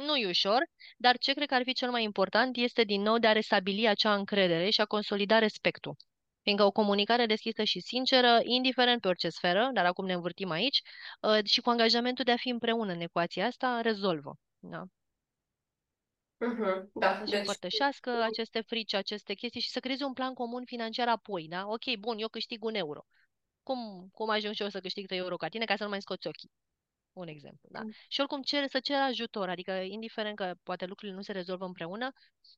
nu 0.06 0.16
e 0.16 0.28
ușor, 0.28 0.66
dar 0.98 1.18
ce 1.18 1.34
cred 1.34 1.48
că 1.48 1.54
ar 1.54 1.64
fi 1.64 1.74
cel 1.74 1.90
mai 1.90 2.04
important 2.04 2.58
este 2.58 2.84
din 2.84 3.02
nou 3.02 3.18
de 3.18 3.28
a 3.28 3.32
restabili 3.32 3.88
acea 3.88 4.16
încredere 4.16 4.70
și 4.70 4.82
a 4.82 4.86
consolida 4.86 5.40
respectul. 5.40 5.96
Fiindcă 6.42 6.66
o 6.66 6.72
comunicare 6.72 7.26
deschisă 7.26 7.64
și 7.64 7.80
sinceră, 7.80 8.40
indiferent 8.44 9.02
pe 9.02 9.08
orice 9.08 9.30
sferă, 9.30 9.70
dar 9.74 9.86
acum 9.86 10.06
ne 10.06 10.14
învârtim 10.14 10.50
aici, 10.50 10.82
uh, 11.22 11.46
și 11.46 11.62
cu 11.62 11.70
angajamentul 11.70 12.24
de 12.24 12.32
a 12.32 12.38
fi 12.38 12.50
împreună 12.50 12.92
în 12.92 13.00
ecuația 13.02 13.46
asta, 13.46 13.82
rezolvă. 13.82 14.36
Da? 14.60 14.84
Mhm. 16.38 16.92
Da, 16.94 17.18
Să-și 17.18 17.30
deci 17.30 17.40
împărtășească 17.40 18.22
aceste 18.22 18.62
frici, 18.62 18.94
aceste 18.94 19.34
chestii 19.34 19.62
și 19.62 19.70
să 19.70 19.80
creeze 19.80 20.04
un 20.04 20.14
plan 20.14 20.34
comun 20.34 20.66
financiar 20.66 21.08
apoi, 21.08 21.48
da? 21.48 21.68
Ok, 21.68 21.96
bun, 22.00 22.18
eu 22.18 22.28
câștig 22.28 22.64
un 22.64 22.76
euro. 22.76 23.06
Cum, 23.64 24.10
cum 24.12 24.30
ajung 24.30 24.54
și 24.54 24.62
eu 24.62 24.70
să 24.70 24.80
câștig 24.80 25.06
3 25.06 25.18
euro 25.18 25.38
ca 25.38 25.48
tine 25.48 25.66
ca 25.66 25.76
să 25.76 25.84
nu 25.84 25.90
mai 25.90 26.02
scoți 26.02 26.28
ochii? 26.28 26.52
Un 27.18 27.28
exemplu, 27.28 27.70
da? 27.72 27.82
Mm. 27.82 27.92
Și 28.08 28.20
oricum 28.20 28.42
cere 28.42 28.68
să 28.68 28.80
ceră 28.80 29.00
ajutor, 29.02 29.50
adică 29.50 29.72
indiferent 29.72 30.36
că 30.36 30.54
poate 30.64 30.86
lucrurile 30.86 31.18
nu 31.18 31.24
se 31.24 31.32
rezolvă 31.32 31.66
împreună, 31.66 32.12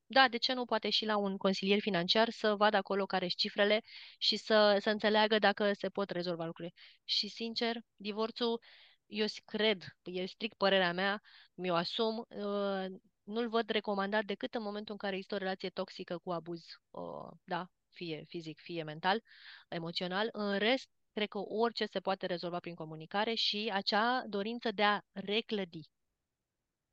da, 0.06 0.28
de 0.28 0.38
ce 0.38 0.54
nu 0.54 0.65
poate 0.65 0.89
și 0.89 1.06
la 1.06 1.17
un 1.17 1.38
consilier 1.38 1.80
financiar 1.80 2.30
să 2.30 2.56
vadă 2.56 2.78
acolo 2.78 3.06
care 3.06 3.26
sunt 3.28 3.38
cifrele 3.39 3.82
și 4.17 4.38
să, 4.38 4.78
să 4.82 4.89
înțeleagă 4.89 5.39
dacă 5.39 5.74
se 5.74 5.89
pot 5.89 6.10
rezolva 6.10 6.45
lucrurile. 6.45 6.74
Și 7.04 7.28
sincer, 7.28 7.78
divorțul, 7.95 8.62
eu 9.06 9.26
s- 9.26 9.39
cred, 9.45 9.84
e 10.04 10.26
strict 10.26 10.58
părerea 10.58 10.93
mea, 10.93 11.22
mi-o 11.54 11.76
asum, 11.76 12.26
uh, 12.30 12.86
nu-l 13.24 13.50
văd 13.50 13.69
recomandat 13.69 14.24
decât 14.26 14.56
în 14.56 14.62
momentul 14.62 14.91
în 14.91 14.98
care 14.98 15.13
există 15.15 15.36
o 15.36 15.38
relație 15.38 15.69
toxică 15.69 16.17
cu 16.17 16.32
abuz, 16.32 16.63
uh, 16.89 17.30
da, 17.43 17.69
fie 17.89 18.24
fizic, 18.28 18.60
fie 18.60 18.84
mental, 18.84 19.24
emoțional. 19.69 20.30
În 20.32 20.58
rest, 20.58 20.89
cred 21.13 21.28
că 21.28 21.38
orice 21.38 21.86
se 21.86 22.00
poate 22.00 22.26
rezolva 22.26 22.60
prin 22.60 22.76
comunicare 22.76 23.34
și 23.34 23.72
acea 23.74 24.24
dorință 24.28 24.72
de 24.72 24.84
a 24.84 25.00
reclădi. 25.12 25.89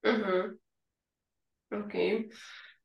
Mhm. 0.02 0.60
Ok. 1.70 1.92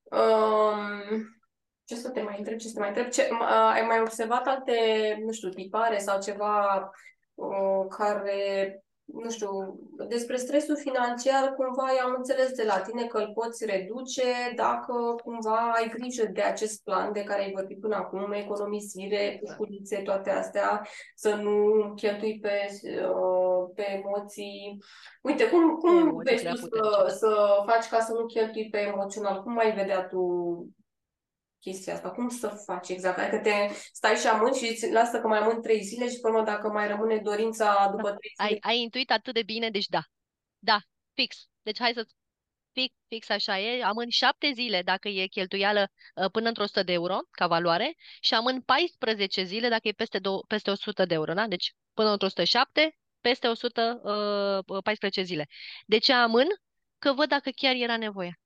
Um, 0.03 1.39
ce 1.83 1.95
să 1.95 2.09
te 2.09 2.21
mai 2.21 2.37
întreb, 2.37 2.57
ce 2.57 2.67
să 2.67 2.73
te 2.73 2.79
mai 2.79 2.87
întreb? 2.87 3.09
Ce, 3.09 3.27
m- 3.27 3.41
a- 3.41 3.71
ai 3.71 3.81
mai 3.81 3.99
observat 4.01 4.47
alte, 4.47 5.17
nu 5.25 5.31
știu, 5.31 5.49
tipare 5.49 5.97
sau 5.97 6.21
ceva 6.21 6.89
uh, 7.33 7.85
care, 7.89 8.83
nu 9.13 9.29
știu, 9.29 9.79
despre 10.07 10.35
stresul 10.35 10.77
financiar, 10.77 11.53
cumva 11.53 11.83
am 12.03 12.13
înțeles 12.17 12.51
de 12.51 12.63
la 12.63 12.79
tine 12.79 13.05
că 13.05 13.17
îl 13.17 13.31
poți 13.33 13.65
reduce 13.65 14.23
dacă 14.55 15.15
cumva 15.23 15.71
ai 15.75 15.89
grijă 15.89 16.25
de 16.33 16.41
acest 16.41 16.83
plan 16.83 17.13
de 17.13 17.23
care 17.23 17.41
ai 17.41 17.51
vorbit 17.51 17.79
până 17.79 17.95
acum, 17.95 18.31
economisire, 18.31 19.21
Exact. 19.23 19.57
cuculițe, 19.57 19.97
toate 19.97 20.29
astea, 20.29 20.87
să 21.15 21.33
nu 21.35 21.53
cheltui 21.95 22.39
pe, 22.41 22.67
uh, 22.83 23.69
pe 23.75 24.01
emoții. 24.03 24.77
Uite, 25.21 25.49
cum, 25.49 25.75
cum 25.75 25.97
Emoții 25.97 26.23
vezi 26.23 26.41
prea 26.41 26.51
tu 26.53 26.57
să, 26.57 26.67
puternice. 26.67 27.13
să 27.17 27.63
faci 27.65 27.89
ca 27.89 27.99
să 27.99 28.13
nu 28.13 28.25
cheltui 28.25 28.69
pe 28.69 28.79
emoțional? 28.79 29.43
Cum 29.43 29.57
ai 29.57 29.75
vedea 29.75 30.03
tu 30.03 30.19
chestia 31.61 31.93
asta? 31.93 32.11
Cum 32.11 32.29
să 32.29 32.47
faci 32.65 32.89
exact? 32.89 33.17
Adică 33.19 33.37
te 33.37 33.51
stai 33.91 34.15
și 34.15 34.27
amâni 34.27 34.55
și 34.55 34.67
îți 34.69 34.91
lasă 34.91 35.19
că 35.19 35.27
mai 35.27 35.37
amâni 35.39 35.61
trei 35.61 35.81
zile 35.83 36.09
și 36.09 36.19
până 36.19 36.43
dacă 36.43 36.67
mai 36.69 36.87
rămâne 36.87 37.17
dorința 37.17 37.87
după 37.95 38.09
trei 38.09 38.31
Ai, 38.35 38.47
zile. 38.47 38.59
ai 38.61 38.79
intuit 38.79 39.11
atât 39.11 39.33
de 39.33 39.43
bine, 39.43 39.69
deci 39.69 39.87
da. 39.87 40.01
Da, 40.59 40.79
fix. 41.13 41.47
Deci 41.61 41.79
hai 41.79 41.91
să 41.95 42.05
fix, 42.73 42.95
fix 43.07 43.29
așa 43.29 43.59
e. 43.59 43.83
Am 43.83 43.97
în 43.97 44.09
șapte 44.09 44.51
zile 44.55 44.81
dacă 44.81 45.07
e 45.07 45.25
cheltuială 45.25 45.91
uh, 46.15 46.31
până 46.31 46.47
într-o 46.47 46.63
100 46.63 46.83
de 46.83 46.93
euro 46.93 47.17
ca 47.31 47.47
valoare 47.47 47.95
și 48.21 48.33
am 48.33 48.45
în 48.45 48.61
14 48.61 49.43
zile 49.43 49.69
dacă 49.69 49.87
e 49.87 49.91
peste, 49.91 50.19
dou- 50.19 50.45
peste 50.47 50.69
100 50.71 51.05
de 51.05 51.13
euro, 51.13 51.33
da? 51.33 51.47
Deci 51.47 51.73
până 51.93 52.09
într-o 52.11 52.25
107 52.25 52.95
peste 53.21 53.47
114 53.47 55.21
zile. 55.21 55.47
De 55.85 55.97
ce 55.97 56.13
amân? 56.13 56.47
Că 56.99 57.13
văd 57.13 57.27
dacă 57.27 57.49
chiar 57.55 57.75
era 57.75 57.97
nevoie. 57.97 58.39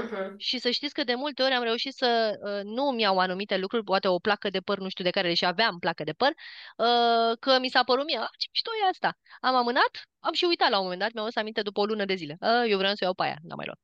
Uh-huh. 0.00 0.32
Și 0.36 0.58
să 0.58 0.70
știți 0.70 0.94
că 0.94 1.04
de 1.04 1.14
multe 1.14 1.42
ori 1.42 1.52
am 1.52 1.62
reușit 1.62 1.94
să 1.94 2.38
uh, 2.42 2.60
nu 2.64 2.90
mi 2.90 3.02
iau 3.02 3.18
anumite 3.18 3.56
lucruri, 3.56 3.84
poate 3.84 4.08
o 4.08 4.18
placă 4.18 4.48
de 4.50 4.60
păr, 4.60 4.78
nu 4.78 4.88
știu 4.88 5.04
de 5.04 5.10
care, 5.10 5.28
deși 5.28 5.44
aveam 5.44 5.78
placă 5.78 6.04
de 6.04 6.12
păr, 6.12 6.28
uh, 6.76 7.38
că 7.40 7.58
mi 7.60 7.68
s-a 7.68 7.82
părut 7.82 8.04
mie, 8.04 8.18
"Ah, 8.18 8.28
ce 8.38 8.46
mișto 8.52 8.70
e 8.84 8.88
asta. 8.88 9.18
Am 9.40 9.54
amânat, 9.54 9.90
am 10.20 10.32
și 10.32 10.44
uitat 10.44 10.70
la 10.70 10.76
un 10.76 10.82
moment 10.82 11.00
dat, 11.00 11.12
mi-am 11.12 11.24
adus 11.24 11.36
aminte 11.36 11.62
după 11.62 11.80
o 11.80 11.84
lună 11.84 12.04
de 12.04 12.14
zile. 12.14 12.36
Uh, 12.40 12.64
eu 12.68 12.78
vreau 12.78 12.94
să 12.94 13.04
iau 13.04 13.14
pe 13.14 13.22
aia, 13.22 13.36
n-am 13.42 13.56
mai 13.56 13.66
luat. 13.66 13.78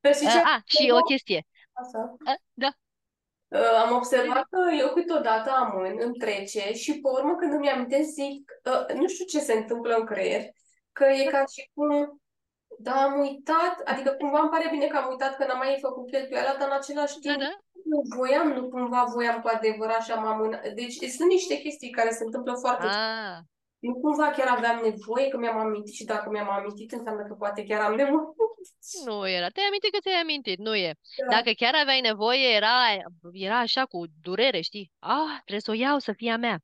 Dar 0.00 0.14
știi 0.14 0.26
Uh, 0.26 0.32
ce 0.32 0.38
a, 0.38 0.62
și 0.64 0.90
o 0.90 1.00
chestie. 1.00 1.46
Asta. 1.72 2.14
Uh, 2.26 2.34
da, 2.52 2.68
Uh, 3.52 3.84
am 3.84 3.94
observat 3.94 4.46
că 4.50 4.70
eu 4.78 4.88
câteodată 4.88 5.50
amân, 5.50 5.96
îmi 6.00 6.14
trece 6.14 6.72
și 6.72 6.92
pe 6.92 7.08
urmă 7.08 7.34
când 7.34 7.52
îmi 7.52 7.70
amintesc 7.70 8.08
zic, 8.08 8.52
uh, 8.64 8.94
nu 8.94 9.08
știu 9.08 9.24
ce 9.24 9.38
se 9.38 9.52
întâmplă 9.52 9.94
în 9.94 10.06
creier, 10.06 10.42
că 10.92 11.04
e 11.04 11.24
ca 11.24 11.44
și 11.52 11.70
cum, 11.74 12.20
da, 12.86 12.94
am 13.06 13.14
uitat, 13.26 13.74
adică 13.84 14.10
cumva 14.10 14.40
îmi 14.40 14.52
pare 14.54 14.68
bine 14.70 14.86
că 14.86 14.96
am 14.96 15.08
uitat 15.10 15.36
că 15.36 15.44
n-am 15.44 15.58
mai 15.58 15.78
făcut 15.86 16.10
cheltuiala, 16.10 16.54
dar 16.58 16.68
în 16.68 16.78
același 16.80 17.14
da, 17.18 17.20
timp 17.20 17.40
da. 17.44 17.52
nu 17.90 17.98
voiam, 18.16 18.48
nu 18.56 18.62
cumva 18.68 19.02
voiam 19.14 19.38
cu 19.40 19.48
adevărat 19.56 20.02
și 20.02 20.12
am 20.12 20.24
amânat. 20.24 20.62
Deci 20.80 20.96
sunt 21.16 21.28
niște 21.36 21.54
chestii 21.64 21.96
care 21.98 22.10
se 22.10 22.24
întâmplă 22.24 22.52
foarte 22.64 22.86
Ah, 22.86 23.38
Nu 23.78 23.94
cumva 24.02 24.30
chiar 24.36 24.48
aveam 24.56 24.78
nevoie 24.88 25.28
că 25.28 25.36
mi-am 25.38 25.58
amintit 25.58 25.94
și 25.94 26.04
dacă 26.04 26.30
mi-am 26.30 26.50
amintit 26.50 26.92
înseamnă 26.92 27.22
că 27.28 27.34
poate 27.34 27.64
chiar 27.68 27.80
am 27.80 27.94
nevoie. 27.94 28.26
nu 29.04 29.28
era. 29.28 29.48
Te-ai 29.48 29.66
amintit 29.66 29.92
că 29.92 30.00
ți-ai 30.02 30.22
amintit, 30.24 30.58
nu 30.58 30.74
e. 30.74 30.92
Da. 31.26 31.36
Dacă 31.36 31.50
chiar 31.60 31.74
aveai 31.74 32.00
nevoie, 32.00 32.48
era, 32.60 32.76
era 33.32 33.58
așa 33.58 33.82
cu 33.84 33.98
durere, 34.22 34.60
știi? 34.60 34.92
Ah, 34.98 35.32
trebuie 35.44 35.66
să 35.66 35.70
o 35.70 35.74
iau, 35.74 35.98
să 35.98 36.12
fie 36.12 36.32
a 36.32 36.36
mea. 36.36 36.58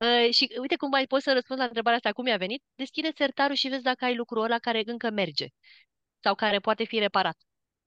Uh, 0.00 0.32
și 0.32 0.54
uite 0.60 0.76
cum 0.76 0.88
mai 0.88 1.06
poți 1.06 1.24
să 1.24 1.32
răspunzi 1.32 1.60
la 1.60 1.66
întrebarea 1.66 1.98
asta, 1.98 2.12
cum 2.12 2.26
i-a 2.26 2.36
venit? 2.36 2.62
Deschide 2.74 3.12
sertarul 3.16 3.56
și 3.56 3.68
vezi 3.68 3.82
dacă 3.82 4.04
ai 4.04 4.16
lucrul 4.16 4.42
ăla 4.42 4.58
care 4.58 4.82
încă 4.86 5.10
merge 5.10 5.46
sau 6.20 6.34
care 6.34 6.58
poate 6.58 6.84
fi 6.84 6.98
reparat. 6.98 7.36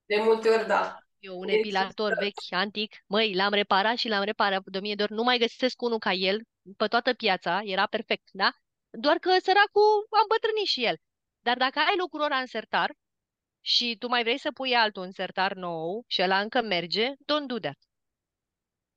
De 0.05 0.15
multe 0.15 0.49
ori, 0.49 0.67
da. 0.67 0.97
Eu 1.19 1.39
un 1.39 1.45
Deci, 1.45 1.55
epilator 1.55 2.13
vechi, 2.19 2.33
antic, 2.49 2.95
măi, 3.07 3.33
l-am 3.33 3.53
reparat 3.53 3.97
și 3.97 4.07
l-am 4.07 4.23
reparat 4.23 4.61
de 4.65 4.79
mie 4.79 4.95
de 4.95 5.03
ori, 5.03 5.11
nu 5.11 5.23
mai 5.23 5.37
găsesc 5.37 5.81
unul 5.81 5.99
ca 5.99 6.13
el 6.13 6.41
pe 6.77 6.87
toată 6.87 7.13
piața, 7.13 7.61
era 7.63 7.85
perfect, 7.85 8.29
da? 8.31 8.51
Doar 8.89 9.17
că 9.17 9.29
săracul 9.43 10.07
a 10.09 10.19
îmbătrânit 10.21 10.65
și 10.65 10.85
el. 10.85 10.95
Dar 11.41 11.57
dacă 11.57 11.79
ai 11.79 11.95
lucrul 11.97 12.23
ăla 12.23 12.37
în 12.37 12.45
sertar 12.45 12.93
și 13.61 13.95
tu 13.99 14.07
mai 14.07 14.23
vrei 14.23 14.39
să 14.39 14.51
pui 14.51 14.75
altul 14.75 15.03
în 15.03 15.11
sertar 15.11 15.53
nou 15.53 16.03
și 16.07 16.21
ăla 16.21 16.39
încă 16.39 16.61
merge, 16.61 17.11
don't 17.11 17.45
do 17.47 17.59
that. 17.59 17.77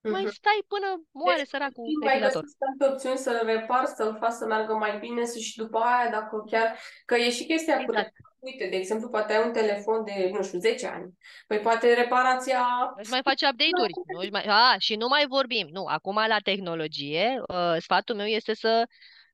Mai 0.00 0.22
Mhm. 0.22 0.30
stai 0.32 0.60
până 0.68 1.02
moare 1.12 1.38
Deci, 1.38 1.48
săracul 1.48 1.84
Nu 1.84 2.04
mai 2.04 2.14
epilator. 2.14 2.42
găsesc 2.42 2.58
tante 2.58 2.92
opțiuni 2.92 3.16
să-l 3.18 3.40
repar, 3.46 3.84
să-l 3.84 4.16
fac 4.20 4.32
să 4.32 4.44
meargă 4.46 4.74
mai 4.74 4.98
bine 4.98 5.24
să 5.24 5.38
și 5.38 5.56
după 5.56 5.78
aia, 5.78 6.10
dacă 6.10 6.44
chiar... 6.50 6.78
Că 7.04 7.14
e 7.14 7.30
și 7.30 7.44
chestia 7.44 7.74
cu... 7.76 7.80
Exact. 7.80 8.12
Uite, 8.38 8.66
de 8.66 8.76
exemplu, 8.76 9.08
poate 9.08 9.32
ai 9.34 9.44
un 9.46 9.52
telefon 9.52 10.04
de, 10.04 10.30
nu 10.32 10.42
știu, 10.42 10.58
10 10.58 10.86
ani. 10.86 11.12
Păi 11.46 11.58
poate 11.58 11.94
reparația... 11.94 12.66
Își 12.96 13.10
mai 13.10 13.20
face 13.22 13.46
update-uri. 13.46 13.92
Nu 14.12 14.18
își 14.18 14.30
mai... 14.30 14.44
A, 14.48 14.74
și 14.78 14.94
nu 14.96 15.06
mai 15.08 15.26
vorbim. 15.26 15.68
Nu, 15.70 15.84
acum 15.84 16.14
la 16.28 16.38
tehnologie, 16.38 17.42
uh, 17.48 17.76
sfatul 17.78 18.14
meu 18.16 18.26
este 18.26 18.54
să 18.54 18.86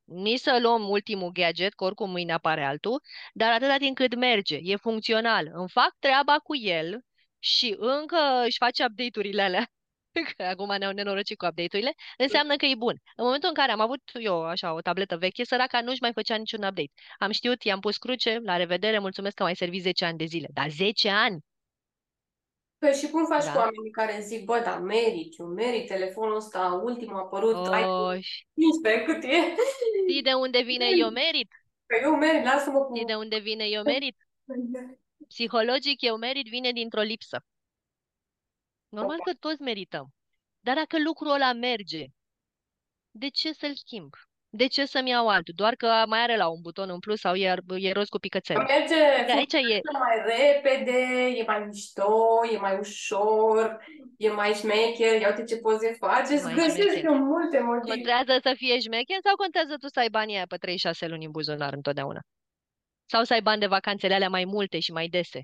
nici 0.05 0.41
să 0.41 0.59
luăm 0.61 0.89
ultimul 0.89 1.31
gadget, 1.33 1.75
că 1.75 1.85
oricum 1.85 2.11
mâine 2.11 2.33
apare 2.33 2.65
altul, 2.65 3.01
dar 3.33 3.53
atâta 3.53 3.77
timp 3.77 3.97
cât 3.97 4.15
merge, 4.15 4.59
e 4.63 4.77
funcțional, 4.77 5.51
îmi 5.53 5.69
fac 5.69 5.91
treaba 5.99 6.37
cu 6.39 6.57
el 6.57 7.01
și 7.39 7.75
încă 7.79 8.43
își 8.45 8.57
face 8.59 8.85
update-urile 8.85 9.43
alea, 9.43 9.67
că 10.37 10.43
acum 10.43 10.75
ne-au 10.79 10.93
nenorocit 10.93 11.39
cu 11.39 11.47
update-urile, 11.47 11.93
înseamnă 12.19 12.57
că 12.57 12.65
e 12.67 12.75
bun. 12.75 12.97
În 13.17 13.25
momentul 13.25 13.49
în 13.49 13.55
care 13.55 13.73
am 13.73 13.81
avut 13.81 14.01
eu 14.15 14.45
așa 14.45 14.73
o 14.75 14.81
tabletă 14.81 15.17
veche, 15.17 15.45
săraca 15.45 15.81
nu-și 15.81 16.01
mai 16.01 16.13
făcea 16.13 16.37
niciun 16.37 16.63
update. 16.63 16.93
Am 17.19 17.31
știut, 17.31 17.63
i-am 17.63 17.81
pus 17.81 17.97
cruce, 17.97 18.41
la 18.43 18.57
revedere, 18.57 18.99
mulțumesc 18.99 19.35
că 19.35 19.43
m-ai 19.43 19.57
servit 19.57 19.83
10 19.83 20.05
ani 20.05 20.19
de 20.19 20.25
zile. 20.25 20.49
Dar 20.53 20.71
10 20.71 21.09
ani? 21.09 21.39
Păi 22.79 22.93
și 22.93 23.09
cum 23.09 23.27
faci 23.27 23.45
Da. 23.45 23.53
cu 23.53 23.59
oamenii 23.59 23.91
care 23.91 24.21
zic, 24.21 24.45
bă, 24.45 24.61
da, 24.65 24.79
merit, 24.79 25.39
eu 25.39 25.47
merit 25.47 25.87
telefonul 25.87 26.37
ăsta, 26.37 26.81
ultimul 26.85 27.17
a 27.17 27.19
apărut, 27.19 27.67
ai 27.67 27.85
Oh, 27.85 28.13
15, 28.55 29.05
cât 29.05 29.23
e? 29.23 29.55
știi 30.09 30.23
de 30.23 30.33
unde 30.33 30.63
vine 30.63 30.87
eu 30.97 31.11
merit? 31.11 31.51
Că 31.87 31.97
eu 32.03 32.17
merit, 32.17 32.45
lasă-mă 32.45 32.79
cu... 32.79 32.95
Știi 32.95 33.07
de 33.07 33.15
unde 33.15 33.39
vine 33.39 33.65
eu 33.65 33.83
merit? 33.83 34.17
Psihologic, 35.29 36.01
eu 36.03 36.17
merit 36.17 36.47
vine 36.49 36.73
dintr-o 36.73 37.01
lipsă. 37.01 37.45
Normal 38.95 39.17
că 39.25 39.33
toți 39.39 39.63
merităm. 39.63 40.07
Dar 40.61 40.75
dacă 40.75 41.03
lucrul 41.03 41.31
ăla 41.33 41.53
merge, 41.53 42.05
de 43.11 43.29
ce 43.29 43.53
să-l 43.53 43.75
schimb? 43.75 44.13
De 44.49 44.67
ce 44.67 44.85
să-mi 44.87 45.11
iau 45.11 45.29
altul? 45.29 45.55
Doar 45.57 45.75
că 45.75 46.05
mai 46.07 46.21
are 46.21 46.37
la 46.37 46.49
un 46.49 46.61
buton 46.61 46.91
în 46.91 46.99
plus 46.99 47.21
sau 47.21 47.35
e, 47.35 47.55
e 47.77 47.93
roz 47.93 48.09
cu 48.09 48.19
picățele. 48.19 48.59
Merge 48.65 48.95
De 49.27 49.33
aici 49.33 49.53
e, 49.53 49.57
funcționează 49.59 49.99
mai 49.99 50.17
repede, 50.37 50.99
e 51.39 51.45
mai 51.47 51.65
mișto, 51.67 52.41
e 52.53 52.57
mai 52.59 52.79
ușor, 52.79 53.85
e 54.17 54.31
mai 54.31 54.53
șmecher, 54.53 55.21
ia 55.21 55.29
uite 55.29 55.45
ce 55.45 55.57
poze 55.59 55.93
face, 55.99 56.33
îți 56.35 56.45
Mai 56.45 56.55
găsesc 56.55 56.77
șmecher. 56.81 57.05
eu 57.05 57.15
multe 57.17 57.61
motive. 57.61 57.95
contează 57.95 58.39
să 58.43 58.55
fie 58.57 58.79
șmecher 58.81 59.19
sau 59.25 59.37
contează 59.37 59.77
tu 59.77 59.89
să 59.89 59.99
ai 60.01 60.09
banii 60.11 60.35
aia 60.35 60.47
pe 60.49 60.57
36 60.57 61.07
luni 61.07 61.25
în 61.25 61.31
buzunar 61.31 61.73
întotdeauna? 61.73 62.21
Sau 63.07 63.25
să 63.25 63.33
ai 63.33 63.43
bani 63.43 63.61
de 63.61 63.67
vacanțele 63.67 64.15
alea 64.15 64.29
mai 64.29 64.45
multe 64.45 64.79
și 64.81 64.93
mai 64.93 65.09
dese? 65.09 65.41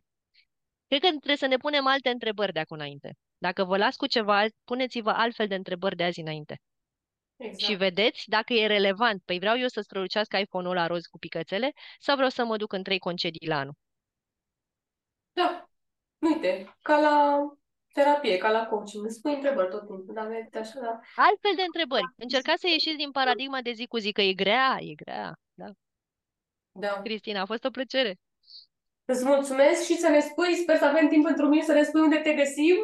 Cred 0.88 1.00
că 1.00 1.08
trebuie 1.08 1.36
să 1.36 1.46
ne 1.46 1.56
punem 1.56 1.86
alte 1.86 2.08
întrebări 2.08 2.52
de 2.52 2.58
acum 2.60 2.76
înainte. 2.76 3.12
Dacă 3.40 3.64
vă 3.64 3.76
las 3.76 3.96
cu 3.96 4.06
ceva, 4.06 4.44
puneți-vă 4.64 5.10
altfel 5.10 5.46
de 5.46 5.54
întrebări 5.54 5.96
de 5.96 6.04
azi 6.04 6.20
înainte. 6.20 6.60
Exact. 7.36 7.62
Și 7.62 7.74
vedeți 7.74 8.24
dacă 8.26 8.52
e 8.52 8.66
relevant. 8.66 9.22
Păi 9.24 9.38
vreau 9.38 9.58
eu 9.58 9.68
să 9.68 9.80
strălucească 9.80 10.36
iPhone-ul 10.36 10.74
la 10.74 10.86
roz 10.86 11.04
cu 11.06 11.18
picățele 11.18 11.72
sau 11.98 12.14
vreau 12.14 12.30
să 12.30 12.44
mă 12.44 12.56
duc 12.56 12.72
în 12.72 12.82
trei 12.82 12.98
concedii 12.98 13.48
la 13.48 13.58
anul? 13.58 13.74
Da, 15.32 15.70
uite, 16.18 16.76
ca 16.82 17.00
la 17.00 17.38
terapie, 17.92 18.36
ca 18.36 18.50
la 18.50 18.66
coaching, 18.66 19.04
îți 19.04 19.20
pui 19.20 19.34
întrebări 19.34 19.70
tot 19.70 19.86
timpul, 19.86 20.14
dar 20.14 20.26
mergi 20.26 20.56
așa, 20.56 20.80
da. 20.80 21.00
Altfel 21.14 21.52
de 21.56 21.62
întrebări. 21.62 22.12
Încercați 22.16 22.60
să 22.60 22.66
ieșiți 22.68 22.96
din 22.96 23.10
paradigma 23.10 23.60
de 23.60 23.72
zi 23.72 23.86
cu 23.86 23.98
zi, 23.98 24.12
că 24.12 24.22
e 24.22 24.32
grea, 24.32 24.76
e 24.80 24.94
grea. 24.94 25.34
Da. 25.54 25.66
Da. 26.72 27.00
Cristina, 27.02 27.40
a 27.40 27.46
fost 27.46 27.64
o 27.64 27.70
plăcere. 27.70 28.18
Îți 29.04 29.24
mulțumesc 29.24 29.84
și 29.84 29.96
să 29.96 30.08
ne 30.08 30.20
spui, 30.20 30.54
sper 30.54 30.76
să 30.76 30.84
avem 30.84 31.08
timp 31.08 31.24
pentru 31.24 31.48
mine 31.48 31.62
să 31.62 31.72
ne 31.72 31.82
spui 31.82 32.00
unde 32.00 32.16
te 32.16 32.34
găsim, 32.34 32.76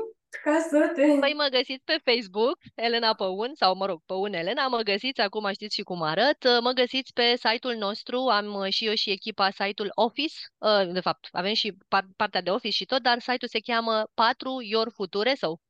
ca 0.42 0.58
să 0.70 0.92
te... 0.94 1.02
Păi 1.20 1.32
mă 1.36 1.46
găsiți 1.50 1.84
pe 1.84 2.00
Facebook, 2.04 2.58
Elena 2.74 3.14
Păun, 3.14 3.50
sau 3.54 3.76
mă 3.76 3.86
rog, 3.86 4.02
Păun 4.06 4.32
Elena, 4.32 4.66
mă 4.66 4.80
găsiți, 4.80 5.20
acum 5.20 5.52
știți 5.52 5.74
și 5.74 5.82
cum 5.82 6.02
arăt, 6.02 6.60
mă 6.60 6.70
găsiți 6.70 7.12
pe 7.12 7.36
site-ul 7.36 7.74
nostru, 7.74 8.18
am 8.18 8.54
uh, 8.54 8.68
și 8.68 8.86
eu 8.86 8.94
și 8.94 9.10
echipa 9.10 9.50
site-ul 9.50 9.90
Office, 9.94 10.34
uh, 10.58 10.92
de 10.92 11.00
fapt, 11.00 11.28
avem 11.32 11.54
și 11.54 11.76
par- 11.88 12.08
partea 12.16 12.40
de 12.40 12.50
Office 12.50 12.74
și 12.74 12.84
tot, 12.84 13.02
dar 13.02 13.18
site-ul 13.18 13.48
se 13.50 13.60
cheamă 13.60 14.04
4 14.14 14.60
Your 14.60 14.92
Future 14.92 15.34
sau 15.34 15.60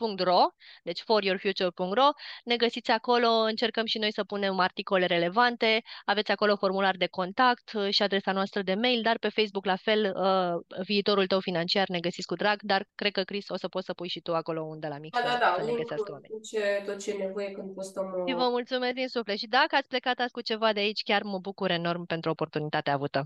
foryourfuture.ro, 0.00 0.48
deci 0.82 1.00
foryourfuture.ro, 1.00 2.08
ne 2.44 2.56
găsiți 2.56 2.90
acolo, 2.90 3.28
încercăm 3.28 3.84
și 3.84 3.98
noi 3.98 4.12
să 4.12 4.24
punem 4.24 4.58
articole 4.58 5.06
relevante, 5.06 5.82
aveți 6.04 6.30
acolo 6.30 6.56
formular 6.56 6.96
de 6.96 7.06
contact 7.06 7.72
uh, 7.72 7.88
și 7.90 8.02
adresa 8.02 8.32
noastră 8.32 8.62
de 8.62 8.74
mail, 8.74 9.02
dar 9.02 9.18
pe 9.18 9.28
Facebook 9.28 9.64
la 9.64 9.76
fel, 9.76 10.14
uh, 10.16 10.82
viitorul 10.86 11.26
tău 11.26 11.40
financiar 11.40 11.88
ne 11.88 12.00
găsiți 12.00 12.26
cu 12.26 12.34
drag, 12.34 12.62
dar 12.62 12.86
cred 12.94 13.12
că, 13.12 13.22
Chris, 13.22 13.48
o 13.48 13.56
să 13.56 13.68
poți 13.68 13.86
să 13.86 13.92
pui 13.94 14.08
și 14.08 14.20
tu 14.20 14.34
acolo 14.34 14.62
unde 14.62 14.86
la 14.88 14.98
mic 14.98 15.12
Da, 15.12 15.18
să, 15.18 15.24
da, 15.24 15.38
da, 15.38 15.54
să 15.58 15.64
ne 15.64 15.72
găsească 15.72 16.12
link-ul, 16.12 16.12
oamenii. 16.12 16.36
tot 16.36 16.42
ce, 16.44 16.82
tot 16.84 16.98
ce 17.00 17.10
e 17.10 17.14
nevoie 17.16 17.50
când 17.50 17.74
postăm... 17.74 18.06
Și 18.26 18.34
uh, 18.34 18.38
vă 18.40 18.48
mulțumesc 18.48 18.94
din 18.94 19.08
suflet. 19.08 19.36
Și 19.38 19.46
dacă 19.46 19.76
ați 19.76 19.88
plecat 19.88 20.18
azi 20.18 20.32
cu 20.32 20.40
ceva 20.40 20.72
de 20.72 20.80
aici, 20.80 21.02
chiar 21.02 21.22
mă 21.22 21.38
bucur 21.38 21.70
enorm 21.70 22.04
pentru 22.06 22.30
oportunitatea 22.30 22.92
avută. 22.94 23.24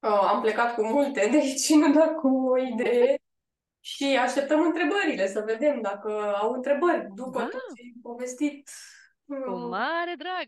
uh, 0.00 0.26
am 0.32 0.40
plecat 0.40 0.74
cu 0.74 0.84
multe, 0.86 1.28
deci 1.30 1.68
nu 1.70 1.92
doar 1.92 2.14
cu 2.14 2.28
o 2.28 2.58
idee. 2.58 3.18
Și 3.86 4.04
așteptăm 4.04 4.60
întrebările, 4.60 5.26
să 5.28 5.40
vedem 5.46 5.80
dacă 5.80 6.36
au 6.36 6.52
întrebări 6.52 7.08
după 7.14 7.38
Da. 7.38 7.48
tot 7.48 7.60
ce 7.74 7.82
ai 7.82 7.94
povestit. 8.02 8.70
Cu 9.44 9.50
Mm, 9.50 9.68
mare 9.68 10.14
drag! 10.18 10.46